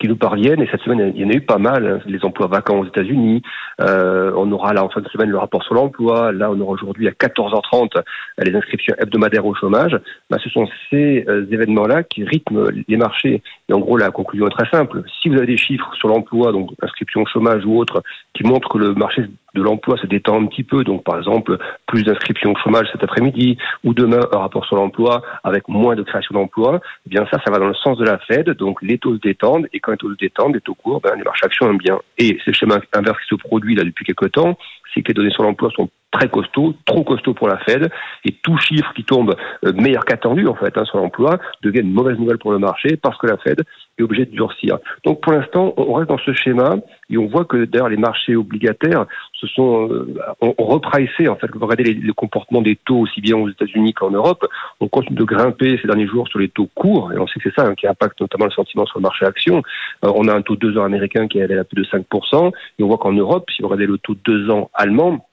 qui 0.00 0.08
nous 0.08 0.16
parviennent. 0.16 0.60
Et 0.60 0.68
cette 0.70 0.82
semaine, 0.82 1.12
il 1.14 1.22
y 1.22 1.24
en 1.24 1.30
a 1.30 1.34
eu 1.34 1.40
pas 1.40 1.58
mal. 1.58 1.86
Hein. 1.86 2.00
Les 2.06 2.24
emplois 2.24 2.46
vacants 2.46 2.78
aux 2.78 2.86
États-Unis. 2.86 3.42
Euh, 3.80 4.32
on 4.36 4.50
aura 4.52 4.72
là 4.72 4.84
en 4.84 4.88
fin 4.88 5.00
de 5.00 5.08
semaine 5.08 5.30
le 5.30 5.38
rapport 5.38 5.62
sur 5.62 5.74
l'emploi. 5.74 6.32
Là, 6.32 6.50
on 6.50 6.60
aura 6.60 6.72
aujourd'hui 6.72 7.08
à 7.08 7.12
14h30 7.12 8.02
les 8.38 8.54
inscriptions 8.54 8.94
hebdomadaires 8.98 9.46
au 9.46 9.54
chômage. 9.54 9.98
Ben, 10.30 10.38
ce 10.38 10.50
sont 10.50 10.68
ces 10.90 11.24
euh, 11.28 11.46
événements-là 11.50 12.02
qui 12.02 12.24
rythment 12.24 12.68
les 12.86 12.96
marchés. 12.96 13.42
Et 13.68 13.72
en 13.72 13.80
gros, 13.80 13.96
la 13.96 14.10
conclusion 14.10 14.46
est 14.46 14.56
très 14.56 14.68
simple. 14.70 15.02
Si 15.22 15.28
vous 15.28 15.36
avez 15.36 15.46
des 15.46 15.56
chiffres 15.56 15.90
sur 15.94 16.08
l'emploi, 16.08 16.52
donc 16.52 16.70
inscription 16.82 17.22
au 17.22 17.26
chômage 17.26 17.64
ou 17.64 17.78
autre, 17.78 18.02
qui 18.34 18.44
montrent 18.44 18.68
que 18.68 18.78
le 18.78 18.94
marché 18.94 19.22
de 19.58 19.62
l'emploi 19.62 19.96
se 19.98 20.06
détend 20.06 20.40
un 20.40 20.46
petit 20.46 20.62
peu, 20.62 20.84
donc 20.84 21.04
par 21.04 21.18
exemple 21.18 21.58
plus 21.86 22.04
d'inscriptions 22.04 22.52
au 22.52 22.56
chômage 22.56 22.88
cet 22.92 23.02
après-midi, 23.02 23.58
ou 23.84 23.94
demain 23.94 24.20
un 24.32 24.38
rapport 24.38 24.64
sur 24.64 24.76
l'emploi 24.76 25.22
avec 25.42 25.68
moins 25.68 25.96
de 25.96 26.02
création 26.02 26.34
d'emplois, 26.34 26.80
eh 27.06 27.10
bien 27.10 27.26
ça, 27.30 27.38
ça 27.44 27.50
va 27.50 27.58
dans 27.58 27.68
le 27.68 27.74
sens 27.74 27.98
de 27.98 28.04
la 28.04 28.18
Fed, 28.18 28.50
donc 28.50 28.80
les 28.82 28.98
taux 28.98 29.14
se 29.14 29.20
détendent, 29.20 29.66
et 29.72 29.80
quand 29.80 29.92
les 29.92 29.98
taux 29.98 30.12
se 30.12 30.18
détendent, 30.18 30.54
les 30.54 30.60
taux 30.60 30.74
courts, 30.74 31.00
ben, 31.00 31.14
les 31.16 31.24
marchés 31.24 31.46
actions 31.46 31.68
aiment 31.68 31.78
bien. 31.78 31.98
Et 32.16 32.38
c'est 32.44 32.48
le 32.48 32.52
schéma 32.54 32.78
inverse 32.92 33.18
qui 33.22 33.28
se 33.28 33.34
produit 33.34 33.74
là 33.74 33.84
depuis 33.84 34.04
quelques 34.04 34.32
temps, 34.32 34.56
c'est 34.94 35.02
que 35.02 35.08
les 35.08 35.14
données 35.14 35.30
sur 35.30 35.42
l'emploi 35.42 35.70
sont 35.74 35.88
très 36.10 36.28
costauds, 36.28 36.74
trop 36.84 37.04
costauds 37.04 37.34
pour 37.34 37.48
la 37.48 37.58
Fed, 37.58 37.90
et 38.24 38.32
tout 38.42 38.56
chiffre 38.58 38.92
qui 38.94 39.04
tombe 39.04 39.34
euh, 39.64 39.72
meilleur 39.74 40.04
qu'attendu 40.04 40.46
en 40.46 40.54
fait 40.54 40.76
hein, 40.76 40.84
sur 40.84 40.98
l'emploi 40.98 41.38
devient 41.62 41.80
une 41.80 41.92
mauvaise 41.92 42.18
nouvelle 42.18 42.38
pour 42.38 42.52
le 42.52 42.58
marché 42.58 42.96
parce 42.96 43.18
que 43.18 43.26
la 43.26 43.36
Fed 43.36 43.62
est 43.98 44.02
obligée 44.02 44.24
de 44.24 44.30
durcir. 44.30 44.78
Donc 45.04 45.20
pour 45.20 45.32
l'instant, 45.32 45.74
on 45.76 45.92
reste 45.94 46.08
dans 46.08 46.18
ce 46.18 46.32
schéma 46.32 46.76
et 47.10 47.18
on 47.18 47.26
voit 47.26 47.44
que 47.44 47.64
d'ailleurs 47.64 47.88
les 47.88 47.96
marchés 47.96 48.36
obligataires 48.36 49.06
se 49.34 49.46
sont 49.48 49.88
euh, 49.90 50.14
ont, 50.40 50.54
repricé 50.58 51.28
en 51.28 51.36
fait. 51.36 51.48
Vous 51.52 51.60
regardez 51.60 51.94
les, 51.94 52.12
comportements 52.12 52.62
des 52.62 52.76
taux 52.76 52.98
aussi 52.98 53.20
bien 53.20 53.36
aux 53.36 53.48
États-Unis 53.48 53.92
qu'en 53.94 54.10
Europe, 54.10 54.46
on 54.80 54.88
continue 54.88 55.16
de 55.16 55.24
grimper 55.24 55.78
ces 55.80 55.86
derniers 55.86 56.06
jours 56.06 56.26
sur 56.28 56.38
les 56.38 56.48
taux 56.48 56.68
courts 56.74 57.12
et 57.12 57.18
on 57.18 57.26
sait 57.26 57.38
que 57.40 57.50
c'est 57.50 57.60
ça 57.60 57.66
hein, 57.66 57.74
qui 57.74 57.86
impacte 57.86 58.20
notamment 58.20 58.46
le 58.46 58.50
sentiment 58.50 58.86
sur 58.86 58.98
le 58.98 59.02
marché 59.02 59.26
action. 59.26 59.62
Euh, 60.04 60.12
on 60.14 60.26
a 60.28 60.34
un 60.34 60.42
taux 60.42 60.56
de 60.56 60.70
2 60.70 60.78
ans 60.78 60.84
américain 60.84 61.28
qui 61.28 61.38
est 61.38 61.58
à 61.58 61.64
plus 61.64 61.82
de 61.82 61.88
5% 61.88 62.52
et 62.78 62.82
on 62.82 62.86
voit 62.86 62.98
qu'en 62.98 63.12
Europe, 63.12 63.48
si 63.54 63.62
vous 63.62 63.68
regardez 63.68 63.86
le 63.86 63.98
taux 63.98 64.14
de 64.14 64.20
2 64.24 64.50
ans 64.50 64.70
allemand, 64.74 65.27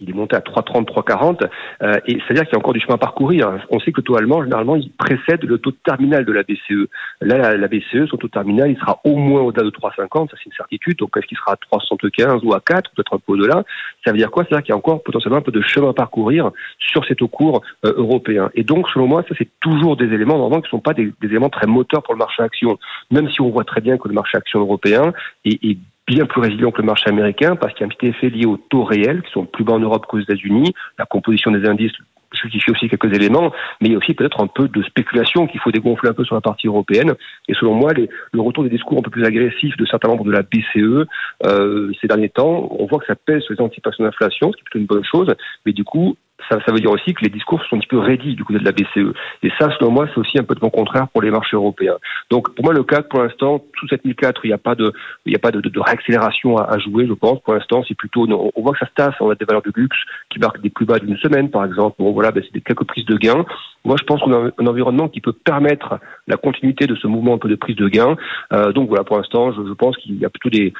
il 0.00 0.10
est 0.10 0.14
monté 0.14 0.36
à 0.36 0.40
3,30, 0.40 0.86
3,40, 0.86 1.48
euh, 1.82 1.98
et 2.06 2.18
c'est-à-dire 2.20 2.44
qu'il 2.44 2.52
y 2.52 2.56
a 2.56 2.58
encore 2.58 2.72
du 2.72 2.80
chemin 2.80 2.94
à 2.94 2.98
parcourir. 2.98 3.66
On 3.70 3.80
sait 3.80 3.92
que 3.92 4.00
le 4.00 4.02
taux 4.02 4.16
allemand, 4.16 4.42
généralement, 4.42 4.76
il 4.76 4.90
précède 4.92 5.44
le 5.44 5.58
taux 5.58 5.72
terminal 5.72 6.24
de 6.24 6.32
la 6.32 6.42
BCE. 6.42 6.88
Là, 7.20 7.56
la, 7.56 7.68
BCE, 7.68 8.08
son 8.08 8.16
taux 8.16 8.28
terminal, 8.28 8.70
il 8.70 8.78
sera 8.78 9.00
au 9.04 9.16
moins 9.16 9.42
au-delà 9.42 9.64
de 9.64 9.70
3,50, 9.70 10.30
ça 10.30 10.36
c'est 10.36 10.46
une 10.46 10.52
certitude. 10.52 10.98
Donc, 10.98 11.16
est-ce 11.16 11.26
qu'il 11.26 11.38
sera 11.38 11.52
à 11.52 11.76
3,75 11.76 12.44
ou 12.44 12.54
à 12.54 12.60
4, 12.60 12.90
peut-être 12.94 13.14
un 13.14 13.18
peu 13.18 13.32
au-delà 13.32 13.64
Ça 14.04 14.12
veut 14.12 14.18
dire 14.18 14.30
quoi? 14.30 14.44
C'est-à-dire 14.44 14.64
qu'il 14.64 14.72
y 14.72 14.74
a 14.74 14.78
encore 14.78 15.02
potentiellement 15.02 15.38
un 15.38 15.42
peu 15.42 15.52
de 15.52 15.62
chemin 15.62 15.90
à 15.90 15.94
parcourir 15.94 16.50
sur 16.78 17.04
ces 17.06 17.14
taux 17.14 17.28
courts 17.28 17.62
euh, 17.84 17.92
européens. 17.96 18.50
Et 18.54 18.64
donc, 18.64 18.88
selon 18.90 19.06
moi, 19.06 19.24
ça 19.28 19.34
c'est 19.38 19.48
toujours 19.60 19.96
des 19.96 20.06
éléments 20.06 20.38
vraiment 20.38 20.60
qui 20.60 20.66
ne 20.66 20.70
sont 20.70 20.80
pas 20.80 20.94
des, 20.94 21.12
des, 21.20 21.28
éléments 21.28 21.50
très 21.50 21.66
moteurs 21.66 22.02
pour 22.02 22.14
le 22.14 22.18
marché 22.18 22.42
action. 22.42 22.78
Même 23.10 23.28
si 23.30 23.40
on 23.40 23.50
voit 23.50 23.64
très 23.64 23.80
bien 23.80 23.98
que 23.98 24.08
le 24.08 24.14
marché 24.14 24.36
action 24.36 24.60
européen 24.60 25.12
est, 25.44 25.62
est 25.64 25.78
bien 26.08 26.24
plus 26.24 26.40
résilient 26.40 26.70
que 26.70 26.80
le 26.80 26.86
marché 26.86 27.08
américain 27.08 27.54
parce 27.54 27.74
qu'il 27.74 27.82
y 27.82 27.84
a 27.84 27.86
un 27.86 27.96
petit 27.96 28.06
effet 28.06 28.30
lié 28.30 28.46
aux 28.46 28.56
taux 28.56 28.82
réels 28.82 29.22
qui 29.22 29.30
sont 29.30 29.44
plus 29.44 29.62
bas 29.62 29.74
en 29.74 29.78
Europe 29.78 30.06
qu'aux 30.06 30.18
États-Unis. 30.18 30.74
La 30.98 31.04
composition 31.04 31.50
des 31.50 31.68
indices 31.68 31.92
justifie 32.32 32.70
aussi 32.70 32.88
quelques 32.88 33.12
éléments, 33.14 33.52
mais 33.80 33.88
il 33.88 33.92
y 33.92 33.94
a 33.94 33.98
aussi 33.98 34.14
peut-être 34.14 34.42
un 34.42 34.46
peu 34.46 34.68
de 34.68 34.82
spéculation 34.82 35.46
qu'il 35.46 35.60
faut 35.60 35.70
dégonfler 35.70 36.10
un 36.10 36.14
peu 36.14 36.24
sur 36.24 36.34
la 36.34 36.40
partie 36.40 36.66
européenne. 36.66 37.14
Et 37.48 37.54
selon 37.54 37.74
moi, 37.74 37.92
le 37.94 38.40
retour 38.40 38.64
des 38.64 38.70
discours 38.70 38.98
un 38.98 39.02
peu 39.02 39.10
plus 39.10 39.24
agressifs 39.24 39.76
de 39.76 39.86
certains 39.86 40.08
membres 40.08 40.24
de 40.24 40.32
la 40.32 40.42
BCE 40.42 41.06
euh, 41.46 41.92
ces 42.00 42.06
derniers 42.06 42.28
temps, 42.28 42.68
on 42.70 42.86
voit 42.86 42.98
que 42.98 43.06
ça 43.06 43.14
pèse 43.14 43.42
sur 43.42 43.54
les 43.54 43.60
anticipations 43.60 44.04
d'inflation, 44.04 44.50
ce 44.52 44.56
qui 44.56 44.60
est 44.60 44.64
plutôt 44.64 44.78
une 44.78 44.86
bonne 44.86 45.04
chose, 45.04 45.34
mais 45.64 45.72
du 45.72 45.84
coup, 45.84 46.16
ça, 46.48 46.58
ça, 46.64 46.72
veut 46.72 46.80
dire 46.80 46.90
aussi 46.90 47.14
que 47.14 47.22
les 47.22 47.30
discours 47.30 47.62
sont 47.64 47.76
un 47.76 47.78
petit 47.80 47.88
peu 47.88 47.98
raidis 47.98 48.34
du 48.34 48.44
côté 48.44 48.58
de 48.58 48.64
la 48.64 48.72
BCE. 48.72 49.14
Et 49.42 49.50
ça, 49.58 49.68
selon 49.78 49.90
moi, 49.90 50.06
c'est 50.08 50.18
aussi 50.20 50.38
un 50.38 50.44
peu 50.44 50.54
de 50.54 50.60
bon 50.60 50.70
contraire 50.70 51.08
pour 51.08 51.22
les 51.22 51.30
marchés 51.30 51.56
européens. 51.56 51.96
Donc, 52.30 52.54
pour 52.54 52.64
moi, 52.64 52.74
le 52.74 52.84
cadre, 52.84 53.08
pour 53.08 53.20
l'instant, 53.20 53.62
sous 53.78 53.88
7004, 53.88 54.40
il 54.44 54.48
n'y 54.48 54.54
a 54.54 54.58
pas 54.58 54.74
de, 54.74 54.92
il 55.26 55.30
n'y 55.30 55.36
a 55.36 55.40
pas 55.40 55.50
de, 55.50 55.60
de, 55.60 55.80
réaccélération 55.80 56.56
à, 56.56 56.64
à, 56.64 56.78
jouer, 56.78 57.06
je 57.06 57.12
pense. 57.12 57.40
Pour 57.40 57.54
l'instant, 57.54 57.82
c'est 57.86 57.96
plutôt, 57.96 58.26
on, 58.28 58.62
voit 58.62 58.72
que 58.72 58.78
ça 58.78 58.86
se 58.86 58.94
tasse. 58.94 59.14
On 59.20 59.30
a 59.30 59.34
des 59.34 59.44
valeurs 59.44 59.62
de 59.62 59.72
luxe 59.74 59.98
qui 60.30 60.38
marquent 60.38 60.60
des 60.60 60.70
plus 60.70 60.86
bas 60.86 60.98
d'une 60.98 61.16
semaine, 61.18 61.50
par 61.50 61.64
exemple. 61.64 61.96
Bon, 61.98 62.12
voilà, 62.12 62.30
ben, 62.30 62.42
c'est 62.52 62.60
quelques 62.60 62.84
prises 62.84 63.06
de 63.06 63.16
gains. 63.16 63.44
Moi, 63.84 63.96
je 63.98 64.04
pense 64.04 64.20
qu'on 64.20 64.32
a 64.32 64.50
un, 64.58 64.66
environnement 64.66 65.08
qui 65.08 65.20
peut 65.20 65.32
permettre 65.32 65.98
la 66.26 66.36
continuité 66.36 66.86
de 66.86 66.94
ce 66.94 67.06
mouvement 67.06 67.34
un 67.34 67.38
peu 67.38 67.48
de 67.48 67.56
prise 67.56 67.76
de 67.76 67.88
gains. 67.88 68.16
Euh, 68.52 68.72
donc, 68.72 68.88
voilà, 68.88 69.04
pour 69.04 69.16
l'instant, 69.16 69.52
je, 69.52 69.66
je 69.66 69.72
pense 69.72 69.96
qu'il 69.96 70.18
y 70.18 70.24
a 70.24 70.30
plutôt 70.30 70.50
des, 70.50 70.72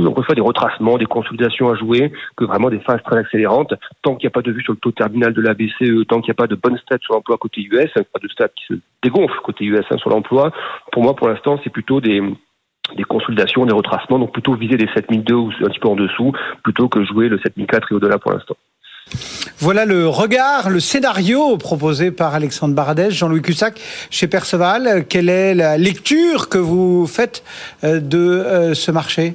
encore 0.00 0.18
une 0.18 0.24
fois, 0.24 0.34
des 0.34 0.40
retracements, 0.40 0.98
des 0.98 1.06
consolidations 1.06 1.70
à 1.70 1.74
jouer, 1.74 2.12
que 2.36 2.44
vraiment 2.44 2.70
des 2.70 2.80
phases 2.80 3.02
très 3.04 3.18
accélérantes. 3.18 3.74
Tant 4.02 4.16
qu'il 4.16 4.26
n'y 4.26 4.32
a 4.32 4.34
pas 4.34 4.42
de 4.42 4.52
vue 4.52 4.62
sur 4.62 4.72
le 4.72 4.78
taux 4.78 4.92
terminal 4.92 5.32
de 5.32 5.40
la 5.40 5.54
BCE, 5.54 6.06
tant 6.08 6.20
qu'il 6.20 6.30
n'y 6.30 6.36
a 6.36 6.42
pas 6.42 6.46
de 6.46 6.54
bonnes 6.54 6.78
stats 6.78 6.98
sur 7.00 7.14
l'emploi 7.14 7.38
côté 7.38 7.62
US, 7.62 7.92
pas 7.94 8.20
de 8.22 8.28
stats 8.28 8.48
qui 8.48 8.64
se 8.68 8.74
dégonflent 9.02 9.40
côté 9.42 9.64
US 9.64 9.84
hein, 9.90 9.96
sur 9.98 10.10
l'emploi, 10.10 10.52
pour 10.92 11.02
moi, 11.02 11.14
pour 11.14 11.28
l'instant, 11.28 11.58
c'est 11.64 11.70
plutôt 11.70 12.00
des 12.00 12.22
des 12.96 13.02
consolidations, 13.02 13.66
des 13.66 13.74
retracements, 13.74 14.20
donc 14.20 14.32
plutôt 14.32 14.54
viser 14.54 14.76
les 14.76 14.86
7002 14.94 15.34
ou 15.34 15.50
un 15.60 15.68
petit 15.68 15.80
peu 15.80 15.88
en 15.88 15.96
dessous, 15.96 16.32
plutôt 16.62 16.88
que 16.88 17.04
jouer 17.04 17.28
le 17.28 17.36
7004 17.38 17.90
et 17.90 17.94
au-delà 17.96 18.18
pour 18.18 18.30
l'instant. 18.30 18.54
Voilà 19.58 19.86
le 19.86 20.08
regard, 20.08 20.68
le 20.68 20.80
scénario 20.80 21.56
proposé 21.56 22.10
par 22.10 22.34
Alexandre 22.34 22.74
Baradès, 22.74 23.10
Jean-Louis 23.10 23.42
Cussac 23.42 23.80
chez 24.10 24.26
Perceval. 24.26 25.06
Quelle 25.08 25.28
est 25.28 25.54
la 25.54 25.78
lecture 25.78 26.48
que 26.48 26.58
vous 26.58 27.06
faites 27.06 27.42
euh, 27.84 28.00
de 28.00 28.18
euh, 28.18 28.74
ce 28.74 28.90
marché? 28.90 29.34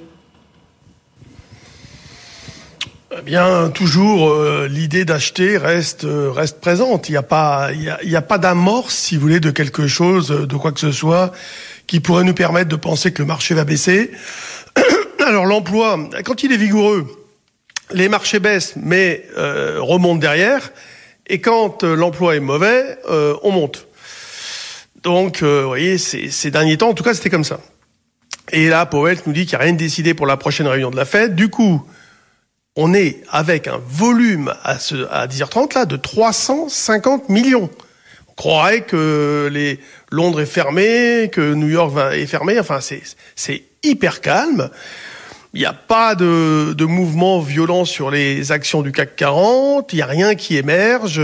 Eh 3.18 3.22
bien, 3.24 3.70
toujours 3.70 4.30
euh, 4.30 4.70
l'idée 4.70 5.04
d'acheter 5.04 5.58
reste 5.58 6.06
euh, 6.06 6.32
reste 6.32 6.62
présente. 6.62 7.10
Il 7.10 7.12
n'y 7.12 7.18
a 7.18 7.24
pas 7.24 7.70
il 7.74 8.10
y 8.10 8.16
a, 8.16 8.22
pas 8.22 8.38
d'amorce, 8.38 8.96
si 8.96 9.16
vous 9.16 9.22
voulez, 9.22 9.42
de 9.42 9.52
quelque 9.52 9.86
chose, 9.86 10.30
de 10.30 10.56
quoi 10.56 10.72
que 10.72 10.80
ce 10.80 10.94
soit, 10.94 11.34
qui 11.88 12.00
pourrait 12.00 12.24
nous 12.24 12.34
permettre 12.34 12.70
de 12.70 12.78
penser 12.78 13.12
que 13.12 13.22
le 13.22 13.26
marché 13.26 13.54
va 13.54 13.66
baisser. 13.66 14.12
Alors 15.28 15.46
l'emploi, 15.46 16.00
quand 16.24 16.44
il 16.44 16.54
est 16.54 16.58
vigoureux, 16.58 17.06
les 17.92 18.08
marchés 18.08 18.40
baissent, 18.40 18.76
mais 18.78 19.26
euh, 19.38 19.80
remontent 19.82 20.20
derrière. 20.20 20.72
Et 21.28 21.42
quand 21.42 21.84
l'emploi 21.84 22.38
est 22.38 22.40
mauvais, 22.40 22.98
on 23.08 23.52
monte. 23.52 23.88
Donc, 25.04 25.44
vous 25.44 25.68
voyez, 25.68 25.98
ces 25.98 26.52
derniers 26.52 26.78
temps, 26.78 26.90
en 26.90 26.94
tout 26.94 27.04
cas, 27.04 27.14
c'était 27.14 27.30
comme 27.30 27.46
ça. 27.46 27.62
Et 28.52 28.68
là, 28.68 28.86
Powell 28.86 29.18
nous 29.26 29.32
dit 29.32 29.46
qu'il 29.46 29.58
n'y 29.58 29.62
a 29.62 29.66
rien 29.66 29.74
de 29.74 29.78
décidé 29.78 30.14
pour 30.14 30.26
la 30.26 30.36
prochaine 30.36 30.68
réunion 30.68 30.92
de 30.92 30.98
la 30.98 31.06
Fed. 31.06 31.36
Du 31.36 31.50
coup, 31.50 31.86
on 32.76 32.94
est 32.94 33.22
avec 33.30 33.68
un 33.68 33.80
volume 33.86 34.54
à, 34.64 34.80
ce, 34.80 35.08
à 35.12 35.28
10h30 35.28 35.76
là 35.76 35.86
de 35.86 35.98
350 35.98 37.30
millions. 37.30 37.70
On 38.30 38.34
croirait 38.34 38.82
que 38.82 39.78
Londres 40.10 40.42
est 40.42 40.46
fermé, 40.46 41.30
que 41.32 41.54
New 41.54 41.70
York 41.70 41.94
est 42.14 42.26
fermé. 42.26 42.60
Enfin, 42.60 42.80
c'est 43.36 43.64
hyper 43.84 44.22
calme. 44.22 44.70
Il 45.54 45.60
n'y 45.60 45.66
a 45.66 45.74
pas 45.74 46.16
de, 46.16 46.74
de 46.74 46.86
mouvement 46.86 47.42
violent 47.42 47.84
sur 47.84 48.10
les 48.10 48.54
actions 48.54 48.82
du 48.82 48.94
CAC 48.94 49.18
40. 49.18 49.92
Il 49.92 49.98
n'y 49.98 50.02
a 50.02 50.06
rien 50.06 50.36
qui 50.36 50.56
émerge. 50.56 51.22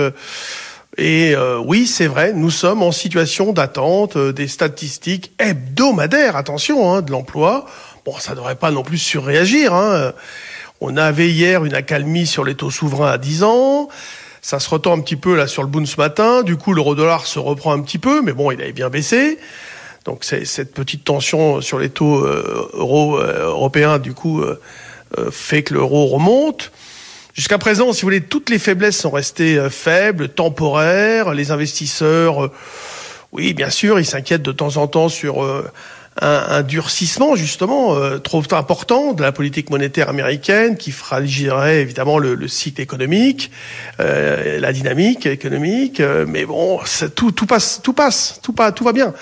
Et 0.97 1.33
euh, 1.35 1.59
oui, 1.59 1.85
c'est 1.85 2.07
vrai, 2.07 2.33
nous 2.33 2.49
sommes 2.49 2.81
en 2.81 2.91
situation 2.91 3.53
d'attente 3.53 4.17
euh, 4.17 4.33
des 4.33 4.47
statistiques 4.47 5.31
hebdomadaires, 5.37 6.35
attention, 6.35 6.91
hein, 6.91 7.03
de 7.03 7.11
l'emploi. 7.11 7.65
Bon, 8.03 8.17
ça 8.17 8.31
ne 8.31 8.37
devrait 8.37 8.55
pas 8.55 8.71
non 8.71 8.81
plus 8.81 8.97
surréagir. 8.97 9.75
Hein. 9.75 10.13
On 10.81 10.97
avait 10.97 11.29
hier 11.29 11.65
une 11.65 11.73
accalmie 11.73 12.27
sur 12.27 12.43
les 12.43 12.55
taux 12.55 12.71
souverains 12.71 13.11
à 13.11 13.17
10 13.17 13.43
ans. 13.43 13.89
Ça 14.41 14.59
se 14.59 14.69
retend 14.69 14.97
un 14.97 15.01
petit 15.01 15.15
peu 15.15 15.35
là 15.35 15.47
sur 15.47 15.63
le 15.63 15.67
boom 15.67 15.85
ce 15.85 15.97
matin. 15.97 16.43
Du 16.43 16.55
coup, 16.55 16.73
l'euro 16.73 16.95
dollar 16.95 17.25
se 17.25 17.39
reprend 17.39 17.73
un 17.73 17.81
petit 17.81 17.97
peu, 17.97 18.21
mais 18.21 18.33
bon, 18.33 18.51
il 18.51 18.61
avait 18.61 18.73
bien 18.73 18.89
baissé. 18.89 19.39
Donc 20.05 20.23
cette 20.23 20.73
petite 20.73 21.03
tension 21.03 21.59
sur 21.61 21.79
les 21.79 21.89
taux 21.89 22.23
euh, 22.23 22.69
euro, 22.73 23.17
européens, 23.17 23.99
du 23.99 24.13
coup, 24.13 24.43
fait 25.31 25.63
que 25.63 25.73
l'euro 25.73 26.07
remonte. 26.07 26.71
Jusqu'à 27.37 27.59
présent, 27.59 27.93
si 27.93 28.01
vous 28.01 28.07
voulez, 28.07 28.21
toutes 28.21 28.49
les 28.49 28.57
faiblesses 28.57 28.97
sont 28.97 29.11
restées 29.11 29.59
euh, 29.59 29.69
faibles, 29.69 30.29
temporaires. 30.29 31.35
Les 31.35 31.51
investisseurs, 31.51 32.45
euh, 32.45 32.51
oui, 33.31 33.53
bien 33.53 33.69
sûr, 33.69 33.99
ils 33.99 34.07
s'inquiètent 34.07 34.41
de 34.41 34.51
temps 34.51 34.77
en 34.77 34.87
temps 34.87 35.07
sur 35.07 35.45
euh, 36.23 36.59
un, 36.59 36.63
durcissement 36.63 37.35
justement 37.35 37.95
trop 38.19 38.43
important 38.51 39.13
de 39.13 39.21
la 39.21 39.31
politique 39.31 39.69
monétaire 39.69 40.09
américaine 40.09 40.77
qui 40.77 40.91
fragiliserait 40.91 41.81
évidemment 41.81 42.17
le, 42.17 42.47
cycle 42.47 42.81
économique, 42.81 43.51
la 43.99 44.73
dynamique 44.73 45.25
économique. 45.25 46.01
mais 46.27 46.45
bon, 46.45 46.79
tout, 47.15 47.31
tout 47.31 47.45
passe, 47.45 47.81
tout 47.83 47.93
passe, 47.93 48.39
tout, 48.41 48.53
pas, 48.53 48.71
tout 48.71 48.83
va 48.83 48.93
bien. 48.93 49.13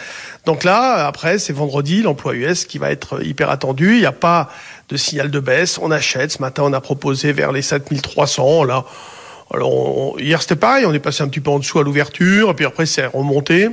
Donc 0.46 0.64
là, 0.64 1.08
après, 1.08 1.39
c'est 1.39 1.54
vendredi, 1.54 2.04
l'emploi 2.04 2.36
US 2.36 2.66
qui 2.66 2.78
va 2.78 2.91
être 2.91 3.26
hyper 3.26 3.50
attendu. 3.50 3.96
Il 3.96 4.00
n'y 4.00 4.06
a 4.06 4.12
pas 4.12 4.50
de 4.89 4.98
signal 4.98 5.32
de 5.32 5.39
baisse. 5.39 5.80
On 5.82 5.91
achète. 5.91 6.32
Ce 6.32 6.41
matin, 6.41 6.64
on 6.66 6.74
a 6.74 6.82
proposé 6.82 7.34
vers 7.34 7.52
les 7.52 7.64
7300. 7.64 8.64
Là, 8.64 8.86
alors 9.52 10.20
hier 10.20 10.41
c'était 10.41 10.56
pareil. 10.56 10.86
On 10.86 10.93
est 10.93 11.00
passé 11.00 11.24
un 11.24 11.28
petit 11.28 11.39
peu 11.39 11.52
en 11.52 11.60
dessous 11.60 11.80
à 11.80 11.84
l'ouverture, 11.84 12.52
et 12.52 12.54
puis 12.54 12.66
après 12.66 12.86
c'est 12.86 13.06
remonté. 13.06 13.70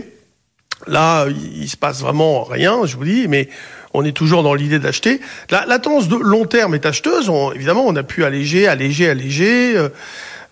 Là, 0.87 1.26
il, 1.28 1.68
se 1.68 1.76
passe 1.76 2.01
vraiment 2.01 2.45
rien, 2.45 2.85
je 2.85 2.97
vous 2.97 3.05
dis, 3.05 3.28
mais 3.28 3.49
on 3.95 4.05
est 4.05 4.12
toujours 4.12 4.43
dans 4.43 4.55
l'idée 4.55 4.78
d'acheter. 4.78 5.20
La, 5.51 5.66
la, 5.66 5.78
tendance 5.78 6.09
de 6.09 6.16
long 6.16 6.45
terme 6.45 6.74
est 6.74 6.87
acheteuse. 6.87 7.30
évidemment, 7.55 7.85
on 7.87 7.97
a 7.97 8.03
pu 8.03 8.24
alléger, 8.24 8.66
alléger, 8.66 9.09
alléger. 9.09 9.76
Euh, 9.76 9.89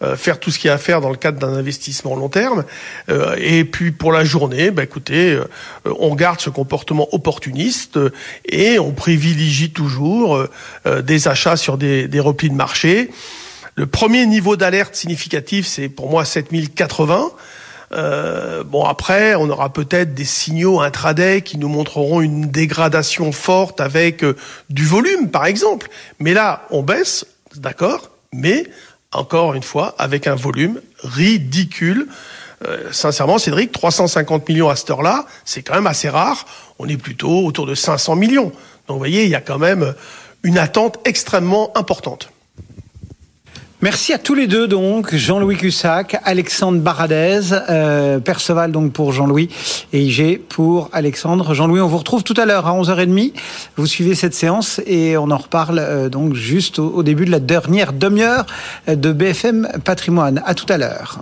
euh, 0.03 0.17
faire 0.17 0.41
tout 0.41 0.51
ce 0.51 0.59
qu'il 0.59 0.69
y 0.69 0.71
a 0.71 0.75
à 0.75 0.79
faire 0.79 1.03
dans 1.03 1.11
le 1.11 1.17
cadre 1.17 1.39
d'un 1.39 1.53
investissement 1.53 2.17
long 2.17 2.31
terme. 2.31 2.65
Euh, 3.11 3.37
et 3.39 3.67
puis 3.67 3.91
pour 3.93 4.13
la 4.13 4.25
journée, 4.25 4.71
bah, 4.71 4.83
écoutez, 4.83 5.33
euh, 5.33 5.45
on 5.99 6.15
garde 6.15 6.41
ce 6.41 6.49
comportement 6.49 7.07
opportuniste 7.15 7.99
et 8.47 8.79
on 8.79 8.93
privilégie 8.93 9.73
toujours 9.73 10.47
des 10.87 11.29
achats 11.29 11.57
sur 11.57 11.77
des, 11.77 12.09
des 12.09 12.21
replis 12.21 12.49
de 12.49 12.55
marché. 12.55 13.11
Le 13.75 13.87
premier 13.87 14.25
niveau 14.25 14.57
d'alerte 14.57 14.95
significatif, 14.95 15.67
c'est 15.67 15.91
pour 15.91 16.11
moi 16.11 16.25
7080. 16.25 17.31
Euh, 17.93 18.63
bon 18.63 18.85
après, 18.85 19.35
on 19.35 19.49
aura 19.51 19.73
peut-être 19.73 20.15
des 20.15 20.25
signaux 20.25 20.81
intraday 20.81 21.43
qui 21.43 21.59
nous 21.59 21.69
montreront 21.69 22.21
une 22.21 22.51
dégradation 22.51 23.33
forte 23.33 23.81
avec 23.81 24.25
du 24.69 24.85
volume, 24.85 25.31
par 25.31 25.47
exemple. 25.47 25.89
Mais 26.19 26.35
là, 26.35 26.67
on 26.71 26.83
baisse, 26.83 27.27
d'accord, 27.57 28.11
mais 28.33 28.67
encore 29.13 29.55
une 29.55 29.63
fois, 29.63 29.95
avec 29.99 30.27
un 30.27 30.35
volume 30.37 30.81
ridicule. 31.03 32.07
Euh, 32.67 32.93
sincèrement, 32.93 33.39
Cédric, 33.39 33.73
350 33.73 34.49
millions 34.49 34.69
à 34.69 34.77
cette 34.77 34.91
heure-là, 34.91 35.27
c'est 35.45 35.63
quand 35.63 35.75
même 35.75 35.87
assez 35.87 36.09
rare. 36.09 36.47
On 36.79 36.89
est 36.89 36.97
plutôt 36.97 37.45
autour 37.45 37.67
de 37.67 37.75
500 37.75 38.17
millions. 38.17 38.53
Donc, 38.87 38.97
vous 38.97 38.99
voyez, 38.99 39.25
il 39.25 39.31
y 39.31 39.35
a 39.35 39.41
quand 39.41 39.59
même 39.59 39.95
une 40.43 40.59
attente 40.59 40.99
extrêmement 41.05 41.77
importante. 41.77 42.31
Merci 43.83 44.13
à 44.13 44.19
tous 44.19 44.35
les 44.35 44.47
deux 44.47 44.69
donc, 44.69 45.15
Jean-Louis 45.15 45.57
Cussac, 45.57 46.21
Alexandre 46.25 46.81
Baradez, 46.81 47.41
euh, 47.71 48.19
Perceval 48.19 48.73
donc 48.73 48.93
pour 48.93 49.13
Jean-Louis 49.13 49.49
et 49.95 50.03
IG 50.03 50.39
pour 50.39 50.91
Alexandre. 50.93 51.55
Jean-Louis, 51.55 51.81
on 51.81 51.89
vous 51.89 51.97
retrouve 51.97 52.23
tout 52.23 52.35
à 52.37 52.45
l'heure 52.45 52.67
à 52.67 52.79
11h30. 52.79 53.33
Vous 53.77 53.87
suivez 53.87 54.15
cette 54.15 54.35
séance 54.35 54.83
et 54.87 55.17
on 55.17 55.31
en 55.31 55.39
reparle 55.39 55.79
euh, 55.79 56.11
donc 56.11 56.35
juste 56.35 56.79
au, 56.79 57.03
début 57.03 57.25
de 57.25 57.31
la 57.31 57.41
dernière 57.41 57.95
demi-heure 57.95 58.45
de 58.87 59.13
BFM 59.13 59.67
Patrimoine. 59.83 60.43
À 60.45 60.55
tout 60.55 60.71
à 60.71 60.77
l'heure. 60.77 61.21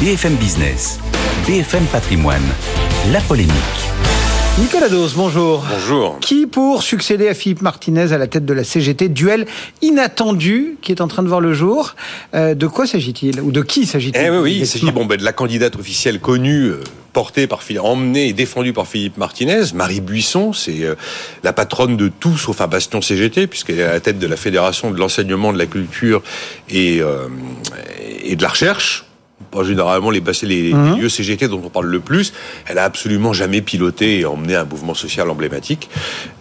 BFM 0.00 0.36
Business, 0.36 1.00
BFM 1.48 1.84
Patrimoine, 1.86 2.46
la 3.12 3.20
polémique. 3.22 3.97
Nicolas 4.60 4.88
Dos, 4.88 5.10
bonjour. 5.14 5.64
Bonjour. 5.70 6.18
Qui 6.18 6.48
pour 6.48 6.82
succéder 6.82 7.28
à 7.28 7.34
Philippe 7.34 7.62
Martinez 7.62 8.12
à 8.12 8.18
la 8.18 8.26
tête 8.26 8.44
de 8.44 8.52
la 8.52 8.64
CGT 8.64 9.08
Duel 9.08 9.46
inattendu 9.82 10.78
qui 10.82 10.90
est 10.90 11.00
en 11.00 11.06
train 11.06 11.22
de 11.22 11.28
voir 11.28 11.40
le 11.40 11.52
jour. 11.54 11.94
Euh, 12.34 12.56
de 12.56 12.66
quoi 12.66 12.84
s'agit-il 12.84 13.40
Ou 13.40 13.52
de 13.52 13.62
qui 13.62 13.86
s'agit-il 13.86 14.20
eh 14.20 14.30
oui, 14.30 14.38
oui, 14.38 14.56
il 14.60 14.66
s'agit 14.66 14.90
bon, 14.90 15.06
ben, 15.06 15.16
de 15.16 15.22
la 15.22 15.32
candidate 15.32 15.76
officielle 15.76 16.18
connue. 16.18 16.70
Euh, 16.70 16.80
portée 17.12 17.46
par 17.48 17.60
emmenée 17.82 18.28
et 18.28 18.32
défendue 18.32 18.72
par 18.72 18.86
Philippe 18.86 19.16
Martinez, 19.16 19.72
Marie 19.74 20.00
Buisson, 20.00 20.52
c'est 20.52 20.84
euh, 20.84 20.94
la 21.42 21.52
patronne 21.52 21.96
de 21.96 22.08
tout 22.08 22.36
sauf 22.36 22.60
un 22.60 22.68
bastion 22.68 23.00
CGT, 23.00 23.48
puisqu'elle 23.48 23.80
est 23.80 23.84
à 23.84 23.94
la 23.94 24.00
tête 24.00 24.20
de 24.20 24.26
la 24.26 24.36
Fédération 24.36 24.92
de 24.92 24.98
l'enseignement, 24.98 25.52
de 25.52 25.58
la 25.58 25.66
culture 25.66 26.22
et, 26.68 27.00
et 28.22 28.36
de 28.36 28.42
la 28.42 28.48
recherche 28.48 29.07
pas 29.50 29.64
généralement 29.64 30.10
les, 30.10 30.22
les, 30.42 30.72
mhm. 30.72 31.00
lieux 31.00 31.08
CGT 31.08 31.48
dont 31.48 31.62
on 31.64 31.70
parle 31.70 31.86
le 31.86 32.00
plus. 32.00 32.32
Elle 32.66 32.78
a 32.78 32.84
absolument 32.84 33.32
jamais 33.32 33.60
piloté 33.60 34.20
et 34.20 34.24
emmené 34.24 34.54
un 34.54 34.64
mouvement 34.64 34.94
social 34.94 35.30
emblématique. 35.30 35.88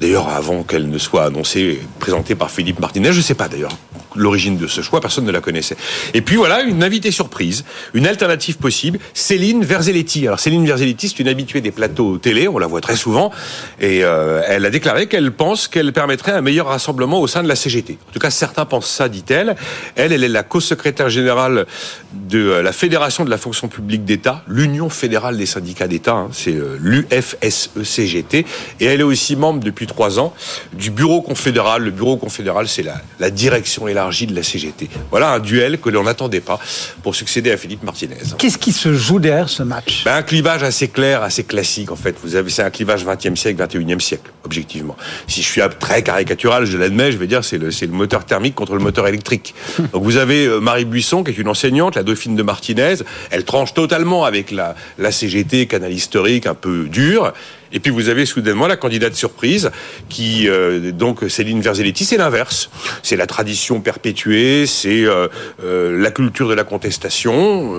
D'ailleurs, 0.02 0.30
avant 0.30 0.64
qu'elle 0.64 0.90
ne 0.90 0.98
soit 0.98 1.26
annoncée, 1.26 1.82
présentée 2.00 2.36
par 2.36 2.52
Philippe 2.52 2.80
Martinez, 2.80 3.12
je 3.12 3.18
ne 3.18 3.24
sais 3.24 3.36
pas 3.36 3.48
d'ailleurs 3.48 3.78
l'origine 4.18 4.58
de 4.58 4.68
ce 4.68 4.82
choix, 4.82 5.00
personne 5.00 5.26
ne 5.26 5.32
la 5.32 5.42
connaissait. 5.42 5.78
Et 6.14 6.22
puis 6.22 6.36
voilà, 6.36 6.62
une 6.62 6.84
invitée 6.84 7.12
surprise, 7.12 7.64
une 7.94 8.08
alternative 8.08 8.58
possible, 8.58 9.00
Céline 9.14 9.64
Verzelletti. 9.64 10.28
Alors 10.28 10.40
Céline 10.40 10.66
Verzelletti, 10.66 11.10
c'est 11.10 11.20
une 11.20 11.28
habituée 11.28 11.62
des 11.62 11.72
plateaux 11.72 12.18
télé, 12.18 12.48
on 12.48 12.58
la 12.58 12.68
voit 12.68 12.82
très 12.82 12.96
souvent, 12.96 13.32
et 13.80 14.04
euh, 14.04 14.42
elle 14.48 14.66
a 14.66 14.70
déclaré 14.70 15.08
qu'elle 15.08 15.32
pense 15.32 15.68
qu'elle 15.68 15.94
permettrait 15.94 16.32
un 16.32 16.42
meilleur 16.42 16.68
rassemblement 16.68 17.20
au 17.22 17.28
sein 17.28 17.44
de 17.44 17.48
la 17.48 17.56
CGT. 17.56 17.98
En 18.10 18.12
tout 18.12 18.20
cas, 18.20 18.30
certains 18.30 18.66
pensent 18.66 18.90
ça, 18.90 19.10
dit-elle. 19.10 19.56
Elle, 19.96 20.12
elle 20.12 20.24
est 20.24 20.30
la 20.30 20.44
co-secrétaire 20.44 21.10
générale 21.10 21.66
de 22.14 22.40
euh, 22.40 22.62
la 22.62 22.72
Fédération 22.72 22.97
de 22.98 23.30
la 23.30 23.38
fonction 23.38 23.68
publique 23.68 24.06
d'État, 24.06 24.44
l'Union 24.48 24.90
fédérale 24.90 25.38
des 25.38 25.46
syndicats 25.46 25.88
d'État, 25.88 26.14
hein, 26.14 26.30
c'est 26.32 26.56
euh, 26.56 26.78
l'UFSECGT, 26.82 28.46
et 28.80 28.86
elle 28.86 29.02
est 29.02 29.04
aussi 29.04 29.36
membre 29.36 29.64
depuis 29.64 29.86
trois 29.86 30.20
ans 30.20 30.34
du 30.74 30.90
bureau 30.90 31.22
confédéral. 31.22 31.84
Le 31.84 31.92
bureau 31.92 32.18
confédéral, 32.18 32.68
c'est 32.68 32.82
la, 32.82 32.96
la 33.20 33.30
direction 33.30 33.88
élargie 33.88 34.26
de 34.26 34.36
la 34.36 34.42
CGT. 34.42 34.90
Voilà 35.12 35.32
un 35.32 35.40
duel 35.40 35.80
que 35.80 35.90
l'on 35.90 36.04
n'attendait 36.04 36.42
pas 36.42 36.60
pour 37.04 37.16
succéder 37.16 37.52
à 37.52 37.58
Philippe 37.58 37.84
Martinez. 37.84 38.16
Qu'est-ce 38.38 38.58
qui 38.58 38.72
se 38.72 38.94
joue 38.94 39.20
derrière 39.20 39.50
ce 39.50 39.62
match? 39.64 40.04
Ben, 40.04 40.16
Un 40.16 40.24
clivage 40.24 40.64
assez 40.64 40.88
clair, 40.88 41.22
assez 41.22 41.44
classique 41.44 41.92
en 41.92 41.96
fait. 41.96 42.16
Vous 42.24 42.36
avez, 42.36 42.50
c'est 42.50 42.64
un 42.64 42.72
clivage 42.72 43.06
20e 43.06 43.36
siècle, 43.36 43.64
21e 43.64 44.00
siècle, 44.00 44.32
objectivement. 44.44 44.96
Si 45.28 45.44
je 45.44 45.48
suis 45.48 45.62
très 45.80 46.02
caricatural, 46.02 46.66
je 46.66 46.78
l'admets, 46.78 47.12
je 47.12 47.18
vais 47.18 47.28
dire 47.28 47.44
c'est 47.44 47.60
le, 47.60 47.70
c'est 47.70 47.86
le 47.86 47.92
moteur 47.92 48.26
thermique 48.26 48.56
contre 48.56 48.74
le 48.74 48.82
moteur 48.82 49.08
électrique. 49.08 49.54
Donc 49.94 50.04
vous 50.04 50.18
avez 50.18 50.46
euh, 50.48 50.60
Marie 50.60 50.86
Buisson 50.86 51.24
qui 51.24 51.32
est 51.32 51.38
une 51.38 51.48
enseignante, 51.48 51.96
la 51.96 52.04
dauphine 52.04 52.36
de 52.36 52.44
Martinez. 52.44 52.87
Elle 53.32 53.44
tranche 53.44 53.74
totalement 53.74 54.26
avec 54.26 54.52
la, 54.52 54.76
CGT, 55.12 55.68
canal 55.68 55.92
historique 55.92 56.46
un 56.46 56.54
peu 56.54 56.86
dur. 56.86 57.34
Et 57.74 57.80
puis 57.80 57.92
vous 57.92 58.10
avez 58.10 58.26
soudainement 58.26 58.68
la 58.68 58.78
candidate 58.78 59.14
surprise 59.14 59.72
qui 60.08 60.48
euh, 60.48 60.92
donc 60.92 61.30
Céline 61.30 61.60
Verzelletti, 61.60 62.06
c'est 62.06 62.18
l'inverse. 62.18 62.70
C'est 63.04 63.18
la 63.18 63.28
tradition 63.28 63.82
perpétuée, 63.82 64.66
c'est 64.66 65.04
euh, 65.04 65.28
euh, 65.64 66.02
la 66.02 66.12
culture 66.12 66.48
de 66.48 66.54
la 66.54 66.64
contestation. 66.64 67.76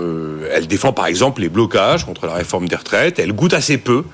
elle 0.52 0.66
défend 0.66 0.92
par 0.92 1.06
exemple 1.06 1.40
les 1.40 1.48
blocages 1.48 2.04
contre 2.04 2.26
la 2.26 2.34
réforme 2.34 2.68
des 2.68 2.76
retraites. 2.76 3.18
Elle 3.18 3.32
goûte 3.32 3.54
assez 3.54 3.78
peu 3.78 4.04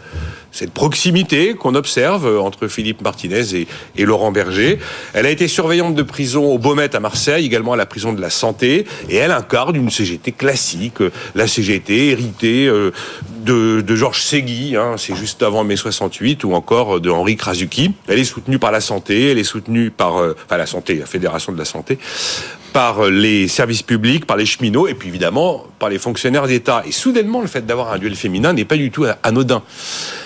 cette 0.54 0.70
proximité 0.70 1.54
qu'on 1.54 1.74
observe 1.74 2.38
entre 2.38 2.68
Philippe 2.68 3.02
Martinez 3.02 3.66
et, 3.96 4.04
Laurent 4.04 4.30
Berger. 4.30 4.78
Elle 5.12 5.26
a 5.26 5.30
été 5.30 5.48
surveillante 5.48 5.96
de 5.96 6.02
prison 6.02 6.44
au 6.44 6.58
Baumet 6.58 6.94
à 6.94 7.00
Marseille, 7.00 7.44
également 7.44 7.72
à 7.72 7.76
la 7.76 7.86
prison 7.86 8.12
de 8.12 8.20
la 8.20 8.30
Santé, 8.30 8.86
et 9.08 9.16
elle 9.16 9.32
incarne 9.32 9.74
une 9.74 9.90
CGT 9.90 10.32
classique, 10.32 10.98
la 11.34 11.48
CGT 11.48 12.10
héritée 12.10 12.66
euh, 12.68 12.92
de, 13.40 13.80
de 13.80 13.96
Georges 13.96 14.22
Segui, 14.22 14.76
hein, 14.76 14.94
c'est 14.96 15.16
juste 15.16 15.42
avant 15.42 15.64
mai 15.64 15.76
68, 15.76 16.44
ou 16.44 16.54
encore 16.54 17.00
de 17.00 17.10
Henri 17.10 17.36
Krasuki. 17.36 17.92
Elle 18.06 18.20
est 18.20 18.24
soutenue 18.24 18.60
par 18.60 18.70
la 18.70 18.80
Santé, 18.80 19.30
elle 19.32 19.38
est 19.38 19.44
soutenue 19.44 19.90
par 19.90 20.18
euh, 20.18 20.36
enfin 20.46 20.56
la 20.56 20.66
Santé, 20.66 20.94
la 20.94 21.06
Fédération 21.06 21.52
de 21.52 21.58
la 21.58 21.64
Santé, 21.64 21.98
par 22.74 23.08
les 23.08 23.46
services 23.46 23.82
publics, 23.82 24.26
par 24.26 24.36
les 24.36 24.46
cheminots, 24.46 24.88
et 24.88 24.94
puis 24.94 25.08
évidemment 25.08 25.64
par 25.78 25.88
les 25.88 25.98
fonctionnaires 25.98 26.48
d'État. 26.48 26.82
Et 26.84 26.90
soudainement, 26.90 27.40
le 27.40 27.46
fait 27.46 27.64
d'avoir 27.64 27.92
un 27.92 27.98
duel 27.98 28.16
féminin 28.16 28.52
n'est 28.52 28.64
pas 28.64 28.76
du 28.76 28.90
tout 28.90 29.06
anodin 29.22 29.62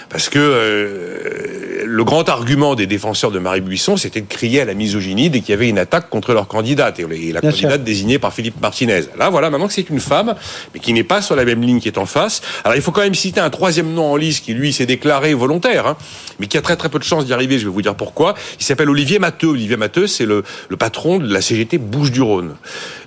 parce 0.08 0.30
que 0.30 0.38
euh, 0.38 1.47
le 1.88 2.04
grand 2.04 2.28
argument 2.28 2.74
des 2.74 2.86
défenseurs 2.86 3.30
de 3.30 3.38
Marie 3.38 3.60
Buisson, 3.60 3.96
c'était 3.96 4.20
de 4.20 4.26
crier 4.26 4.60
à 4.60 4.64
la 4.64 4.74
misogynie 4.74 5.30
dès 5.30 5.40
qu'il 5.40 5.50
y 5.50 5.52
avait 5.52 5.68
une 5.68 5.78
attaque 5.78 6.10
contre 6.10 6.34
leur 6.34 6.46
candidate, 6.46 7.00
et 7.00 7.32
la 7.32 7.40
candidate 7.40 7.82
désignée 7.82 8.18
par 8.18 8.32
Philippe 8.32 8.60
Martinez. 8.60 9.02
Là, 9.18 9.30
voilà, 9.30 9.50
maintenant 9.50 9.66
que 9.66 9.72
c'est 9.72 9.88
une 9.88 10.00
femme, 10.00 10.34
mais 10.74 10.80
qui 10.80 10.92
n'est 10.92 11.04
pas 11.04 11.22
sur 11.22 11.34
la 11.34 11.44
même 11.44 11.62
ligne 11.62 11.80
qui 11.80 11.88
est 11.88 11.98
en 11.98 12.06
face. 12.06 12.42
Alors, 12.64 12.76
il 12.76 12.82
faut 12.82 12.92
quand 12.92 13.00
même 13.00 13.14
citer 13.14 13.40
un 13.40 13.50
troisième 13.50 13.92
nom 13.92 14.12
en 14.12 14.16
liste 14.16 14.44
qui, 14.44 14.54
lui, 14.54 14.72
s'est 14.72 14.86
déclaré 14.86 15.34
volontaire, 15.34 15.86
hein, 15.86 15.96
mais 16.38 16.46
qui 16.46 16.58
a 16.58 16.62
très 16.62 16.76
très 16.76 16.88
peu 16.88 16.98
de 16.98 17.04
chances 17.04 17.24
d'y 17.24 17.32
arriver, 17.32 17.58
je 17.58 17.64
vais 17.64 17.72
vous 17.72 17.82
dire 17.82 17.94
pourquoi. 17.94 18.34
Il 18.60 18.64
s'appelle 18.64 18.90
Olivier 18.90 19.18
Matteux. 19.18 19.48
Olivier 19.48 19.76
Matteux, 19.76 20.06
c'est 20.06 20.26
le, 20.26 20.44
le 20.68 20.76
patron 20.76 21.18
de 21.18 21.32
la 21.32 21.40
CGT 21.40 21.78
Bouches-du-Rhône. 21.78 22.54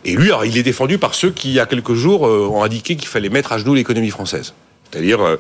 Et 0.06 0.16
lui, 0.16 0.28
alors, 0.28 0.46
il 0.46 0.58
est 0.58 0.64
défendu 0.64 0.98
par 0.98 1.14
ceux 1.14 1.30
qui, 1.30 1.50
il 1.50 1.54
y 1.54 1.60
a 1.60 1.66
quelques 1.66 1.94
jours, 1.94 2.26
euh, 2.28 2.48
ont 2.52 2.64
indiqué 2.64 2.96
qu'il 2.96 3.08
fallait 3.08 3.30
mettre 3.30 3.52
à 3.52 3.58
genoux 3.58 3.76
l'économie 3.76 4.10
française 4.10 4.54
c'est-à-dire 4.92 5.22
euh, 5.22 5.38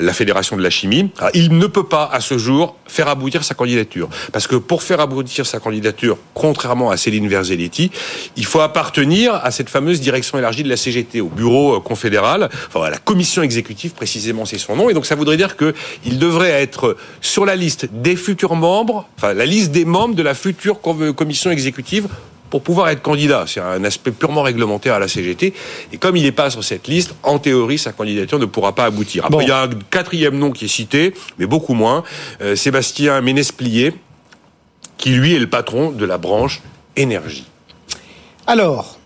la 0.00 0.12
Fédération 0.12 0.56
de 0.56 0.62
la 0.62 0.70
chimie. 0.70 1.10
il 1.34 1.56
ne 1.56 1.66
peut 1.66 1.84
pas, 1.84 2.08
à 2.12 2.20
ce 2.20 2.38
jour, 2.38 2.76
faire 2.86 3.08
aboutir 3.08 3.44
sa 3.44 3.54
candidature. 3.54 4.08
Parce 4.32 4.46
que 4.46 4.56
pour 4.56 4.82
faire 4.82 5.00
aboutir 5.00 5.46
sa 5.46 5.58
candidature, 5.58 6.18
contrairement 6.34 6.90
à 6.90 6.96
Céline 6.96 7.28
Verzelletti, 7.28 7.90
il 8.36 8.44
faut 8.44 8.60
appartenir 8.60 9.34
à 9.34 9.50
cette 9.50 9.68
fameuse 9.68 10.00
direction 10.00 10.38
élargie 10.38 10.62
de 10.62 10.68
la 10.68 10.76
CGT, 10.76 11.20
au 11.20 11.28
bureau 11.28 11.76
euh, 11.76 11.80
confédéral, 11.80 12.48
enfin 12.68 12.86
à 12.86 12.90
la 12.90 12.98
commission 12.98 13.42
exécutive, 13.42 13.92
précisément 13.92 14.44
c'est 14.44 14.58
son 14.58 14.76
nom. 14.76 14.90
Et 14.90 14.94
donc 14.94 15.06
ça 15.06 15.14
voudrait 15.14 15.36
dire 15.36 15.56
qu'il 15.56 16.18
devrait 16.18 16.50
être 16.50 16.96
sur 17.20 17.44
la 17.44 17.56
liste 17.56 17.88
des 17.92 18.16
futurs 18.16 18.54
membres, 18.54 19.08
enfin 19.16 19.34
la 19.34 19.46
liste 19.46 19.72
des 19.72 19.84
membres 19.84 20.14
de 20.14 20.22
la 20.22 20.34
future 20.34 20.80
commission 20.80 21.50
exécutive 21.50 22.08
pour 22.52 22.60
pouvoir 22.62 22.90
être 22.90 23.00
candidat. 23.00 23.44
C'est 23.46 23.60
un 23.60 23.82
aspect 23.82 24.10
purement 24.10 24.42
réglementaire 24.42 24.92
à 24.92 24.98
la 24.98 25.08
CGT. 25.08 25.54
Et 25.90 25.96
comme 25.96 26.18
il 26.18 26.22
n'est 26.24 26.32
pas 26.32 26.50
sur 26.50 26.62
cette 26.62 26.86
liste, 26.86 27.14
en 27.22 27.38
théorie, 27.38 27.78
sa 27.78 27.92
candidature 27.92 28.38
ne 28.38 28.44
pourra 28.44 28.74
pas 28.74 28.84
aboutir. 28.84 29.24
Après, 29.24 29.42
il 29.42 29.48
y 29.48 29.50
a 29.50 29.62
un 29.62 29.70
quatrième 29.88 30.36
nom 30.36 30.50
qui 30.50 30.66
est 30.66 30.68
cité, 30.68 31.14
mais 31.38 31.46
beaucoup 31.46 31.72
moins. 31.72 32.04
Euh, 32.42 32.54
Sébastien 32.54 33.22
Ménesplier, 33.22 33.94
qui 34.98 35.12
lui 35.12 35.34
est 35.34 35.38
le 35.38 35.46
patron 35.46 35.92
de 35.92 36.04
la 36.04 36.18
branche 36.18 36.60
énergie. 36.94 37.46
Alors, 38.46 38.98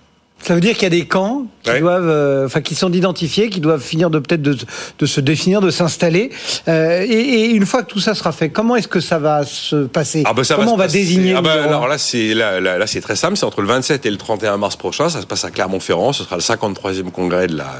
ça 0.42 0.54
veut 0.54 0.60
dire 0.60 0.74
qu'il 0.74 0.84
y 0.84 0.86
a 0.86 0.90
des 0.90 1.06
camps 1.06 1.46
qui 1.62 1.80
doivent, 1.80 2.08
euh, 2.08 2.46
enfin, 2.46 2.60
qui 2.60 2.76
sont 2.76 2.92
identifiés, 2.92 3.50
qui 3.50 3.60
doivent 3.60 3.82
finir 3.82 4.10
de 4.10 4.20
peut-être 4.20 4.42
de, 4.42 4.56
de, 4.98 5.06
se 5.06 5.20
définir, 5.20 5.60
de 5.60 5.70
s'installer. 5.70 6.30
Euh, 6.68 7.04
et, 7.04 7.10
et, 7.10 7.50
une 7.50 7.66
fois 7.66 7.82
que 7.82 7.90
tout 7.90 7.98
ça 7.98 8.14
sera 8.14 8.30
fait, 8.30 8.50
comment 8.50 8.76
est-ce 8.76 8.86
que 8.86 9.00
ça 9.00 9.18
va 9.18 9.44
se 9.44 9.86
passer 9.86 10.22
ah 10.24 10.32
bah 10.32 10.44
ça 10.44 10.54
Comment 10.54 10.76
va 10.76 10.84
on 10.84 10.86
va 10.86 10.88
désigner 10.88 11.34
ah 11.36 11.42
bah 11.42 11.64
Alors 11.64 11.88
là, 11.88 11.98
c'est 11.98 12.34
là, 12.34 12.60
là, 12.60 12.78
là 12.78 12.86
c'est 12.86 13.00
très 13.00 13.16
simple. 13.16 13.36
C'est 13.36 13.46
entre 13.46 13.60
le 13.60 13.68
27 13.68 14.06
et 14.06 14.10
le 14.10 14.16
31 14.18 14.56
mars 14.58 14.76
prochain. 14.76 15.08
Ça 15.08 15.20
se 15.20 15.26
passe 15.26 15.44
à 15.44 15.50
Clermont-Ferrand. 15.50 16.12
Ce 16.12 16.22
sera 16.22 16.36
le 16.36 16.42
53e 16.42 17.10
congrès 17.10 17.48
de 17.48 17.56
la 17.56 17.72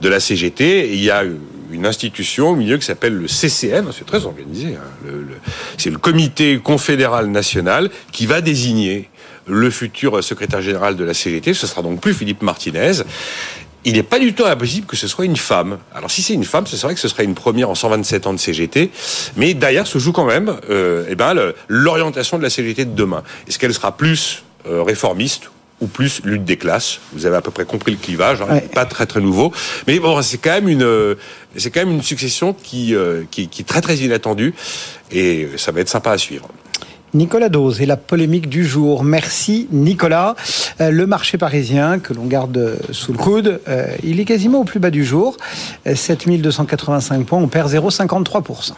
de 0.00 0.08
la 0.08 0.20
CGT. 0.20 0.90
Et 0.90 0.94
il 0.94 1.02
y 1.02 1.10
a 1.10 1.22
une 1.72 1.86
institution 1.86 2.50
au 2.50 2.56
milieu 2.56 2.76
qui 2.76 2.84
s'appelle 2.84 3.14
le 3.14 3.28
CCM. 3.28 3.90
C'est 3.96 4.06
très 4.06 4.26
organisé. 4.26 4.76
Hein. 4.76 5.08
C'est 5.78 5.90
le 5.90 5.98
Comité 5.98 6.58
confédéral 6.58 7.28
national 7.28 7.90
qui 8.12 8.26
va 8.26 8.40
désigner 8.40 9.09
le 9.50 9.70
futur 9.70 10.22
secrétaire 10.22 10.62
général 10.62 10.96
de 10.96 11.04
la 11.04 11.14
CGT. 11.14 11.54
Ce 11.54 11.66
sera 11.66 11.82
donc 11.82 12.00
plus 12.00 12.14
Philippe 12.14 12.42
Martinez. 12.42 13.02
Il 13.84 13.94
n'est 13.94 14.02
pas 14.02 14.18
du 14.18 14.34
tout 14.34 14.44
impossible 14.44 14.86
que 14.86 14.96
ce 14.96 15.08
soit 15.08 15.24
une 15.24 15.36
femme. 15.36 15.78
Alors 15.94 16.10
si 16.10 16.22
c'est 16.22 16.34
une 16.34 16.44
femme, 16.44 16.66
c'est 16.66 16.80
vrai 16.82 16.94
que 16.94 17.00
ce 17.00 17.08
serait 17.08 17.24
une 17.24 17.34
première 17.34 17.70
en 17.70 17.74
127 17.74 18.26
ans 18.26 18.34
de 18.34 18.38
CGT, 18.38 18.90
mais 19.36 19.54
derrière 19.54 19.86
se 19.86 19.98
joue 19.98 20.12
quand 20.12 20.26
même 20.26 20.54
euh, 20.68 21.06
eh 21.08 21.14
ben, 21.14 21.34
l'orientation 21.68 22.36
de 22.36 22.42
la 22.42 22.50
CGT 22.50 22.84
de 22.84 22.94
demain. 22.94 23.22
Est-ce 23.48 23.58
qu'elle 23.58 23.72
sera 23.72 23.96
plus 23.96 24.44
euh, 24.66 24.82
réformiste 24.82 25.50
ou 25.80 25.86
plus 25.86 26.20
lutte 26.24 26.44
des 26.44 26.58
classes? 26.58 27.00
Vous 27.14 27.24
avez 27.24 27.36
à 27.36 27.40
peu 27.40 27.50
près 27.50 27.64
compris 27.64 27.92
le 27.92 27.96
clivage, 27.96 28.42
hein, 28.42 28.60
pas 28.74 28.84
très 28.84 29.06
très 29.06 29.22
nouveau. 29.22 29.50
Mais 29.86 29.98
bon, 29.98 30.20
c'est 30.20 30.36
quand 30.36 30.50
même 30.50 30.68
une, 30.68 31.16
c'est 31.56 31.70
quand 31.70 31.80
même 31.80 31.94
une 31.94 32.02
succession 32.02 32.52
qui, 32.52 32.94
euh, 32.94 33.22
qui, 33.30 33.48
qui 33.48 33.62
est 33.62 33.64
très 33.64 33.80
très 33.80 33.96
inattendue 33.96 34.52
et 35.10 35.48
ça 35.56 35.72
va 35.72 35.80
être 35.80 35.88
sympa 35.88 36.10
à 36.10 36.18
suivre. 36.18 36.50
Nicolas 37.14 37.48
Dose 37.48 37.80
et 37.80 37.86
la 37.86 37.96
polémique 37.96 38.48
du 38.48 38.64
jour. 38.64 39.04
Merci 39.04 39.68
Nicolas. 39.70 40.36
Euh, 40.80 40.90
le 40.90 41.06
marché 41.06 41.38
parisien 41.38 41.98
que 41.98 42.14
l'on 42.14 42.26
garde 42.26 42.78
sous 42.90 43.12
le 43.12 43.18
coude, 43.18 43.60
euh, 43.68 43.86
il 44.02 44.20
est 44.20 44.24
quasiment 44.24 44.60
au 44.60 44.64
plus 44.64 44.80
bas 44.80 44.90
du 44.90 45.04
jour. 45.04 45.36
7285 45.92 47.26
points, 47.26 47.38
on 47.38 47.48
perd 47.48 47.70
0,53%. 47.72 48.72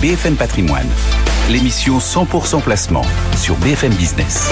BFM 0.00 0.36
Patrimoine, 0.36 0.88
l'émission 1.48 1.98
100% 1.98 2.60
placement 2.60 3.04
sur 3.36 3.56
BFM 3.56 3.94
Business. 3.94 4.50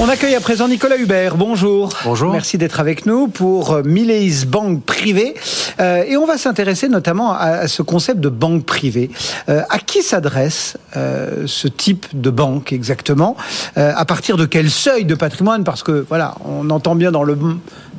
On 0.00 0.08
accueille 0.08 0.36
à 0.36 0.40
présent 0.40 0.68
Nicolas 0.68 0.96
Hubert. 0.96 1.36
Bonjour. 1.36 1.88
Bonjour. 2.04 2.30
Merci 2.30 2.56
d'être 2.56 2.78
avec 2.78 3.04
nous 3.04 3.26
pour 3.26 3.80
Mileis 3.84 4.44
Banque 4.46 4.84
Privée. 4.84 5.34
Euh, 5.80 6.04
et 6.06 6.16
on 6.16 6.24
va 6.24 6.38
s'intéresser 6.38 6.88
notamment 6.88 7.32
à, 7.32 7.46
à, 7.46 7.68
ce 7.68 7.82
concept 7.82 8.20
de 8.20 8.28
banque 8.28 8.64
privée. 8.64 9.10
Euh, 9.48 9.62
à 9.70 9.80
qui 9.80 10.02
s'adresse 10.02 10.76
euh, 10.96 11.48
ce 11.48 11.66
type 11.66 12.06
de 12.12 12.30
banque 12.30 12.72
exactement 12.72 13.36
euh, 13.76 13.92
À 13.96 14.04
partir 14.04 14.36
de 14.36 14.44
quel 14.44 14.70
seuil 14.70 15.04
de 15.04 15.16
patrimoine? 15.16 15.64
Parce 15.64 15.82
que 15.82 16.06
voilà, 16.08 16.36
on 16.44 16.70
entend 16.70 16.94
bien 16.94 17.10
dans 17.10 17.24
le 17.24 17.36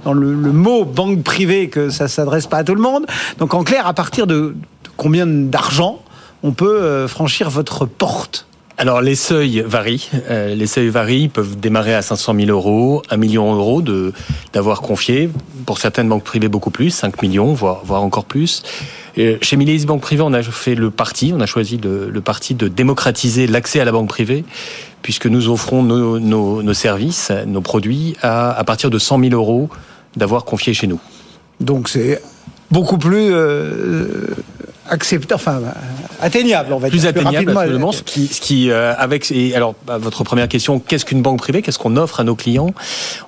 dans 0.06 0.14
le, 0.14 0.34
le 0.34 0.54
mot 0.54 0.86
banque 0.86 1.24
privée 1.24 1.68
que 1.68 1.90
ça 1.90 2.08
s'adresse 2.08 2.48
pas 2.48 2.60
à 2.60 2.64
tout 2.64 2.76
le 2.76 2.82
monde. 2.82 3.08
Donc 3.40 3.54
en 3.54 3.66
clair, 3.66 3.86
à 3.88 3.94
partir 3.94 4.26
de, 4.26 4.36
de 4.36 4.90
combien 4.96 5.28
d'argent 5.28 6.00
on 6.44 6.54
peut 6.54 6.82
euh, 6.82 7.10
franchir 7.10 7.50
votre 7.50 7.86
porte? 7.86 8.46
Alors 8.80 9.02
les 9.02 9.16
seuils 9.16 9.62
varient. 9.66 10.10
Euh, 10.30 10.56
les 10.56 10.66
seuils 10.66 10.88
varient, 10.88 11.24
ils 11.24 11.30
peuvent 11.30 11.60
démarrer 11.60 11.94
à 11.94 12.02
500 12.02 12.34
000 12.34 12.50
euros, 12.50 13.04
1 13.10 13.18
million 13.18 13.54
d'euros 13.54 13.82
de 13.82 14.14
d'avoir 14.54 14.82
confié. 14.82 15.30
Pour 15.66 15.80
certaines 15.80 16.08
banques 16.08 16.24
privées 16.24 16.48
beaucoup 16.48 16.72
plus, 16.72 16.90
5 16.90 17.22
millions, 17.22 17.54
voire 17.54 17.82
voire 17.84 18.02
encore 18.02 18.24
plus. 18.24 18.64
Et 19.18 19.38
chez 19.42 19.58
Mileis 19.58 19.86
Banque 19.86 20.00
Privée, 20.02 20.24
on 20.26 20.32
a 20.32 20.42
fait 20.42 20.76
le 20.76 20.92
parti, 20.92 21.34
on 21.36 21.42
a 21.42 21.46
choisi 21.46 21.78
le, 21.78 22.10
le 22.10 22.22
parti 22.22 22.56
de 22.56 22.70
démocratiser 22.70 23.48
l'accès 23.48 23.82
à 23.82 23.86
la 23.86 23.92
banque 23.92 24.08
privée, 24.08 24.46
puisque 25.02 25.26
nous 25.26 25.50
offrons 25.50 25.84
nos, 25.84 26.18
nos, 26.18 26.64
nos 26.64 26.74
services, 26.74 27.34
nos 27.48 27.62
produits 27.62 28.16
à, 28.22 28.52
à 28.52 28.64
partir 28.64 28.90
de 28.90 28.98
100 28.98 29.20
000 29.20 29.34
euros 29.34 29.70
d'avoir 30.16 30.46
confié 30.46 30.74
chez 30.74 30.88
nous. 30.88 31.02
Donc 31.60 31.90
c'est 31.90 32.22
beaucoup 32.72 32.98
plus 32.98 33.34
euh, 33.34 34.28
acceptable, 34.90 35.36
enfin 35.36 35.62
atteignable, 36.22 36.74
on 36.74 36.80
va 36.80 36.90
plus 36.90 37.00
dire. 37.00 37.10
atteignable, 37.10 37.52
absolument. 37.52 37.92
Ce 37.92 38.04
qui, 38.04 38.28
ce 38.28 38.42
qui 38.42 38.70
euh, 38.70 38.94
avec 38.98 39.32
et 39.32 39.56
alors 39.56 39.76
bah, 39.86 39.98
votre 39.98 40.24
première 40.24 40.48
question, 40.48 40.80
qu'est-ce 40.80 41.06
qu'une 41.06 41.22
banque 41.22 41.40
privée? 41.40 41.62
Qu'est-ce 41.62 41.80
qu'on 41.80 41.98
offre 41.98 42.20
à 42.20 42.24
nos 42.24 42.36
clients? 42.36 42.72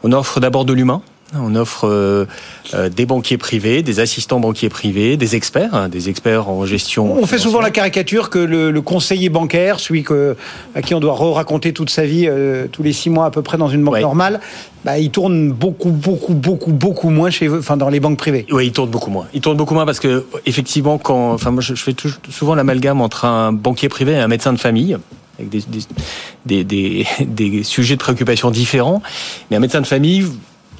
On 0.04 0.12
offre 0.12 0.40
d'abord 0.40 0.66
de 0.66 0.74
l'humain. 0.74 1.02
On 1.34 1.56
offre 1.56 1.88
euh, 1.88 2.26
euh, 2.74 2.90
des 2.90 3.06
banquiers 3.06 3.38
privés, 3.38 3.84
des 3.84 4.00
assistants 4.02 4.40
banquiers 4.42 4.68
privés, 4.68 5.16
des 5.16 5.36
experts, 5.36 5.74
hein, 5.74 5.88
des 5.88 6.10
experts 6.10 6.50
en 6.50 6.66
gestion. 6.66 7.16
On 7.18 7.26
fait 7.26 7.38
souvent 7.38 7.62
la 7.62 7.72
caricature 7.72 8.30
que 8.30 8.40
le, 8.40 8.70
le 8.70 8.82
conseiller 8.82 9.30
bancaire, 9.30 9.80
celui 9.80 10.04
que, 10.04 10.36
à 10.76 10.82
qui 10.82 10.94
on 10.94 11.00
doit 11.00 11.16
raconter 11.34 11.72
toute 11.72 11.90
sa 11.90 12.04
vie 12.06 12.26
euh, 12.28 12.68
tous 12.70 12.84
les 12.84 12.92
six 12.92 13.10
mois 13.10 13.26
à 13.26 13.32
peu 13.32 13.42
près 13.42 13.58
dans 13.58 13.70
une 13.70 13.84
banque 13.84 13.92
Ouais. 13.96 14.02
normale, 14.02 14.40
bah, 14.86 15.00
il 15.00 15.10
tourne 15.10 15.52
beaucoup, 15.52 15.92
beaucoup, 15.92 16.34
beaucoup, 16.34 16.72
beaucoup 16.72 17.10
moins 17.10 17.30
chez 17.30 17.50
enfin 17.50 17.78
dans 17.78 17.90
les 17.90 18.00
banques 18.00 18.18
privées. 18.18 18.46
Oui, 18.52 18.68
il 18.68 18.72
tourne 18.72 18.90
beaucoup 18.90 19.12
moins. 19.12 19.28
Il 19.34 19.40
tourne 19.42 19.58
beaucoup 19.58 19.74
moins 19.74 19.86
parce 19.86 20.00
que 20.00 20.26
effectivement, 20.46 20.98
quand, 20.98 21.34
enfin, 21.34 21.52
moi, 21.52 21.62
je, 21.62 21.76
fais 21.76 21.96
souvent 22.30 22.56
l'amalgame 22.56 23.00
entre 23.02 23.26
un 23.26 23.54
banquier 23.54 23.90
privé 23.90 24.14
et 24.14 24.18
un 24.18 24.28
médecin 24.28 24.52
de 24.54 24.60
famille 24.60 24.98
avec 25.40 25.50
des, 25.50 25.62
des, 26.46 26.64
des, 26.64 26.64
des, 26.64 27.08
des 27.26 27.64
sujets 27.64 27.96
de 27.96 28.02
préoccupation 28.02 28.52
différents. 28.52 29.02
Mais 29.50 29.58
un 29.58 29.60
médecin 29.62 29.82
de 29.82 29.88
famille, 29.88 30.26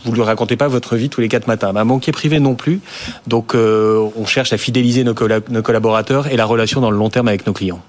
vous 0.06 0.12
lui 0.14 0.22
racontez 0.22 0.56
pas 0.58 0.68
votre 0.68 0.96
vie 0.96 1.10
tous 1.10 1.22
les 1.22 1.28
quatre 1.30 1.48
matins. 1.48 1.72
Un 1.76 1.86
banquier 1.86 2.12
privé 2.12 2.40
non 2.40 2.56
plus. 2.56 2.80
Donc, 3.28 3.56
euh, 3.56 4.08
on 4.18 4.26
cherche 4.26 4.54
à 4.54 4.58
fidéliser 4.58 5.04
nos, 5.04 5.14
colla 5.14 5.40
nos 5.50 5.62
collaborateurs 5.62 6.28
et 6.28 6.38
la 6.38 6.46
relation 6.46 6.82
dans 6.82 6.92
le 6.92 6.98
long 6.98 7.10
terme 7.10 7.28
avec 7.28 7.46
nos 7.48 7.54
clients. 7.54 7.80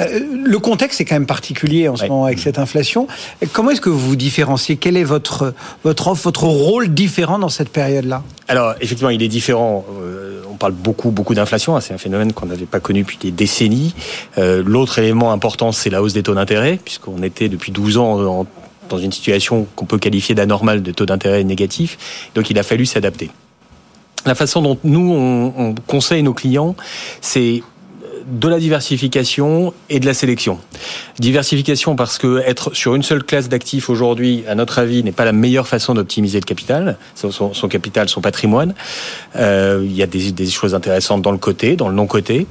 Euh, 0.00 0.20
le 0.44 0.58
contexte 0.58 1.00
est 1.00 1.04
quand 1.04 1.14
même 1.14 1.26
particulier 1.26 1.88
en 1.88 1.96
ce 1.96 2.02
Ouais. 2.02 2.08
moment 2.08 2.24
avec 2.24 2.38
cette 2.38 2.58
inflation. 2.58 3.06
Comment 3.52 3.70
est-ce 3.70 3.80
que 3.80 3.90
vous 3.90 3.98
vous 3.98 4.16
différenciez? 4.16 4.76
Quel 4.76 4.96
est 4.96 5.04
votre, 5.04 5.54
votre 5.84 6.08
offre, 6.08 6.24
votre 6.24 6.44
rôle 6.44 6.88
différent 6.92 7.38
dans 7.38 7.48
cette 7.50 7.68
période-là? 7.68 8.22
Alors, 8.48 8.74
effectivement, 8.80 9.10
il 9.10 9.22
est 9.22 9.28
différent. 9.28 9.84
Euh, 10.02 10.40
on 10.50 10.56
parle 10.56 10.72
beaucoup, 10.72 11.10
beaucoup 11.10 11.34
d'inflation. 11.34 11.76
hein. 11.76 11.80
C'est 11.80 11.94
un 11.94 11.98
phénomène 11.98 12.32
qu'on 12.32 12.46
n'avait 12.46 12.64
pas 12.66 12.80
connu 12.80 13.02
depuis 13.02 13.18
des 13.18 13.30
décennies. 13.30 13.94
Euh, 14.38 14.62
L'autre 14.66 14.98
élément 14.98 15.30
important, 15.32 15.70
c'est 15.72 15.90
la 15.90 16.02
hausse 16.02 16.12
des 16.14 16.22
taux 16.22 16.34
d'intérêt, 16.34 16.78
puisqu'on 16.82 17.22
était 17.22 17.48
depuis 17.48 17.70
12 17.70 17.98
ans 17.98 18.20
en- 18.40 18.46
dans 18.88 18.98
une 18.98 19.12
situation 19.12 19.66
qu'on 19.76 19.86
peut 19.86 19.98
qualifier 19.98 20.34
d'anormale 20.34 20.82
de 20.82 20.92
taux 20.92 21.06
d'intérêt 21.06 21.44
négatifs. 21.44 22.28
Donc, 22.34 22.50
il 22.50 22.58
a 22.58 22.62
fallu 22.62 22.86
s'adapter. 22.86 23.30
La 24.26 24.34
façon 24.34 24.62
dont 24.62 24.78
nous, 24.84 25.12
on, 25.12 25.52
on 25.56 25.74
conseille 25.86 26.22
nos 26.22 26.34
clients, 26.34 26.76
c'est 27.20 27.62
de 28.24 28.46
la 28.48 28.60
diversification 28.60 29.74
et 29.90 29.98
de 29.98 30.06
la 30.06 30.14
sélection. 30.14 30.58
Diversification 31.18 31.96
parce 31.96 32.18
que 32.18 32.38
être 32.46 32.72
sur 32.72 32.94
une 32.94 33.02
seule 33.02 33.24
classe 33.24 33.48
d'actifs 33.48 33.90
aujourd'hui, 33.90 34.44
à 34.48 34.54
notre 34.54 34.78
avis, 34.78 35.02
n'est 35.02 35.10
pas 35.10 35.24
la 35.24 35.32
meilleure 35.32 35.66
façon 35.66 35.92
d'optimiser 35.94 36.38
le 36.38 36.44
capital, 36.44 36.98
son, 37.16 37.32
son- 37.32 37.52
son 37.52 37.66
capital, 37.68 38.08
son 38.08 38.20
patrimoine. 38.20 38.74
Euh, 39.34 39.82
il 39.84 39.92
y 39.96 40.04
a 40.04 40.06
des, 40.06 40.30
des 40.30 40.46
choses 40.48 40.72
intéressantes 40.74 41.22
dans 41.22 41.32
le 41.32 41.38
côté, 41.38 41.74
dans 41.74 41.88
le 41.88 41.94
non-côté. 41.96 42.46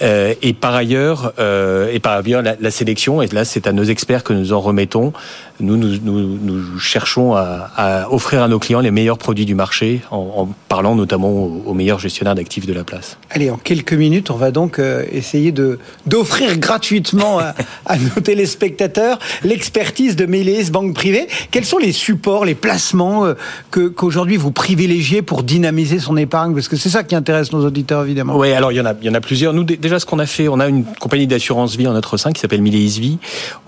Et 0.00 0.52
par 0.52 0.74
ailleurs, 0.74 1.32
et 1.38 1.98
par 2.00 2.18
ailleurs, 2.18 2.42
la, 2.42 2.56
la 2.58 2.70
sélection, 2.70 3.22
et 3.22 3.26
là, 3.28 3.44
c'est 3.44 3.66
à 3.66 3.72
nos 3.72 3.84
experts 3.84 4.24
que 4.24 4.32
nous 4.32 4.52
en 4.52 4.60
remettons. 4.60 5.12
Nous, 5.58 5.78
nous, 5.78 5.96
nous, 6.02 6.38
nous 6.38 6.78
cherchons 6.78 7.34
à, 7.34 7.70
à, 7.76 8.12
offrir 8.12 8.42
à 8.42 8.48
nos 8.48 8.58
clients 8.58 8.80
les 8.80 8.90
meilleurs 8.90 9.16
produits 9.16 9.46
du 9.46 9.54
marché, 9.54 10.02
en, 10.10 10.18
en 10.36 10.48
parlant 10.68 10.94
notamment 10.94 11.30
aux, 11.30 11.62
aux 11.64 11.72
meilleurs 11.72 11.98
gestionnaires 11.98 12.34
d'actifs 12.34 12.66
de 12.66 12.74
la 12.74 12.84
place. 12.84 13.16
Allez, 13.30 13.48
en 13.50 13.56
quelques 13.56 13.94
minutes, 13.94 14.30
on 14.30 14.36
va 14.36 14.50
donc 14.50 14.78
essayer 15.10 15.52
de 15.52 15.78
d'offrir 16.04 16.58
gratuitement 16.58 17.38
à, 17.38 17.54
à, 17.86 17.96
nos 17.96 18.20
téléspectateurs 18.22 19.18
l'expertise 19.44 20.14
de 20.16 20.26
Mélis 20.26 20.70
Banque 20.70 20.94
Privée. 20.94 21.26
Quels 21.50 21.64
sont 21.64 21.78
les 21.78 21.92
supports, 21.92 22.44
les 22.44 22.54
placements 22.54 23.24
que 23.70 23.88
qu'aujourd'hui 23.88 24.36
vous 24.36 24.50
privilégiez 24.50 25.22
pour 25.22 25.42
dynamiser 25.42 26.00
son 26.00 26.18
épargne? 26.18 26.52
Parce 26.52 26.68
que 26.68 26.76
c'est 26.76 26.90
ça 26.90 27.02
qui 27.02 27.14
intéresse 27.14 27.52
nos 27.52 27.64
auditeurs, 27.64 28.04
évidemment. 28.04 28.36
Oui, 28.36 28.52
alors 28.52 28.72
il 28.72 28.76
y 28.76 28.80
en 28.80 28.86
a, 28.86 28.94
il 29.00 29.06
y 29.06 29.10
en 29.10 29.14
a 29.14 29.20
plusieurs. 29.22 29.54
Nous, 29.54 29.64
déjà, 29.86 30.00
ce 30.00 30.06
qu'on 30.06 30.18
a 30.18 30.26
fait, 30.26 30.48
on 30.48 30.60
a 30.60 30.68
une 30.68 30.84
compagnie 30.84 31.26
d'assurance 31.26 31.76
vie 31.76 31.86
en 31.86 31.92
notre 31.92 32.16
sein 32.16 32.32
qui 32.32 32.40
s'appelle 32.40 32.62
Mélis 32.62 32.98
Vie. 32.98 33.18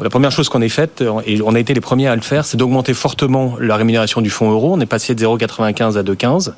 La 0.01 0.11
première 0.11 0.33
chose 0.33 0.49
qu'on 0.49 0.63
ait 0.63 0.69
faite, 0.69 1.03
et 1.27 1.41
on 1.43 1.55
a 1.55 1.59
été 1.61 1.75
les 1.75 1.81
premiers 1.81 2.09
à 2.09 2.17
le 2.17 2.23
faire, 2.23 2.45
c'est 2.45 2.57
d'augmenter 2.57 2.95
fortement 2.95 3.57
la 3.61 3.77
rémunération 3.77 4.21
du 4.21 4.31
fonds 4.31 4.51
euro. 4.51 4.75
On 4.75 4.81
est 4.81 4.87
passé 4.87 5.15
de 5.15 5.25
0,95 5.25 5.97
à 5.97 6.03
2,15 6.03 6.53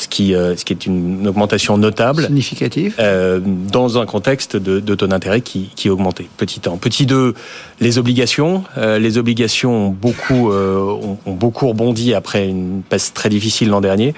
ce 0.00 0.08
qui, 0.08 0.34
euh, 0.34 0.56
ce 0.56 0.64
qui 0.64 0.72
est 0.72 0.86
une 0.86 1.28
augmentation 1.28 1.76
notable. 1.76 2.24
Significative. 2.24 2.94
Euh, 2.98 3.38
dans 3.44 3.98
un 3.98 4.06
contexte 4.06 4.56
de, 4.56 4.80
de 4.80 4.94
taux 4.94 5.06
d'intérêt 5.06 5.42
qui, 5.42 5.70
qui 5.76 5.90
augmenté. 5.90 6.28
Petit 6.38 6.60
1. 6.64 6.78
Petit 6.78 7.04
2, 7.04 7.34
les 7.80 7.98
obligations. 7.98 8.64
Euh, 8.78 8.98
les 8.98 9.18
obligations 9.18 9.88
ont 9.88 9.90
beaucoup, 9.90 10.50
ont, 10.50 11.18
ont, 11.26 11.32
beaucoup 11.32 11.68
rebondi 11.68 12.14
après 12.14 12.48
une 12.48 12.82
passe 12.88 13.12
très 13.12 13.28
difficile 13.28 13.68
l'an 13.68 13.82
dernier. 13.82 14.14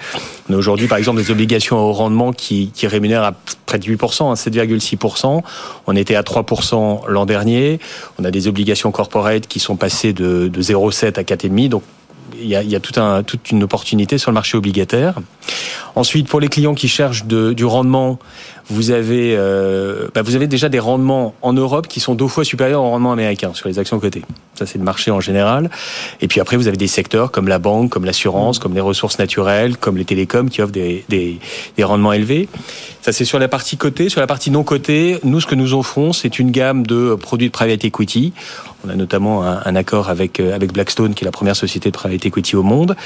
On 0.49 0.55
a 0.55 0.57
aujourd'hui, 0.57 0.87
par 0.87 0.99
exemple, 0.99 1.21
des 1.21 1.33
obligations 1.33 1.79
au 1.79 1.93
rendement 1.93 2.33
qui, 2.33 2.71
qui 2.73 2.87
rémunèrent 2.87 3.25
à 3.25 3.33
près 3.67 3.79
de 3.79 3.85
8%, 3.85 4.31
hein, 4.31 4.35
7,6%. 4.35 5.43
On 5.87 5.97
était 5.97 6.15
à 6.15 6.23
3% 6.23 7.09
l'an 7.09 7.27
dernier. 7.27 7.81
On 8.21 8.25
a 8.25 8.31
des 8.31 8.47
obligations 8.47 8.93
corporate 8.93 9.49
qui 9.49 9.59
sont 9.59 9.77
passées 9.77 10.13
de, 10.13 10.47
de 10.47 10.63
0,7 10.63 11.19
à 11.19 11.23
4,5. 11.23 11.69
Donc, 11.69 11.83
il 12.41 12.47
y 12.47 12.57
a, 12.57 12.63
il 12.63 12.71
y 12.71 12.77
a 12.77 12.81
tout 12.81 13.01
un, 13.01 13.23
toute 13.23 13.51
une 13.51 13.63
opportunité 13.63 14.19
sur 14.19 14.31
le 14.31 14.35
marché 14.35 14.57
obligataire. 14.57 15.15
Ensuite, 15.95 16.29
pour 16.29 16.41
les 16.41 16.49
clients 16.49 16.75
qui 16.75 16.89
cherchent 16.89 17.25
de, 17.25 17.53
du 17.53 17.65
rendement, 17.65 18.19
vous 18.73 18.91
avez, 18.91 19.37
euh, 19.37 20.09
bah 20.15 20.23
vous 20.23 20.35
avez 20.35 20.47
déjà 20.47 20.69
des 20.69 20.79
rendements 20.79 21.35
en 21.43 21.53
Europe 21.53 21.87
qui 21.89 22.01
sont 22.01 22.15
deux 22.15 22.27
fois 22.27 22.45
supérieurs 22.45 22.83
au 22.83 22.91
rendement 22.91 23.13
américain 23.13 23.53
sur 23.55 23.69
les 23.69 23.79
actions 23.79 24.01
cotées. 24.01 24.23
Ça, 24.55 24.67
c'est 24.67 24.79
le 24.79 24.85
marché 24.85 25.11
en 25.11 25.21
général. 25.21 25.71
Et 26.21 26.29
puis 26.29 26.41
après, 26.41 26.57
vous 26.57 26.69
avez 26.69 26.77
des 26.77 26.87
secteurs 26.87 27.31
comme 27.31 27.49
la 27.49 27.59
banque, 27.59 27.91
comme 27.91 28.05
l'assurance, 28.05 28.59
comme 28.59 28.75
les 28.75 28.81
ressources 28.81 29.19
naturelles, 29.19 29.77
comme 29.77 29.97
les 29.97 30.05
télécoms 30.05 30.49
qui 30.49 30.63
offrent 30.63 30.73
des, 30.73 31.39
rendements 31.83 32.13
élevés. 32.13 32.49
Ça, 33.03 33.13
c'est 33.13 33.25
sur 33.25 33.39
la 33.39 33.49
partie 33.49 33.77
cotée. 33.77 34.09
Sur 34.09 34.21
la 34.21 34.27
partie 34.27 34.51
non 34.51 34.63
cotée, 34.63 35.19
nous, 35.25 35.41
ce 35.41 35.47
que 35.47 35.55
nous 35.55 35.75
offrons, 35.75 36.13
c'est 36.13 36.39
une 36.39 36.51
gamme 36.51 36.87
de 36.87 37.15
produits 37.17 37.49
de 37.49 37.53
private 37.53 37.85
equity. 37.85 38.33
On 38.85 38.89
a 38.89 38.95
notamment 38.95 39.45
un, 39.45 39.77
accord 39.77 40.09
avec, 40.09 40.41
avec 40.41 40.73
Blackstone, 40.73 41.15
qui 41.15 41.25
est 41.25 41.27
la 41.27 41.33
première 41.33 41.57
société 41.57 41.91
de 41.91 41.97
private 41.97 42.25
equity 42.27 42.57
au 42.57 42.63
monde. 42.63 42.97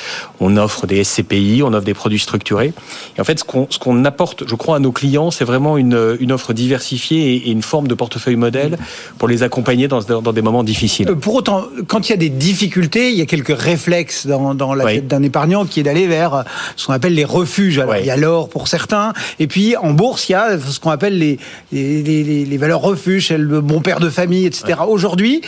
On 0.40 0.56
offre 0.56 0.86
des 0.86 1.02
SCPI, 1.04 1.62
on 1.62 1.72
offre 1.72 1.84
des 1.84 1.94
produits 1.94 2.18
structurés. 2.18 2.72
Et 3.16 3.20
en 3.20 3.24
fait, 3.24 3.38
ce 3.38 3.78
qu'on 3.78 4.04
apporte, 4.04 4.48
je 4.48 4.54
crois, 4.54 4.76
à 4.76 4.78
nos 4.78 4.92
clients, 4.92 5.30
c'est 5.30 5.44
vraiment 5.44 5.55
une, 5.58 6.16
une 6.20 6.32
offre 6.32 6.52
diversifiée 6.52 7.34
et, 7.34 7.48
et, 7.48 7.50
une 7.50 7.62
forme 7.62 7.88
de 7.88 7.94
portefeuille 7.94 8.36
modèle 8.36 8.78
pour 9.18 9.28
les 9.28 9.42
accompagner 9.42 9.88
dans, 9.88 10.00
dans 10.00 10.32
des 10.32 10.42
moments 10.42 10.64
difficiles. 10.64 11.06
Pour 11.06 11.34
autant, 11.34 11.64
quand 11.86 12.08
il 12.08 12.12
y 12.12 12.14
a 12.14 12.18
des 12.18 12.28
difficultés, 12.28 13.10
il 13.10 13.16
y 13.16 13.22
a 13.22 13.26
quelques 13.26 13.58
réflexes 13.58 14.26
dans, 14.26 14.54
dans 14.54 14.74
la 14.74 14.84
oui. 14.84 14.94
tête 14.96 15.08
d'un 15.08 15.22
épargnant 15.22 15.64
qui 15.64 15.80
est 15.80 15.82
d'aller 15.82 16.06
vers 16.06 16.44
ce 16.76 16.86
qu'on 16.86 16.92
appelle 16.92 17.14
les 17.14 17.24
refuges. 17.24 17.78
Alors, 17.78 17.94
oui. 17.94 18.00
il 18.00 18.06
y 18.06 18.10
a 18.10 18.16
l'or 18.16 18.48
pour 18.48 18.68
certains, 18.68 19.12
et 19.38 19.46
puis 19.46 19.76
en 19.76 19.92
bourse, 19.92 20.28
il 20.28 20.32
y 20.32 20.34
a 20.34 20.58
ce 20.58 20.80
qu'on 20.80 20.90
appelle 20.90 21.18
les, 21.18 21.38
les, 21.72 22.02
les, 22.02 22.44
les 22.44 22.56
valeurs 22.56 22.80
refuges, 22.80 23.30
le 23.30 23.60
bon 23.60 23.80
père 23.80 24.00
de 24.00 24.10
famille, 24.10 24.46
etc. 24.46 24.74
Oui. 24.80 24.86
Aujourd'hui, 24.88 25.42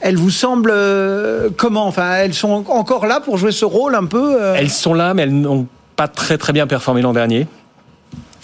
elles 0.00 0.16
vous 0.16 0.30
semblent 0.30 0.72
euh, 0.72 1.48
comment? 1.56 1.86
Enfin, 1.86 2.16
elles 2.16 2.34
sont 2.34 2.64
encore 2.68 3.06
là 3.06 3.20
pour 3.20 3.38
jouer 3.38 3.52
ce 3.52 3.64
rôle 3.64 3.94
un 3.94 4.04
peu 4.04 4.36
euh... 4.42 4.54
Elles 4.56 4.70
sont 4.70 4.94
là, 4.94 5.14
mais 5.14 5.22
elles 5.22 5.40
n'ont 5.40 5.66
pas 5.96 6.08
très 6.08 6.36
très 6.36 6.52
bien 6.52 6.66
performé 6.66 7.00
l'an 7.00 7.12
dernier. 7.12 7.46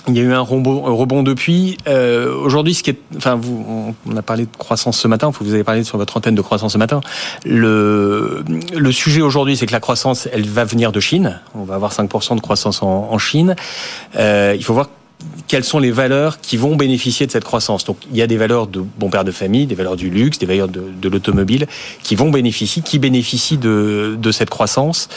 Il 0.08 0.16
y 0.16 0.20
a 0.20 0.22
eu 0.22 0.32
un 0.32 0.40
rebond, 0.40 0.86
un 0.86 0.92
rebond 0.92 1.22
depuis. 1.22 1.76
Euh, 1.86 2.34
Aujourd'hui, 2.34 2.74
ce 2.74 2.82
qui 2.82 2.90
est, 2.90 2.98
enfin, 3.16 3.36
vous, 3.36 3.94
on 4.06 4.16
a 4.16 4.22
parlé 4.22 4.44
de 4.44 4.56
croissance 4.56 4.98
ce 4.98 5.08
matin. 5.08 5.30
Vous 5.40 5.54
avez 5.54 5.64
parlé 5.64 5.84
sur 5.84 5.98
votre 5.98 6.16
antenne 6.16 6.34
de 6.34 6.42
croissance 6.42 6.72
ce 6.72 6.78
matin. 6.78 7.00
Le, 7.44 8.44
le 8.76 8.92
sujet 8.92 9.20
aujourd'hui, 9.20 9.56
c'est 9.56 9.66
que 9.66 9.72
la 9.72 9.80
croissance, 9.80 10.28
elle 10.32 10.46
va 10.46 10.64
venir 10.64 10.92
de 10.92 11.00
Chine. 11.00 11.40
On 11.54 11.64
va 11.64 11.74
avoir 11.74 11.92
5% 11.92 12.36
de 12.36 12.40
croissance 12.40 12.82
en, 12.82 13.08
en 13.10 13.18
Chine. 13.18 13.56
Euh, 14.16 14.54
il 14.56 14.64
faut 14.64 14.74
voir 14.74 14.88
quelles 15.48 15.64
sont 15.64 15.78
les 15.78 15.90
valeurs 15.90 16.40
qui 16.40 16.56
vont 16.56 16.76
bénéficier 16.76 17.26
de 17.26 17.30
cette 17.30 17.44
croissance. 17.44 17.84
Donc 17.84 17.98
il 18.10 18.16
y 18.16 18.22
a 18.22 18.26
des 18.26 18.36
valeurs 18.36 18.66
de 18.66 18.82
bon 18.98 19.10
père 19.10 19.24
de 19.24 19.32
famille, 19.32 19.66
des 19.66 19.74
valeurs 19.74 19.96
du 19.96 20.10
luxe, 20.10 20.38
des 20.38 20.46
valeurs 20.46 20.68
de, 20.68 20.84
de 21.00 21.08
l'automobile 21.08 21.66
qui 22.02 22.14
vont 22.14 22.30
bénéficier, 22.30 22.82
qui 22.82 22.98
bénéficient 22.98 23.58
de, 23.58 24.16
de 24.18 24.32
cette 24.32 24.50
croissance. 24.50 25.08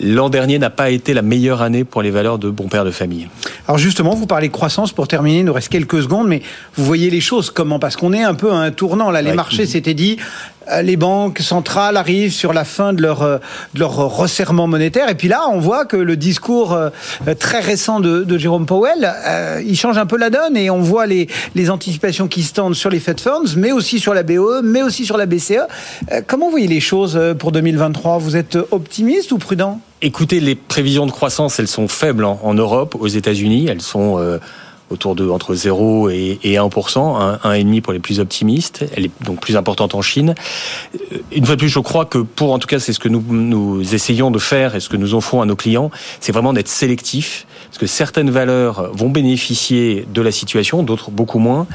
L'an 0.00 0.30
dernier 0.30 0.58
n'a 0.58 0.70
pas 0.70 0.90
été 0.90 1.14
la 1.14 1.22
meilleure 1.22 1.62
année 1.62 1.84
pour 1.84 2.02
les 2.02 2.10
valeurs 2.10 2.38
de 2.38 2.48
bon 2.50 2.68
père 2.68 2.84
de 2.84 2.90
famille. 2.90 3.28
Alors 3.68 3.78
justement, 3.78 4.14
vous 4.14 4.26
parlez 4.26 4.48
croissance 4.48 4.92
pour 4.92 5.08
terminer, 5.08 5.40
il 5.40 5.44
nous 5.44 5.52
reste 5.52 5.68
quelques 5.68 6.02
secondes, 6.02 6.28
mais 6.28 6.42
vous 6.76 6.84
voyez 6.84 7.10
les 7.10 7.20
choses 7.20 7.50
comment? 7.50 7.78
Parce 7.78 7.96
qu'on 7.96 8.12
est 8.12 8.22
un 8.22 8.34
peu 8.34 8.52
à 8.52 8.56
un 8.56 8.70
tournant. 8.70 9.10
Là, 9.10 9.22
les 9.22 9.30
ouais. 9.30 9.36
marchés 9.36 9.66
s'étaient 9.66 9.94
dit, 9.94 10.16
les 10.82 10.96
banques 10.96 11.38
centrales 11.40 11.96
arrivent 11.96 12.32
sur 12.32 12.52
la 12.52 12.64
fin 12.64 12.92
de 12.92 13.02
leur, 13.02 13.20
de 13.20 13.40
leur 13.78 13.94
resserrement 13.94 14.66
monétaire. 14.66 15.08
Et 15.08 15.14
puis 15.14 15.28
là, 15.28 15.42
on 15.50 15.58
voit 15.58 15.84
que 15.84 15.96
le 15.96 16.16
discours 16.16 16.78
très 17.38 17.60
récent 17.60 18.00
de, 18.00 18.24
de 18.24 18.38
Jérôme 18.38 18.66
Powell, 18.66 19.12
euh, 19.26 19.62
il 19.66 19.76
change 19.76 19.98
un 19.98 20.06
peu 20.06 20.16
la 20.16 20.30
donne 20.30 20.56
et 20.56 20.70
on 20.70 20.80
voit 20.80 21.06
les, 21.06 21.28
anticipations 21.70 22.28
qui 22.28 22.42
se 22.42 22.52
tendent 22.52 22.74
sur 22.74 22.90
les 22.90 23.00
Fed 23.00 23.20
Funds, 23.20 23.54
mais 23.56 23.72
aussi 23.72 24.00
sur 24.00 24.14
la 24.14 24.22
BOE, 24.22 24.62
mais 24.62 24.82
aussi 24.82 25.04
sur 25.04 25.16
la 25.16 25.26
BCE. 25.26 25.52
Euh, 26.10 26.20
comment 26.26 26.50
vous 26.50 26.56
les 26.56 26.80
choses 26.80 27.18
pour 27.38 27.52
2023 27.52 28.18
Vous 28.18 28.36
êtes 28.36 28.58
optimiste 28.70 29.32
ou 29.32 29.38
prudent? 29.38 29.80
Écoutez, 30.00 30.40
les 30.40 30.54
prévisions 30.54 31.06
de 31.06 31.12
croissance, 31.12 31.58
elles 31.60 31.68
sont 31.68 31.88
faibles 31.88 32.24
en, 32.24 32.54
Europe, 32.54 32.96
aux 32.98 33.08
États-Unis. 33.08 33.66
Elles 33.68 33.82
sont... 33.82 34.18
Euh 34.18 34.38
autour 34.92 35.14
de 35.14 35.28
entre 35.28 35.54
0 35.54 36.10
et, 36.10 36.38
et 36.42 36.54
1%, 36.54 36.68
1,5 36.68 37.80
pour 37.80 37.92
les 37.92 37.98
plus 37.98 38.20
optimistes. 38.20 38.84
Elle 38.94 39.06
est 39.06 39.24
donc 39.24 39.40
plus 39.40 39.56
importante 39.56 39.94
en 39.94 40.02
Chine. 40.02 40.34
Une 41.32 41.44
fois 41.44 41.56
de 41.56 41.60
plus, 41.60 41.68
je 41.68 41.78
crois 41.78 42.04
que 42.04 42.18
pour, 42.18 42.52
en 42.52 42.58
tout 42.58 42.68
cas, 42.68 42.78
c'est 42.78 42.92
ce 42.92 43.00
que 43.00 43.08
nous, 43.08 43.24
nous 43.28 43.94
essayons 43.94 44.30
de 44.30 44.38
faire 44.38 44.74
et 44.74 44.80
ce 44.80 44.88
que 44.88 44.96
nous 44.96 45.14
offrons 45.14 45.40
à 45.40 45.46
nos 45.46 45.56
clients, 45.56 45.90
c'est 46.20 46.32
vraiment 46.32 46.52
d'être 46.52 46.68
sélectif, 46.68 47.46
parce 47.72 47.78
que 47.78 47.86
certaines 47.86 48.30
valeurs 48.30 48.90
vont 48.92 49.08
bénéficier 49.08 50.06
de 50.12 50.20
la 50.20 50.30
situation, 50.30 50.82
d'autres 50.82 51.10
beaucoup 51.10 51.38
moins. 51.38 51.66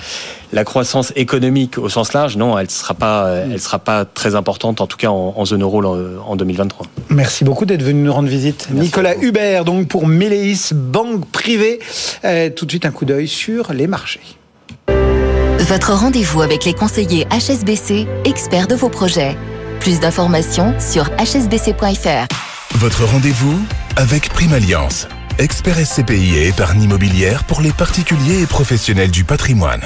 La 0.54 0.64
croissance 0.64 1.12
économique 1.16 1.80
au 1.80 1.90
sens 1.90 2.14
large, 2.14 2.38
non, 2.38 2.56
elle 2.60 2.70
sera 2.70 2.94
pas, 2.94 3.32
elle 3.52 3.60
sera 3.60 3.80
pas 3.80 4.06
très 4.06 4.36
importante, 4.36 4.80
en 4.80 4.86
tout 4.86 4.98
cas 4.98 5.08
en, 5.08 5.34
en 5.36 5.46
zone 5.46 5.64
euro 5.64 5.84
en 5.84 6.36
2023. 6.36 6.86
Merci 7.10 7.44
beaucoup 7.44 7.66
d'être 7.66 7.82
venu 7.82 8.04
nous 8.04 8.14
rendre 8.14 8.30
visite. 8.30 8.68
Merci 8.70 8.86
Nicolas. 8.86 9.16
Hubert, 9.18 9.66
donc 9.66 9.88
pour 9.88 10.06
Méléis, 10.06 10.72
banque 10.72 11.26
privée. 11.32 11.80
Euh, 12.26 12.52
tout 12.52 12.68
de 12.68 12.72
suite 12.72 12.86
un 12.86 12.92
coup 12.92 13.06
d'œil 13.06 13.28
sur 13.28 13.74
les 13.74 13.88
marchés. 13.88 14.22
Votre 15.58 15.94
rendez-vous 15.94 16.44
avec 16.44 16.64
les 16.64 16.74
conseillers 16.74 17.26
HSBC, 17.32 18.06
experts 18.24 18.68
de 18.68 18.76
vos 18.76 18.90
projets. 18.90 19.36
Plus 19.80 20.00
d'informations 20.00 20.76
sur 20.80 21.06
hsbc.fr. 21.18 22.28
Votre 22.76 23.06
rendez-vous 23.06 23.60
avec 23.96 24.30
Prime 24.30 24.54
Alliance, 24.54 25.08
expert 25.40 25.78
SCPI 25.78 26.38
et 26.38 26.48
épargne 26.48 26.84
immobilière 26.84 27.44
pour 27.44 27.62
les 27.62 27.72
particuliers 27.72 28.42
et 28.42 28.48
professionnels 28.48 29.12
du 29.12 29.24
patrimoine. 29.24 29.82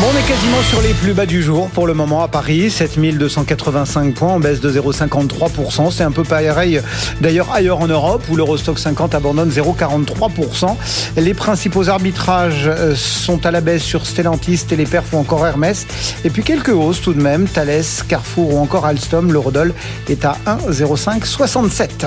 Bon, 0.00 0.06
on 0.14 0.16
est 0.16 0.28
quasiment 0.28 0.62
sur 0.62 0.80
les 0.80 0.94
plus 0.94 1.12
bas 1.12 1.26
du 1.26 1.42
jour 1.42 1.68
pour 1.70 1.88
le 1.88 1.94
moment 1.94 2.22
à 2.22 2.28
Paris, 2.28 2.70
7285 2.70 4.14
points 4.14 4.34
en 4.34 4.38
baisse 4.38 4.60
de 4.60 4.70
0,53%. 4.70 5.90
C'est 5.90 6.04
un 6.04 6.12
peu 6.12 6.22
pareil 6.22 6.80
d'ailleurs 7.20 7.52
ailleurs 7.52 7.80
en 7.80 7.88
Europe 7.88 8.22
où 8.30 8.36
l'Eurostock 8.36 8.78
50 8.78 9.16
abandonne 9.16 9.50
0,43%. 9.50 10.76
Les 11.16 11.34
principaux 11.34 11.88
arbitrages 11.88 12.68
euh, 12.68 12.94
sont 12.94 13.44
à 13.44 13.50
la 13.50 13.60
baisse 13.60 13.82
sur 13.82 14.06
Stellantis, 14.06 14.66
Téléperf 14.68 15.12
ou 15.12 15.16
encore 15.16 15.44
Hermès. 15.44 15.88
Et 16.24 16.30
puis 16.30 16.44
quelques 16.44 16.68
hausses 16.68 17.00
tout 17.00 17.14
de 17.14 17.20
même, 17.20 17.48
Thales, 17.48 17.82
Carrefour 18.06 18.54
ou 18.54 18.58
encore 18.58 18.86
Alstom. 18.86 19.32
L'Eurodoll 19.32 19.74
est 20.08 20.24
à 20.24 20.36
1,0567. 20.46 22.06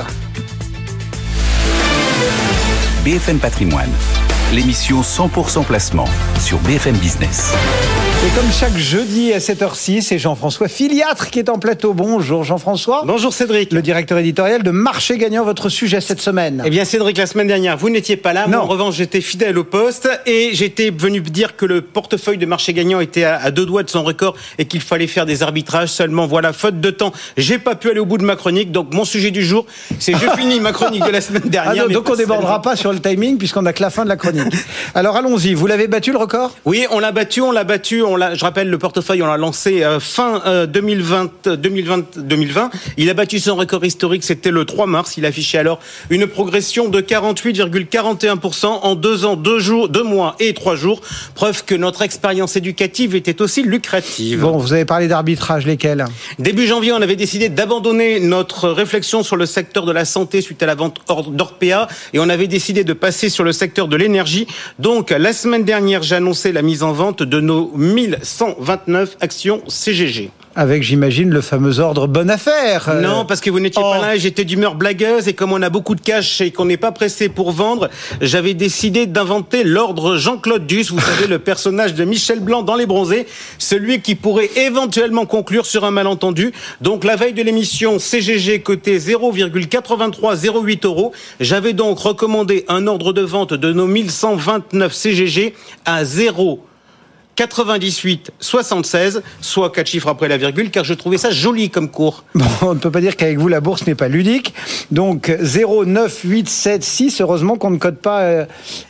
BFM 3.03 3.39
Patrimoine 3.39 3.89
l'émission 4.53 5.01
100% 5.01 5.65
placement 5.65 6.05
sur 6.39 6.59
BFM 6.59 6.95
Business. 6.97 7.53
Et 8.23 8.29
comme 8.35 8.51
chaque 8.51 8.77
jeudi 8.77 9.33
à 9.33 9.39
7h06, 9.39 10.01
c'est 10.03 10.19
Jean-François 10.19 10.67
Filiatre 10.67 11.31
qui 11.31 11.39
est 11.39 11.49
en 11.49 11.57
plateau. 11.57 11.95
Bonjour 11.95 12.43
Jean-François. 12.43 13.01
Bonjour 13.03 13.33
Cédric. 13.33 13.73
Le 13.73 13.81
directeur 13.81 14.19
éditorial 14.19 14.61
de 14.61 14.69
Marché 14.69 15.17
Gagnant, 15.17 15.43
votre 15.43 15.69
sujet 15.69 16.01
cette 16.01 16.21
semaine. 16.21 16.61
Eh 16.63 16.69
bien 16.69 16.85
Cédric, 16.85 17.17
la 17.17 17.25
semaine 17.25 17.47
dernière, 17.47 17.77
vous 17.77 17.89
n'étiez 17.89 18.17
pas 18.17 18.31
là. 18.33 18.43
Non. 18.45 18.57
Moi, 18.57 18.59
en 18.59 18.67
revanche, 18.67 18.95
j'étais 18.97 19.21
fidèle 19.21 19.57
au 19.57 19.63
poste 19.63 20.07
et 20.27 20.51
j'étais 20.53 20.91
venu 20.91 21.19
dire 21.21 21.55
que 21.55 21.65
le 21.65 21.81
portefeuille 21.81 22.37
de 22.37 22.45
Marché 22.45 22.73
Gagnant 22.73 22.99
était 22.99 23.23
à, 23.23 23.37
à 23.37 23.49
deux 23.49 23.65
doigts 23.65 23.81
de 23.81 23.89
son 23.89 24.03
record 24.03 24.35
et 24.59 24.65
qu'il 24.65 24.81
fallait 24.81 25.07
faire 25.07 25.25
des 25.25 25.41
arbitrages. 25.41 25.89
Seulement, 25.89 26.27
voilà, 26.27 26.53
faute 26.53 26.79
de 26.79 26.91
temps, 26.91 27.13
j'ai 27.37 27.57
pas 27.57 27.73
pu 27.73 27.89
aller 27.89 27.99
au 27.99 28.05
bout 28.05 28.19
de 28.19 28.23
ma 28.25 28.35
chronique. 28.35 28.71
Donc 28.71 28.93
mon 28.93 29.03
sujet 29.03 29.31
du 29.31 29.43
jour, 29.43 29.65
c'est 29.97 30.13
je 30.13 30.29
finis 30.37 30.59
ma 30.59 30.73
chronique 30.73 31.03
de 31.03 31.09
la 31.11 31.21
semaine 31.21 31.41
Ah 31.47 31.49
dernière. 31.49 31.87
non, 31.87 31.93
donc 31.95 32.07
on 32.07 32.15
débordera 32.15 32.61
pas 32.61 32.75
sur 32.75 32.93
le 32.93 32.99
timing 32.99 33.39
puisqu'on 33.39 33.65
a 33.65 33.73
que 33.73 33.81
la 33.81 33.89
fin 33.89 34.03
de 34.03 34.09
la 34.09 34.15
chronique. 34.15 34.53
Alors 34.93 35.15
allons-y, 35.15 35.55
vous 35.55 35.65
l'avez 35.65 35.87
battu 35.87 36.11
le 36.11 36.19
record? 36.19 36.55
Oui, 36.65 36.85
on 36.91 36.99
l'a 36.99 37.11
battu, 37.11 37.41
on 37.41 37.51
l'a 37.51 37.63
battu, 37.63 38.03
on 38.03 38.10
l'a. 38.15 38.35
Je 38.35 38.43
rappelle, 38.43 38.69
le 38.69 38.77
portefeuille, 38.77 39.21
on 39.21 39.27
l'a 39.27 39.37
lancé 39.37 39.83
euh, 39.83 39.99
fin 39.99 40.41
euh, 40.45 40.65
2020, 40.65 41.47
2020, 41.57 42.17
2020. 42.17 42.71
Il 42.97 43.09
a 43.09 43.13
battu 43.13 43.39
son 43.39 43.55
record 43.55 43.83
historique, 43.85 44.23
c'était 44.23 44.51
le 44.51 44.65
3 44.65 44.87
mars. 44.87 45.17
Il 45.17 45.25
affichait 45.25 45.57
alors 45.57 45.79
une 46.09 46.27
progression 46.27 46.89
de 46.89 47.01
48,41% 47.01 48.65
en 48.65 48.95
deux 48.95 49.25
ans, 49.25 49.35
deux 49.35 49.59
jours, 49.59 49.89
deux 49.89 50.03
mois 50.03 50.35
et 50.39 50.53
trois 50.53 50.75
jours. 50.75 51.01
Preuve 51.35 51.63
que 51.65 51.75
notre 51.75 52.01
expérience 52.01 52.55
éducative 52.55 53.15
était 53.15 53.41
aussi 53.41 53.63
lucrative. 53.63 54.41
Bon, 54.41 54.57
vous 54.57 54.73
avez 54.73 54.85
parlé 54.85 55.07
d'arbitrage, 55.07 55.65
lesquels? 55.65 56.05
Début 56.39 56.67
janvier, 56.67 56.93
on 56.93 57.01
avait 57.01 57.15
décidé 57.15 57.49
d'abandonner 57.49 58.19
notre 58.19 58.69
réflexion 58.69 59.23
sur 59.23 59.35
le 59.35 59.45
secteur 59.45 59.85
de 59.85 59.91
la 59.91 60.05
santé 60.05 60.41
suite 60.41 60.61
à 60.63 60.65
la 60.65 60.75
vente 60.75 61.01
d'Orpea 61.07 61.87
et 62.13 62.19
on 62.19 62.29
avait 62.29 62.47
décidé 62.47 62.83
de 62.83 62.93
passer 62.93 63.29
sur 63.29 63.43
le 63.43 63.51
secteur 63.51 63.87
de 63.87 63.95
l'énergie. 63.95 64.47
Donc, 64.79 65.11
la 65.11 65.33
semaine 65.33 65.63
dernière, 65.63 66.03
j'ai 66.03 66.15
annoncé 66.15 66.51
la 66.51 66.61
mise 66.61 66.83
en 66.83 66.91
vente 66.91 67.23
de 67.23 67.39
nos 67.39 67.71
1129 68.07 69.17
actions 69.21 69.61
CGG. 69.67 70.31
Avec, 70.53 70.83
j'imagine, 70.83 71.29
le 71.29 71.39
fameux 71.39 71.79
ordre 71.79 72.07
bonne 72.07 72.29
affaire. 72.29 72.89
Euh, 72.89 72.99
Non, 72.99 73.23
parce 73.25 73.39
que 73.39 73.49
vous 73.49 73.61
n'étiez 73.61 73.81
pas 73.81 74.01
là 74.01 74.15
et 74.17 74.19
j'étais 74.19 74.43
d'humeur 74.43 74.75
blagueuse 74.75 75.29
et 75.29 75.33
comme 75.33 75.53
on 75.53 75.61
a 75.61 75.69
beaucoup 75.69 75.95
de 75.95 76.01
cash 76.01 76.41
et 76.41 76.51
qu'on 76.51 76.65
n'est 76.65 76.75
pas 76.75 76.91
pressé 76.91 77.29
pour 77.29 77.53
vendre, 77.53 77.89
j'avais 78.19 78.53
décidé 78.53 79.05
d'inventer 79.05 79.63
l'ordre 79.63 80.17
Jean-Claude 80.17 80.67
Duss, 80.67 80.91
vous 80.91 80.99
savez, 80.99 81.27
le 81.27 81.39
personnage 81.39 81.93
de 81.93 82.03
Michel 82.03 82.41
Blanc 82.41 82.63
dans 82.63 82.75
Les 82.75 82.85
Bronzés, 82.85 83.27
celui 83.59 84.01
qui 84.01 84.15
pourrait 84.15 84.49
éventuellement 84.57 85.25
conclure 85.25 85.65
sur 85.65 85.85
un 85.85 85.91
malentendu. 85.91 86.51
Donc 86.81 87.05
la 87.05 87.15
veille 87.15 87.33
de 87.33 87.43
l'émission 87.43 87.97
CGG 87.97 88.61
côté 88.61 88.97
0,8308 88.97 90.85
euros, 90.85 91.13
j'avais 91.39 91.71
donc 91.71 91.97
recommandé 91.99 92.65
un 92.67 92.87
ordre 92.87 93.13
de 93.13 93.21
vente 93.21 93.53
de 93.53 93.71
nos 93.71 93.87
1129 93.87 94.93
CGG 94.93 95.53
à 95.85 96.03
0. 96.03 96.61
98 97.51 98.29
76, 98.39 99.23
soit 99.41 99.71
quatre 99.71 99.87
chiffres 99.87 100.09
après 100.09 100.27
la 100.27 100.37
virgule, 100.37 100.69
car 100.69 100.83
je 100.83 100.93
trouvais 100.93 101.17
ça 101.17 101.31
joli 101.31 101.71
comme 101.71 101.89
cours. 101.89 102.23
Bon, 102.35 102.45
on 102.61 102.73
ne 102.75 102.79
peut 102.79 102.91
pas 102.91 103.01
dire 103.01 103.15
qu'avec 103.17 103.39
vous, 103.39 103.47
la 103.47 103.61
bourse 103.61 103.87
n'est 103.87 103.95
pas 103.95 104.07
ludique. 104.07 104.53
Donc 104.91 105.29
09876, 105.29 107.19
heureusement 107.21 107.57
qu'on 107.57 107.71
ne 107.71 107.77
code 107.77 107.97
pas 107.97 108.19
euh, 108.21 108.45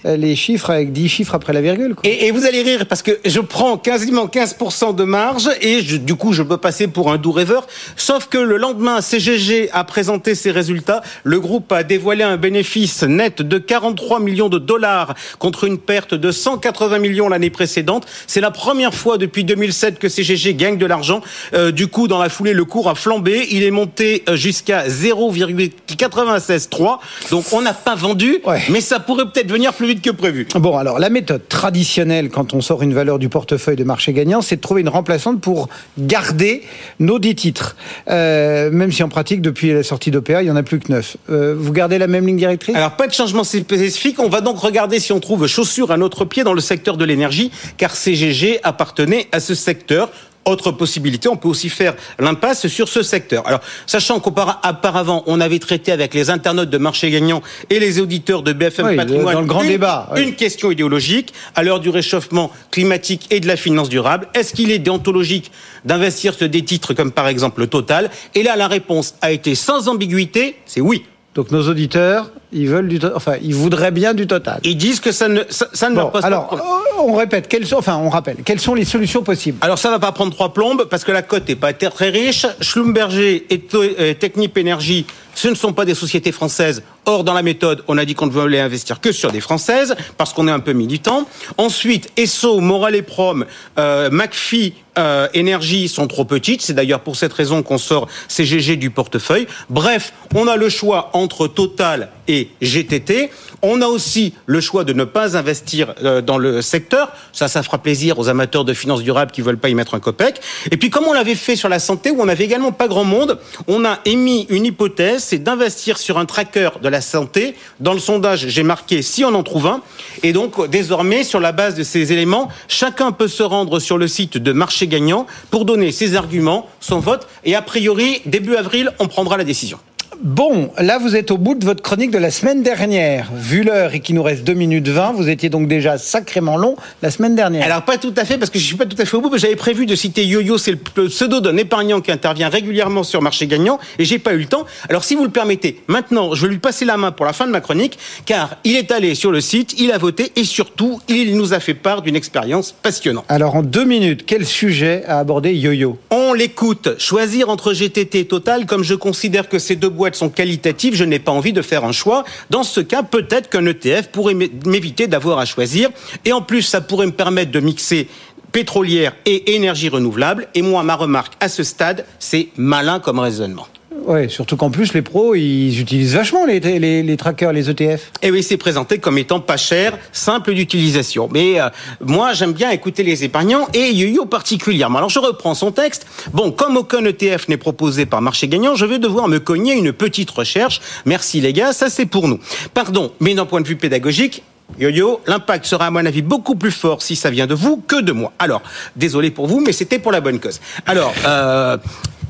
les 0.05 0.35
chiffres 0.35 0.69
avec 0.69 0.91
10 0.91 1.07
chiffres 1.07 1.33
après 1.35 1.53
la 1.53 1.61
virgule. 1.61 1.95
quoi. 1.95 2.09
Et, 2.09 2.25
et 2.27 2.31
vous 2.31 2.45
allez 2.45 2.61
rire 2.61 2.85
parce 2.87 3.01
que 3.01 3.17
je 3.23 3.39
prends 3.39 3.77
quasiment 3.77 4.25
15% 4.27 4.95
de 4.95 5.03
marge 5.05 5.49
et 5.61 5.81
je- 5.81 5.95
du 5.97 6.15
coup 6.15 6.33
je 6.33 6.43
peux 6.43 6.57
passer 6.57 6.87
pour 6.87 7.09
un 7.11 7.17
doux 7.17 7.31
rêveur. 7.31 7.67
Sauf 7.95 8.27
que 8.27 8.37
le 8.37 8.57
lendemain, 8.57 8.99
CGG 8.99 9.69
a 9.71 9.83
présenté 9.85 10.35
ses 10.35 10.51
résultats. 10.51 11.01
Le 11.23 11.39
groupe 11.39 11.71
a 11.71 11.83
dévoilé 11.83 12.23
un 12.23 12.35
bénéfice 12.37 13.03
net 13.03 13.41
de 13.41 13.57
43 13.59 14.19
millions 14.19 14.49
de 14.49 14.59
dollars 14.59 15.13
contre 15.39 15.63
une 15.63 15.77
perte 15.77 16.13
de 16.13 16.31
180 16.31 16.99
millions 16.99 17.29
l'année 17.29 17.49
précédente. 17.49 18.05
C'est 18.27 18.40
la 18.41 18.51
première 18.51 18.93
fois 18.93 19.17
depuis 19.17 19.45
2007 19.45 19.99
que 19.99 20.09
CGG 20.09 20.55
gagne 20.55 20.77
de 20.77 20.85
l'argent. 20.85 21.21
Euh, 21.53 21.71
du 21.71 21.87
coup, 21.87 22.07
dans 22.07 22.19
la 22.19 22.27
foulée, 22.27 22.53
le 22.53 22.65
cours 22.65 22.89
a 22.89 22.95
flambé. 22.95 23.47
Il 23.51 23.63
est 23.63 23.71
monté 23.71 24.23
euh, 24.27 24.35
jusqu'à 24.35 24.89
0,963. 24.89 26.99
Donc 27.29 27.45
on 27.53 27.61
n'a 27.61 27.73
pas 27.73 27.95
vendu, 27.95 28.39
mais 28.69 28.81
ça 28.81 28.99
pourrait 28.99 29.25
peut-être 29.25 29.49
venir 29.49 29.73
plus 29.73 29.87
vite 29.87 30.01
que 30.01 30.09
prévu. 30.09 30.47
Bon, 30.55 30.77
alors 30.77 30.99
la 30.99 31.09
méthode 31.09 31.47
traditionnelle 31.47 32.29
quand 32.29 32.53
on 32.53 32.61
sort 32.61 32.81
une 32.81 32.93
valeur 32.93 33.19
du 33.19 33.29
portefeuille 33.29 33.75
de 33.75 33.83
marché 33.83 34.11
gagnant, 34.11 34.41
c'est 34.41 34.57
de 34.57 34.61
trouver 34.61 34.81
une 34.81 34.89
remplaçante 34.89 35.39
pour 35.39 35.69
garder 35.97 36.63
nos 36.99 37.19
10 37.19 37.35
titres. 37.35 37.75
Euh, 38.09 38.71
même 38.71 38.91
si 38.91 39.03
en 39.03 39.09
pratique, 39.09 39.41
depuis 39.41 39.71
la 39.71 39.83
sortie 39.83 40.09
d'OPA, 40.09 40.41
il 40.41 40.45
n'y 40.45 40.51
en 40.51 40.55
a 40.55 40.63
plus 40.63 40.79
que 40.79 40.91
9. 40.91 41.17
vous 41.27 41.71
gardez 41.71 41.99
la 41.99 42.07
même 42.07 42.25
ligne 42.25 42.37
directrice? 42.37 42.75
Alors, 42.75 42.97
pas 42.97 43.07
de 43.07 43.13
changement 43.13 43.43
spécifique. 43.43 44.19
On 44.19 44.29
va 44.29 44.41
donc 44.41 44.57
regarder 44.57 44.99
si 44.99 45.11
on 45.11 45.19
trouve 45.19 45.45
chaussures 45.45 45.91
à 45.91 45.97
notre 45.97 46.25
pied 46.25 46.43
dans 46.43 46.53
le 46.53 46.61
secteur 46.61 46.97
de 46.97 47.05
l'énergie, 47.05 47.51
car 47.77 47.95
CGG 47.95 48.20
appartenait 48.63 49.27
à 49.31 49.39
ce 49.39 49.55
secteur. 49.55 50.09
Autre 50.43 50.71
possibilité, 50.71 51.29
on 51.29 51.37
peut 51.37 51.47
aussi 51.47 51.69
faire 51.69 51.93
l'impasse 52.17 52.67
sur 52.67 52.89
ce 52.89 53.03
secteur. 53.03 53.45
Alors, 53.45 53.59
sachant 53.85 54.19
qu'auparavant, 54.19 55.21
on 55.27 55.39
avait 55.39 55.59
traité 55.59 55.91
avec 55.91 56.15
les 56.15 56.31
internautes 56.31 56.71
de 56.71 56.79
marché 56.79 57.11
gagnant 57.11 57.43
et 57.69 57.79
les 57.79 57.99
auditeurs 57.99 58.41
de 58.41 58.51
BFM 58.51 58.87
Oui, 58.87 58.95
Patrimoine 58.95 59.35
dans 59.35 59.41
le 59.41 59.45
grand 59.45 59.61
une, 59.61 59.67
débat, 59.69 60.09
oui. 60.15 60.23
une 60.23 60.33
question 60.33 60.71
idéologique 60.71 61.31
à 61.53 61.61
l'heure 61.61 61.79
du 61.79 61.89
réchauffement 61.89 62.49
climatique 62.71 63.27
et 63.29 63.39
de 63.39 63.47
la 63.47 63.55
finance 63.55 63.87
durable. 63.87 64.29
Est-ce 64.33 64.55
qu'il 64.55 64.71
est 64.71 64.79
déontologique 64.79 65.51
d'investir 65.85 66.33
sur 66.33 66.49
des 66.49 66.65
titres 66.65 66.95
comme 66.95 67.11
par 67.11 67.27
exemple 67.27 67.61
le 67.61 67.67
Total? 67.67 68.09
Et 68.33 68.41
là, 68.41 68.55
la 68.55 68.67
réponse 68.67 69.13
a 69.21 69.31
été 69.31 69.53
sans 69.53 69.89
ambiguïté, 69.89 70.55
c'est 70.65 70.81
oui. 70.81 71.05
Donc 71.35 71.51
nos 71.51 71.69
auditeurs, 71.69 72.31
ils 72.53 72.67
veulent 72.67 72.87
du, 72.87 72.99
to- 72.99 73.11
enfin, 73.15 73.35
ils 73.41 73.55
voudraient 73.55 73.91
bien 73.91 74.13
du 74.13 74.27
total. 74.27 74.59
Ils 74.63 74.77
disent 74.77 74.99
que 74.99 75.11
ça 75.11 75.27
ne, 75.27 75.41
ça, 75.49 75.67
ça 75.73 75.89
ne 75.89 75.95
Bon, 75.95 76.01
leur 76.01 76.11
pose 76.11 76.23
alors, 76.25 76.47
pas 76.49 76.55
de 76.55 76.61
problème. 76.61 76.77
on 76.99 77.13
répète, 77.15 77.47
quelles 77.47 77.65
sont, 77.65 77.77
enfin, 77.77 77.97
on 77.97 78.09
rappelle, 78.09 78.37
quelles 78.45 78.59
sont 78.59 78.73
les 78.75 78.85
solutions 78.85 79.23
possibles? 79.23 79.57
Alors 79.61 79.77
ça 79.77 79.89
va 79.89 79.99
pas 79.99 80.11
prendre 80.11 80.33
trois 80.33 80.53
plombes 80.53 80.85
parce 80.89 81.03
que 81.03 81.11
la 81.11 81.21
cote 81.21 81.47
n'est 81.47 81.55
pas 81.55 81.73
très 81.73 82.09
riche. 82.09 82.45
Schlumberger 82.61 83.45
et 83.49 83.61
euh, 83.73 84.13
Technip 84.13 84.57
Energy, 84.57 85.05
ce 85.35 85.47
ne 85.47 85.55
sont 85.55 85.73
pas 85.73 85.85
des 85.85 85.95
sociétés 85.95 86.31
françaises. 86.31 86.83
Or, 87.05 87.23
dans 87.23 87.33
la 87.33 87.41
méthode, 87.41 87.83
on 87.87 87.97
a 87.97 88.05
dit 88.05 88.13
qu'on 88.13 88.27
ne 88.27 88.31
voulait 88.31 88.59
investir 88.59 88.99
que 89.01 89.11
sur 89.11 89.31
des 89.31 89.41
françaises 89.41 89.95
parce 90.17 90.33
qu'on 90.33 90.47
est 90.47 90.51
un 90.51 90.59
peu 90.59 90.73
militant. 90.73 91.27
Ensuite, 91.57 92.09
Esso, 92.17 92.59
Moral 92.59 92.95
et 92.95 93.01
Prom, 93.01 93.45
euh, 93.79 94.09
McPhee, 94.11 94.73
euh, 94.99 95.27
Energy 95.35 95.87
sont 95.87 96.05
trop 96.07 96.25
petites. 96.25 96.61
C'est 96.61 96.73
d'ailleurs 96.73 96.99
pour 96.99 97.15
cette 97.15 97.33
raison 97.33 97.63
qu'on 97.63 97.79
sort 97.79 98.07
CGG 98.27 98.75
du 98.75 98.91
portefeuille. 98.91 99.47
Bref, 99.69 100.13
on 100.35 100.47
a 100.47 100.57
le 100.57 100.69
choix 100.69 101.09
entre 101.13 101.47
Total 101.47 102.09
et 102.27 102.40
GTT. 102.61 103.29
On 103.61 103.81
a 103.81 103.87
aussi 103.87 104.33
le 104.45 104.61
choix 104.61 104.83
de 104.83 104.93
ne 104.93 105.03
pas 105.03 105.37
investir 105.37 105.93
euh, 106.03 106.21
dans 106.21 106.37
le 106.37 106.61
secteur. 106.61 107.11
Ça, 107.31 107.47
ça 107.47 107.63
fera 107.63 107.77
plaisir 107.77 108.19
aux 108.19 108.29
amateurs 108.29 108.65
de 108.65 108.73
finances 108.73 109.03
durables 109.03 109.31
qui 109.31 109.41
veulent 109.41 109.57
pas 109.57 109.69
y 109.69 109.75
mettre 109.75 109.95
un 109.95 109.99
copec. 109.99 110.41
Et 110.71 110.77
puis, 110.77 110.89
comme 110.89 111.05
on 111.05 111.13
l'avait 111.13 111.35
fait 111.35 111.55
sur 111.55 111.69
la 111.69 111.79
santé, 111.79 112.11
où 112.11 112.21
on 112.21 112.27
avait 112.27 112.43
également 112.43 112.71
pas 112.71 112.87
grand 112.87 113.03
monde, 113.03 113.39
on 113.67 113.85
a 113.85 113.99
émis 114.05 114.47
une 114.49 114.65
hypothèse, 114.65 115.23
c'est 115.23 115.37
d'investir 115.37 115.97
sur 115.97 116.17
un 116.17 116.25
tracker 116.25 116.69
de 116.81 116.89
la 116.89 117.01
santé. 117.01 117.55
Dans 117.79 117.93
le 117.93 117.99
sondage, 117.99 118.47
j'ai 118.47 118.63
marqué 118.63 119.01
si 119.01 119.23
on 119.23 119.33
en 119.33 119.43
trouve 119.43 119.67
un. 119.67 119.81
Et 120.23 120.33
donc, 120.33 120.69
désormais, 120.69 121.23
sur 121.23 121.39
la 121.39 121.51
base 121.51 121.75
de 121.75 121.83
ces 121.83 122.13
éléments, 122.13 122.49
chacun 122.67 123.11
peut 123.11 123.27
se 123.27 123.43
rendre 123.43 123.79
sur 123.79 123.97
le 123.97 124.07
site 124.07 124.37
de 124.37 124.51
Marché 124.51 124.87
Gagnant 124.87 125.27
pour 125.49 125.65
donner 125.65 125.91
ses 125.91 126.15
arguments, 126.15 126.69
son 126.79 126.99
vote. 126.99 127.27
Et 127.43 127.55
a 127.55 127.61
priori, 127.61 128.21
début 128.25 128.55
avril, 128.55 128.91
on 128.99 129.07
prendra 129.07 129.37
la 129.37 129.43
décision. 129.43 129.79
Bon, 130.19 130.69
là 130.77 130.99
vous 130.99 131.15
êtes 131.15 131.31
au 131.31 131.37
bout 131.37 131.55
de 131.55 131.65
votre 131.65 131.81
chronique 131.81 132.11
de 132.11 132.17
la 132.17 132.29
semaine 132.29 132.61
dernière. 132.61 133.31
Vu 133.33 133.63
l'heure 133.63 133.95
et 133.95 134.01
qu'il 134.01 134.13
nous 134.15 134.21
reste 134.21 134.43
2 134.43 134.53
minutes 134.53 134.87
20, 134.87 135.13
vous 135.13 135.29
étiez 135.29 135.49
donc 135.49 135.67
déjà 135.67 135.97
sacrément 135.97 136.57
long 136.57 136.75
la 137.01 137.09
semaine 137.09 137.33
dernière. 137.33 137.65
Alors 137.65 137.83
pas 137.85 137.97
tout 137.97 138.13
à 138.17 138.25
fait 138.25 138.37
parce 138.37 138.51
que 138.51 138.59
je 138.59 138.63
suis 138.63 138.75
pas 138.75 138.85
tout 138.85 138.97
à 138.99 139.05
fait 139.05 139.17
au 139.17 139.21
bout. 139.21 139.31
mais 139.31 139.39
J'avais 139.39 139.55
prévu 139.55 139.85
de 139.85 139.95
citer 139.95 140.25
Yo-Yo, 140.25 140.57
c'est 140.59 140.71
le 140.71 141.07
pseudo 141.07 141.39
d'un 141.39 141.57
épargnant 141.57 142.01
qui 142.01 142.11
intervient 142.11 142.49
régulièrement 142.49 143.03
sur 143.03 143.21
marché 143.21 143.47
gagnant 143.47 143.79
et 143.97 144.05
j'ai 144.05 144.19
pas 144.19 144.33
eu 144.33 144.39
le 144.39 144.45
temps. 144.45 144.65
Alors 144.89 145.03
si 145.05 145.15
vous 145.15 145.23
le 145.23 145.31
permettez, 145.31 145.81
maintenant 145.87 146.35
je 146.35 146.45
vais 146.45 146.51
lui 146.51 146.59
passer 146.59 146.85
la 146.85 146.97
main 146.97 147.11
pour 147.11 147.25
la 147.25 147.33
fin 147.33 147.47
de 147.47 147.51
ma 147.51 147.61
chronique 147.61 147.97
car 148.25 148.57
il 148.63 148.75
est 148.75 148.91
allé 148.91 149.15
sur 149.15 149.31
le 149.31 149.41
site, 149.41 149.79
il 149.79 149.91
a 149.91 149.97
voté 149.97 150.33
et 150.35 150.43
surtout 150.43 150.99
il 151.07 151.35
nous 151.35 151.53
a 151.53 151.59
fait 151.59 151.73
part 151.73 152.03
d'une 152.03 152.15
expérience 152.15 152.73
passionnante. 152.73 153.25
Alors 153.27 153.55
en 153.55 153.63
deux 153.63 153.85
minutes, 153.85 154.25
quel 154.27 154.45
sujet 154.45 155.03
a 155.07 155.17
abordé 155.19 155.53
Yo-Yo? 155.55 155.97
On 156.11 156.33
l'écoute. 156.33 156.89
Choisir 156.99 157.49
entre 157.49 157.73
GTT 157.73 158.19
et 158.19 158.25
Total, 158.25 158.65
comme 158.65 158.83
je 158.83 158.93
considère 158.93 159.49
que 159.49 159.57
ces 159.57 159.75
deux 159.75 159.89
boîtes 159.89 160.00
sont 160.13 160.29
qualitatives, 160.29 160.95
je 160.95 161.03
n'ai 161.03 161.19
pas 161.19 161.31
envie 161.31 161.53
de 161.53 161.61
faire 161.61 161.85
un 161.85 161.91
choix. 161.91 162.23
Dans 162.49 162.63
ce 162.63 162.81
cas, 162.81 163.03
peut-être 163.03 163.49
qu'un 163.49 163.65
ETF 163.65 164.07
pourrait 164.11 164.33
m'é- 164.33 164.51
m'éviter 164.65 165.07
d'avoir 165.07 165.37
à 165.39 165.45
choisir. 165.45 165.89
Et 166.25 166.33
en 166.33 166.41
plus, 166.41 166.61
ça 166.63 166.81
pourrait 166.81 167.05
me 167.05 167.11
permettre 167.11 167.51
de 167.51 167.59
mixer 167.59 168.07
pétrolière 168.51 169.13
et 169.25 169.55
énergie 169.55 169.89
renouvelable. 169.89 170.47
Et 170.55 170.61
moi, 170.61 170.83
ma 170.83 170.95
remarque 170.95 171.33
à 171.39 171.47
ce 171.47 171.63
stade, 171.63 172.05
c'est 172.19 172.49
malin 172.57 172.99
comme 172.99 173.19
raisonnement. 173.19 173.67
Ouais, 174.05 174.29
surtout 174.29 174.57
qu'en 174.57 174.71
plus 174.71 174.93
les 174.93 175.01
pros, 175.01 175.35
ils 175.35 175.79
utilisent 175.79 176.15
vachement 176.15 176.45
les, 176.45 176.59
les, 176.59 177.03
les 177.03 177.17
trackers, 177.17 177.53
les 177.53 177.69
ETF. 177.69 178.11
Et 178.23 178.31
oui, 178.31 178.41
c'est 178.41 178.57
présenté 178.57 178.97
comme 178.97 179.17
étant 179.17 179.39
pas 179.39 179.57
cher, 179.57 179.97
simple 180.11 180.53
d'utilisation. 180.53 181.29
Mais 181.31 181.61
euh, 181.61 181.69
moi, 181.99 182.33
j'aime 182.33 182.53
bien 182.53 182.71
écouter 182.71 183.03
les 183.03 183.23
épargnants 183.23 183.67
et 183.73 183.91
Yo-Yo 183.91 184.25
particulièrement. 184.25 184.97
Alors, 184.97 185.09
je 185.09 185.19
reprends 185.19 185.53
son 185.53 185.71
texte. 185.71 186.07
Bon, 186.33 186.51
comme 186.51 186.77
aucun 186.77 187.05
ETF 187.05 187.47
n'est 187.47 187.57
proposé 187.57 188.05
par 188.05 188.21
marché 188.21 188.47
gagnant, 188.47 188.75
je 188.75 188.85
vais 188.85 188.97
devoir 188.97 189.27
me 189.27 189.39
cogner 189.39 189.73
une 189.73 189.93
petite 189.93 190.31
recherche. 190.31 190.81
Merci 191.05 191.39
les 191.39 191.53
gars, 191.53 191.71
ça 191.71 191.89
c'est 191.89 192.07
pour 192.07 192.27
nous. 192.27 192.39
Pardon, 192.73 193.11
mais 193.19 193.35
d'un 193.35 193.45
point 193.45 193.61
de 193.61 193.67
vue 193.67 193.75
pédagogique, 193.75 194.43
Yo-yo, 194.79 195.21
l'impact 195.27 195.65
sera 195.65 195.87
à 195.87 195.91
mon 195.91 196.05
avis 196.05 196.21
beaucoup 196.21 196.55
plus 196.55 196.71
fort 196.71 197.01
si 197.01 197.15
ça 197.15 197.29
vient 197.29 197.45
de 197.45 197.53
vous 197.53 197.77
que 197.77 198.01
de 198.01 198.13
moi. 198.13 198.31
Alors, 198.39 198.61
désolé 198.95 199.29
pour 199.29 199.47
vous, 199.47 199.59
mais 199.59 199.73
c'était 199.73 199.99
pour 199.99 200.11
la 200.11 200.21
bonne 200.21 200.39
cause. 200.39 200.59
Alors, 200.85 201.13
euh, 201.25 201.77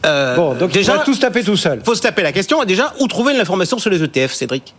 euh, 0.05 0.35
Bon, 0.35 0.53
donc 0.53 0.71
déjà, 0.71 0.97
va 0.97 1.03
tous 1.03 1.19
taper 1.19 1.43
tout 1.43 1.57
seul. 1.57 1.81
faut 1.83 1.95
se 1.95 2.01
taper 2.01 2.23
la 2.23 2.31
question. 2.31 2.63
Déjà, 2.63 2.93
où 2.99 3.07
trouver 3.07 3.33
l'information 3.33 3.77
sur 3.79 3.89
les 3.89 4.03
ETF, 4.03 4.33
Cédric? 4.33 4.73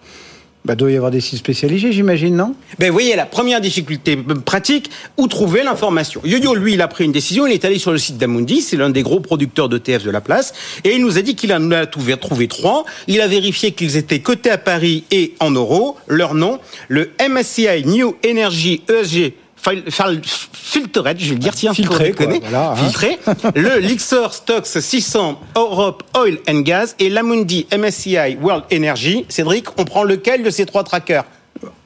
Bah, 0.64 0.77
doit 0.77 0.93
y 0.93 0.97
avoir 0.97 1.11
des 1.11 1.20
sites 1.20 1.41
spécialisés, 1.41 1.91
j'imagine, 1.91 2.37
non? 2.37 2.55
Ben, 2.79 2.87
vous 2.87 2.93
voyez, 2.93 3.16
la 3.16 3.27
première 3.27 3.61
difficulté 3.61 4.16
euh, 4.16 4.35
pratique, 4.35 4.91
où 5.16 5.27
trouver 5.27 5.64
l'information? 5.64 6.20
Yo-Yo, 6.25 6.55
lui, 6.55 6.75
il 6.75 6.83
a 6.83 6.87
pris 6.87 7.05
une 7.05 7.11
décision, 7.11 7.49
il 7.49 7.53
est 7.53 7.64
allé 7.64 7.81
sur 7.81 7.91
le 7.91 7.99
site 7.99 8.16
d'Amundi, 8.16 8.62
c'est 8.62 8.77
l'un 8.77 8.91
des 8.91 9.03
gros 9.03 9.18
producteurs 9.18 9.68
d'ETF 9.68 10.05
de 10.05 10.11
la 10.12 10.20
place, 10.20 10.53
et 10.85 10.95
il 10.95 11.03
nous 11.03 11.18
a 11.18 11.23
dit 11.23 11.35
qu'il 11.35 11.53
en 11.53 11.73
a 11.73 11.87
trouvé, 11.87 12.16
trouvé 12.16 12.47
trois. 12.47 12.85
Il 13.09 13.20
a 13.20 13.27
vérifié 13.27 13.73
qu'ils 13.73 13.97
étaient 13.97 14.20
cotés 14.20 14.51
à 14.51 14.59
Paris 14.59 15.03
et 15.11 15.35
en 15.41 15.51
euros. 15.51 15.97
Leur 16.07 16.35
nom, 16.35 16.61
le 16.87 17.11
MSCI 17.20 17.85
New 17.85 18.14
Energy 18.25 18.83
ESG 18.89 19.33
Fil- 19.63 19.85
fil- 19.91 20.21
Filtered, 20.53 21.19
je 21.19 21.27
vais 21.29 21.35
le 21.35 21.39
dire, 21.39 21.55
tiens, 21.55 21.75
Filtré, 21.75 22.13
quoi, 22.13 22.27
voilà, 22.41 22.71
hein. 22.73 22.77
Filtré. 22.77 23.19
le 23.55 23.79
Lixor 23.81 24.33
Stocks 24.33 24.67
600 24.67 25.39
Europe 25.55 26.03
Oil 26.17 26.39
and 26.49 26.61
Gas 26.61 26.95
et 26.99 27.11
l'Amundi 27.11 27.67
MSCI 27.77 28.39
World 28.41 28.65
Energy. 28.73 29.25
Cédric, 29.29 29.67
on 29.79 29.85
prend 29.85 30.03
lequel 30.03 30.43
de 30.43 30.51
ces 30.51 30.65
trois 30.67 30.83
trackers? 30.83 31.25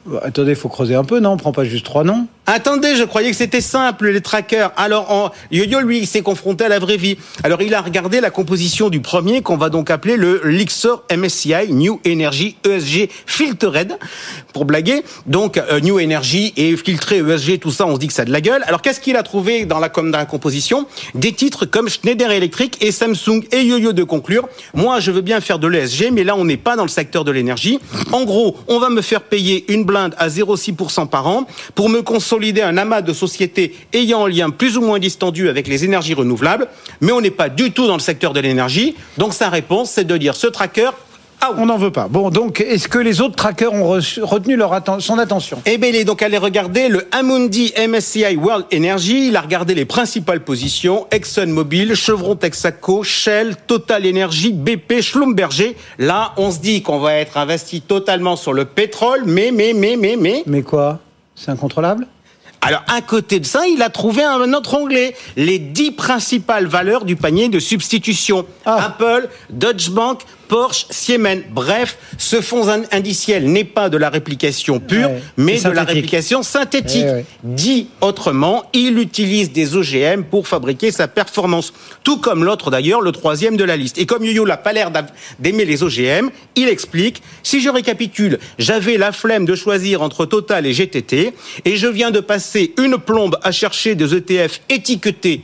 Bah, 0.07 0.21
Attendez, 0.23 0.55
faut 0.55 0.69
creuser 0.69 0.95
un 0.95 1.03
peu, 1.03 1.19
non 1.19 1.31
On 1.31 1.37
prend 1.37 1.51
pas 1.51 1.65
juste 1.65 1.85
trois 1.85 2.03
noms 2.03 2.27
Attendez, 2.49 2.95
je 2.95 3.03
croyais 3.03 3.29
que 3.29 3.35
c'était 3.35 3.59
simple, 3.59 4.07
les 4.07 4.21
trackers. 4.21 4.71
Alors, 4.77 5.11
en... 5.11 5.31
Yo-Yo, 5.51 5.81
lui, 5.81 5.99
il 5.99 6.07
s'est 6.07 6.21
confronté 6.21 6.63
à 6.63 6.69
la 6.69 6.79
vraie 6.79 6.95
vie. 6.95 7.17
Alors, 7.43 7.61
il 7.61 7.73
a 7.75 7.81
regardé 7.81 8.21
la 8.21 8.29
composition 8.29 8.87
du 8.87 9.01
premier, 9.01 9.41
qu'on 9.41 9.57
va 9.57 9.67
donc 9.67 9.91
appeler 9.91 10.15
le 10.15 10.39
Lixor 10.45 11.03
MSCI 11.13 11.73
New 11.73 11.99
Energy 12.07 12.55
ESG 12.65 13.09
Filtered, 13.25 13.97
pour 14.53 14.63
blaguer. 14.63 15.03
Donc, 15.25 15.57
euh, 15.57 15.81
New 15.81 15.99
Energy 15.99 16.53
et 16.55 16.77
filtré 16.77 17.17
ESG, 17.17 17.59
tout 17.59 17.71
ça, 17.71 17.85
on 17.85 17.95
se 17.95 17.99
dit 17.99 18.07
que 18.07 18.13
ça 18.13 18.21
a 18.21 18.25
de 18.25 18.31
la 18.31 18.39
gueule. 18.39 18.63
Alors, 18.65 18.81
qu'est-ce 18.81 19.01
qu'il 19.01 19.17
a 19.17 19.23
trouvé 19.23 19.65
dans 19.65 19.79
la, 19.79 19.89
dans 19.89 20.03
la 20.03 20.25
composition? 20.25 20.87
Des 21.15 21.33
titres 21.33 21.65
comme 21.65 21.89
Schneider 21.89 22.31
Electric 22.31 22.77
et 22.79 22.93
Samsung 22.93 23.43
et 23.51 23.63
Yo-Yo 23.63 23.91
de 23.91 24.03
conclure. 24.03 24.47
Moi, 24.73 25.01
je 25.01 25.11
veux 25.11 25.19
bien 25.19 25.41
faire 25.41 25.59
de 25.59 25.67
l'ESG, 25.67 26.11
mais 26.13 26.23
là, 26.23 26.37
on 26.37 26.45
n'est 26.45 26.55
pas 26.55 26.77
dans 26.77 26.83
le 26.83 26.89
secteur 26.89 27.25
de 27.25 27.31
l'énergie. 27.31 27.79
En 28.13 28.23
gros, 28.23 28.55
on 28.69 28.79
va 28.79 28.87
me 28.89 29.01
faire 29.01 29.23
payer 29.23 29.65
une 29.67 29.83
à 29.97 30.27
0,6% 30.27 31.07
par 31.07 31.27
an 31.27 31.45
pour 31.75 31.89
me 31.89 32.01
consolider 32.01 32.61
un 32.61 32.77
amas 32.77 33.01
de 33.01 33.13
sociétés 33.13 33.75
ayant 33.93 34.25
un 34.25 34.29
lien 34.29 34.49
plus 34.49 34.77
ou 34.77 34.81
moins 34.81 34.99
distendu 34.99 35.49
avec 35.49 35.67
les 35.67 35.85
énergies 35.85 36.13
renouvelables, 36.13 36.67
mais 37.01 37.11
on 37.11 37.21
n'est 37.21 37.31
pas 37.31 37.49
du 37.49 37.71
tout 37.71 37.87
dans 37.87 37.95
le 37.95 38.01
secteur 38.01 38.33
de 38.33 38.39
l'énergie. 38.39 38.95
Donc 39.17 39.33
sa 39.33 39.49
réponse, 39.49 39.91
c'est 39.91 40.05
de 40.05 40.17
dire 40.17 40.35
ce 40.35 40.47
tracker, 40.47 40.91
ah 41.39 41.51
On 41.57 41.67
n'en 41.67 41.77
veut 41.77 41.91
pas. 41.91 42.07
Bon, 42.07 42.29
donc, 42.31 42.61
est-ce 42.61 42.87
que 42.87 42.97
les 42.97 43.21
autres 43.21 43.35
trackers 43.35 43.71
ont 43.71 43.87
reçu- 43.87 44.23
retenu 44.23 44.55
leur 44.55 44.73
atten- 44.73 44.99
son 44.99 45.19
attention? 45.19 45.61
Eh 45.67 45.77
bien, 45.77 45.89
il 45.89 45.95
est 45.95 46.03
donc 46.03 46.23
allé 46.23 46.37
regarder 46.37 46.89
le 46.89 47.07
Amundi 47.11 47.73
MSCI 47.77 48.35
World 48.37 48.65
Energy. 48.73 49.27
Il 49.27 49.35
a 49.37 49.41
regardé 49.41 49.75
les 49.75 49.85
principales 49.85 50.39
positions 50.43 51.05
ExxonMobil, 51.11 51.93
Chevron 51.95 52.35
Texaco, 52.35 53.03
Shell, 53.03 53.55
Total 53.67 54.07
Energy, 54.07 54.51
BP, 54.51 55.01
Schlumberger. 55.01 55.77
Là, 55.99 56.33
on 56.37 56.49
se 56.51 56.59
dit 56.59 56.81
qu'on 56.81 56.99
va 56.99 57.13
être 57.13 57.37
investi 57.37 57.81
totalement 57.81 58.35
sur 58.35 58.53
le 58.53 58.65
pétrole, 58.65 59.21
mais, 59.25 59.51
mais, 59.51 59.73
mais, 59.73 59.95
mais, 59.95 60.15
mais. 60.19 60.43
Mais 60.47 60.63
quoi? 60.63 60.99
C'est 61.35 61.51
incontrôlable? 61.51 62.07
Alors, 62.61 62.81
à 62.87 63.01
côté 63.01 63.39
de 63.39 63.45
ça, 63.45 63.67
il 63.67 63.83
a 63.83 63.89
trouvé 63.89 64.23
un 64.23 64.51
autre 64.53 64.73
onglet. 64.73 65.13
Les 65.35 65.59
dix 65.59 65.91
principales 65.91 66.65
valeurs 66.65 67.05
du 67.05 67.15
panier 67.15 67.49
de 67.49 67.59
substitution. 67.59 68.47
Apple, 68.65 69.29
Deutsche 69.51 69.91
Bank, 69.91 70.21
Porsche, 70.47 70.85
Siemens. 70.89 71.41
Bref, 71.51 71.97
ce 72.17 72.41
fonds 72.41 72.67
in- 72.69 72.83
indiciel 72.91 73.51
n'est 73.51 73.63
pas 73.63 73.89
de 73.89 73.97
la 73.97 74.09
réplication 74.09 74.79
pure, 74.79 75.09
Ouais, 75.09 75.21
mais 75.37 75.59
de 75.59 75.69
la 75.69 75.83
réplication 75.83 76.43
synthétique. 76.43 77.03
Ouais, 77.05 77.11
ouais. 77.13 77.25
Dit 77.43 77.87
autrement, 78.01 78.65
il 78.73 78.97
utilise 78.99 79.51
des 79.51 79.75
OGM 79.75 80.23
pour 80.23 80.47
fabriquer 80.47 80.91
sa 80.91 81.07
performance. 81.07 81.73
Tout 82.03 82.17
comme 82.19 82.43
l'autre 82.43 82.71
d'ailleurs, 82.71 83.01
le 83.01 83.11
troisième 83.11 83.57
de 83.57 83.63
la 83.63 83.77
liste. 83.77 83.97
Et 83.97 84.05
comme 84.05 84.23
Yo-Yo 84.23 84.45
n'a 84.45 84.57
pas 84.57 84.73
l'air 84.73 84.91
d'aimer 85.39 85.65
les 85.65 85.83
OGM, 85.83 86.29
il 86.55 86.67
explique, 86.67 87.21
si 87.43 87.61
je 87.61 87.69
récapitule, 87.69 88.39
j'avais 88.57 88.97
la 88.97 89.11
flemme 89.11 89.45
de 89.45 89.55
choisir 89.55 90.01
entre 90.01 90.25
Total 90.25 90.65
et 90.65 90.73
GTT, 90.73 91.33
et 91.65 91.75
je 91.75 91.87
viens 91.87 92.11
de 92.11 92.19
passer 92.19 92.73
une 92.77 92.97
plombe 92.97 93.37
à 93.43 93.51
chercher 93.51 93.95
des 93.95 94.15
ETF 94.15 94.61
étiquetés 94.69 95.43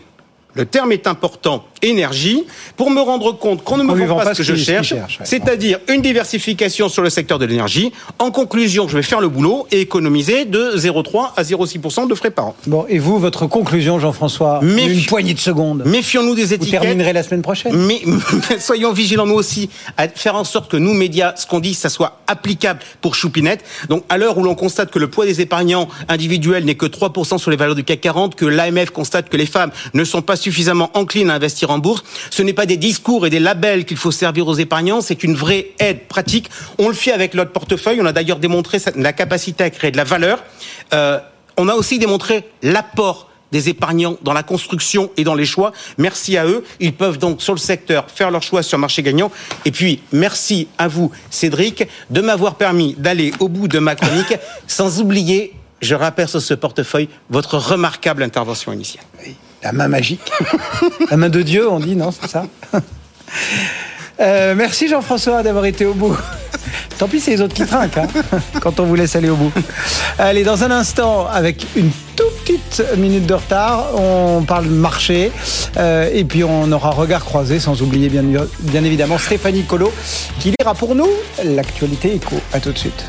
le 0.55 0.67
terme 0.67 0.91
est 0.91 1.07
important, 1.07 1.65
énergie, 1.83 2.43
pour 2.77 2.89
me 2.89 2.99
rendre 3.01 3.31
compte 3.37 3.63
qu'on 3.63 3.77
ne 3.77 3.83
me 3.83 4.05
vend 4.05 4.17
pas, 4.17 4.23
pas 4.25 4.33
ce 4.33 4.39
que 4.39 4.43
je 4.43 4.55
cherche, 4.55 4.89
cherche, 4.89 5.19
ouais. 5.19 5.25
c'est-à-dire 5.25 5.79
une 5.89 6.01
diversification 6.01 6.89
sur 6.89 7.03
le 7.03 7.09
secteur 7.09 7.39
de 7.39 7.45
l'énergie. 7.45 7.91
En 8.19 8.31
conclusion, 8.31 8.87
je 8.87 8.95
vais 8.97 9.03
faire 9.03 9.21
le 9.21 9.29
boulot 9.29 9.67
et 9.71 9.81
économiser 9.81 10.45
de 10.45 10.71
0,3 10.75 11.31
à 11.35 11.43
0,6% 11.43 12.07
de 12.07 12.15
frais 12.15 12.31
par 12.31 12.47
an. 12.47 12.55
Bon, 12.67 12.85
et 12.89 12.99
vous, 12.99 13.19
votre 13.19 13.45
conclusion, 13.47 13.99
Jean-François 13.99 14.59
Méfi- 14.63 14.93
Une 14.99 15.05
poignée 15.05 15.33
de 15.33 15.39
secondes. 15.39 15.83
Méfions-nous 15.85 16.35
des 16.35 16.45
Vous 16.45 16.53
étiquettes. 16.53 16.81
terminerez 16.81 17.13
la 17.13 17.23
semaine 17.23 17.41
prochaine 17.41 17.75
Mais 17.75 18.01
soyons 18.59 18.93
vigilants 18.93 19.25
nous 19.25 19.35
aussi 19.35 19.69
à 19.97 20.07
faire 20.07 20.35
en 20.35 20.43
sorte 20.43 20.71
que 20.71 20.77
nous 20.77 20.93
médias, 20.93 21.33
ce 21.35 21.45
qu'on 21.45 21.59
dit, 21.59 21.73
ça 21.73 21.89
soit 21.89 22.19
applicable 22.27 22.79
pour 23.01 23.15
Choupinette. 23.15 23.63
Donc 23.89 24.03
à 24.09 24.17
l'heure 24.17 24.37
où 24.37 24.43
l'on 24.43 24.55
constate 24.55 24.91
que 24.91 24.99
le 24.99 25.09
poids 25.09 25.25
des 25.25 25.41
épargnants 25.41 25.87
individuels 26.09 26.65
n'est 26.65 26.75
que 26.75 26.85
3% 26.85 27.37
sur 27.37 27.51
les 27.51 27.57
valeurs 27.57 27.75
du 27.75 27.83
CAC 27.83 28.01
40, 28.01 28.35
que 28.35 28.45
l'AMF 28.45 28.89
constate 28.91 29.29
que 29.29 29.37
les 29.37 29.45
femmes 29.45 29.71
ne 29.93 30.03
sont 30.03 30.21
pas 30.21 30.35
suffisamment 30.35 30.89
enclines 30.93 31.29
à 31.29 31.35
investir 31.35 31.69
en 31.71 31.72
bourse, 31.77 32.03
ce 32.29 32.41
n'est 32.43 32.53
pas 32.53 32.65
des 32.65 32.77
discours 32.77 33.25
et 33.25 33.29
des 33.29 33.39
labels 33.39 33.85
qu'il 33.85 33.97
faut 33.97 34.11
servir 34.11 34.47
aux 34.47 34.55
épargnants, 34.55 35.01
c'est 35.01 35.23
une 35.23 35.35
vraie 35.35 35.71
aide 35.79 36.07
pratique. 36.07 36.49
On 36.77 36.87
le 36.87 36.93
fait 36.93 37.11
avec 37.11 37.33
notre 37.33 37.51
portefeuille. 37.51 37.99
On 38.01 38.05
a 38.05 38.13
d'ailleurs 38.13 38.39
démontré 38.39 38.79
la 38.95 39.13
capacité 39.13 39.63
à 39.63 39.69
créer 39.69 39.91
de 39.91 39.97
la 39.97 40.03
valeur. 40.03 40.43
Euh, 40.93 41.19
on 41.57 41.67
a 41.69 41.75
aussi 41.75 41.99
démontré 41.99 42.49
l'apport 42.61 43.29
des 43.53 43.69
épargnants 43.69 44.17
dans 44.23 44.33
la 44.33 44.43
construction 44.43 45.11
et 45.15 45.23
dans 45.23 45.35
les 45.35 45.45
choix. 45.45 45.71
Merci 45.97 46.37
à 46.37 46.45
eux. 46.45 46.65
Ils 46.79 46.93
peuvent 46.93 47.19
donc, 47.19 47.41
sur 47.41 47.53
le 47.53 47.59
secteur, 47.59 48.07
faire 48.09 48.31
leur 48.31 48.41
choix 48.41 48.63
sur 48.63 48.77
le 48.77 48.81
marché 48.81 49.03
gagnant. 49.03 49.31
Et 49.63 49.71
puis, 49.71 50.01
merci 50.11 50.67
à 50.77 50.87
vous, 50.87 51.11
Cédric, 51.29 51.87
de 52.09 52.21
m'avoir 52.21 52.55
permis 52.55 52.95
d'aller 52.97 53.31
au 53.39 53.47
bout 53.47 53.67
de 53.67 53.79
ma 53.79 53.95
chronique, 53.95 54.35
sans 54.67 54.99
oublier, 54.99 55.53
je 55.81 55.95
rappelle 55.95 56.27
sur 56.27 56.41
ce 56.41 56.55
portefeuille, 56.55 57.09
votre 57.29 57.57
remarquable 57.57 58.23
intervention 58.23 58.73
initiale. 58.73 59.05
La 59.63 59.71
main 59.71 59.87
magique. 59.87 60.31
la 61.09 61.17
main 61.17 61.29
de 61.29 61.41
Dieu, 61.41 61.69
on 61.69 61.79
dit, 61.79 61.95
non, 61.95 62.11
c'est 62.11 62.29
ça 62.29 62.45
Euh, 64.19 64.53
Merci 64.55 64.87
Jean-François 64.87 65.41
d'avoir 65.41 65.65
été 65.65 65.85
au 65.85 65.93
bout. 65.93 66.15
Tant 66.99 67.07
pis, 67.07 67.19
c'est 67.19 67.31
les 67.31 67.41
autres 67.41 67.55
qui 67.55 67.65
trinquent 67.65 67.97
hein, 67.97 68.07
quand 68.61 68.79
on 68.79 68.83
vous 68.85 68.93
laisse 68.95 69.15
aller 69.15 69.29
au 69.29 69.35
bout. 69.35 69.51
Allez, 70.19 70.43
dans 70.43 70.63
un 70.63 70.69
instant, 70.69 71.27
avec 71.27 71.65
une 71.75 71.89
toute 72.15 72.33
petite 72.45 72.83
minute 72.97 73.25
de 73.25 73.33
retard, 73.33 73.87
on 73.99 74.43
parle 74.43 74.65
marché 74.67 75.31
euh, 75.77 76.09
et 76.13 76.23
puis 76.25 76.43
on 76.43 76.71
aura 76.71 76.91
regard 76.91 77.25
croisé, 77.25 77.59
sans 77.59 77.81
oublier 77.81 78.09
bien, 78.09 78.23
bien 78.59 78.83
évidemment 78.83 79.17
Stéphanie 79.17 79.63
Colo 79.63 79.91
qui 80.39 80.53
lira 80.59 80.75
pour 80.75 80.93
nous 80.93 81.09
l'actualité 81.43 82.13
éco. 82.13 82.35
À 82.53 82.59
tout 82.59 82.71
de 82.71 82.77
suite. 82.77 83.05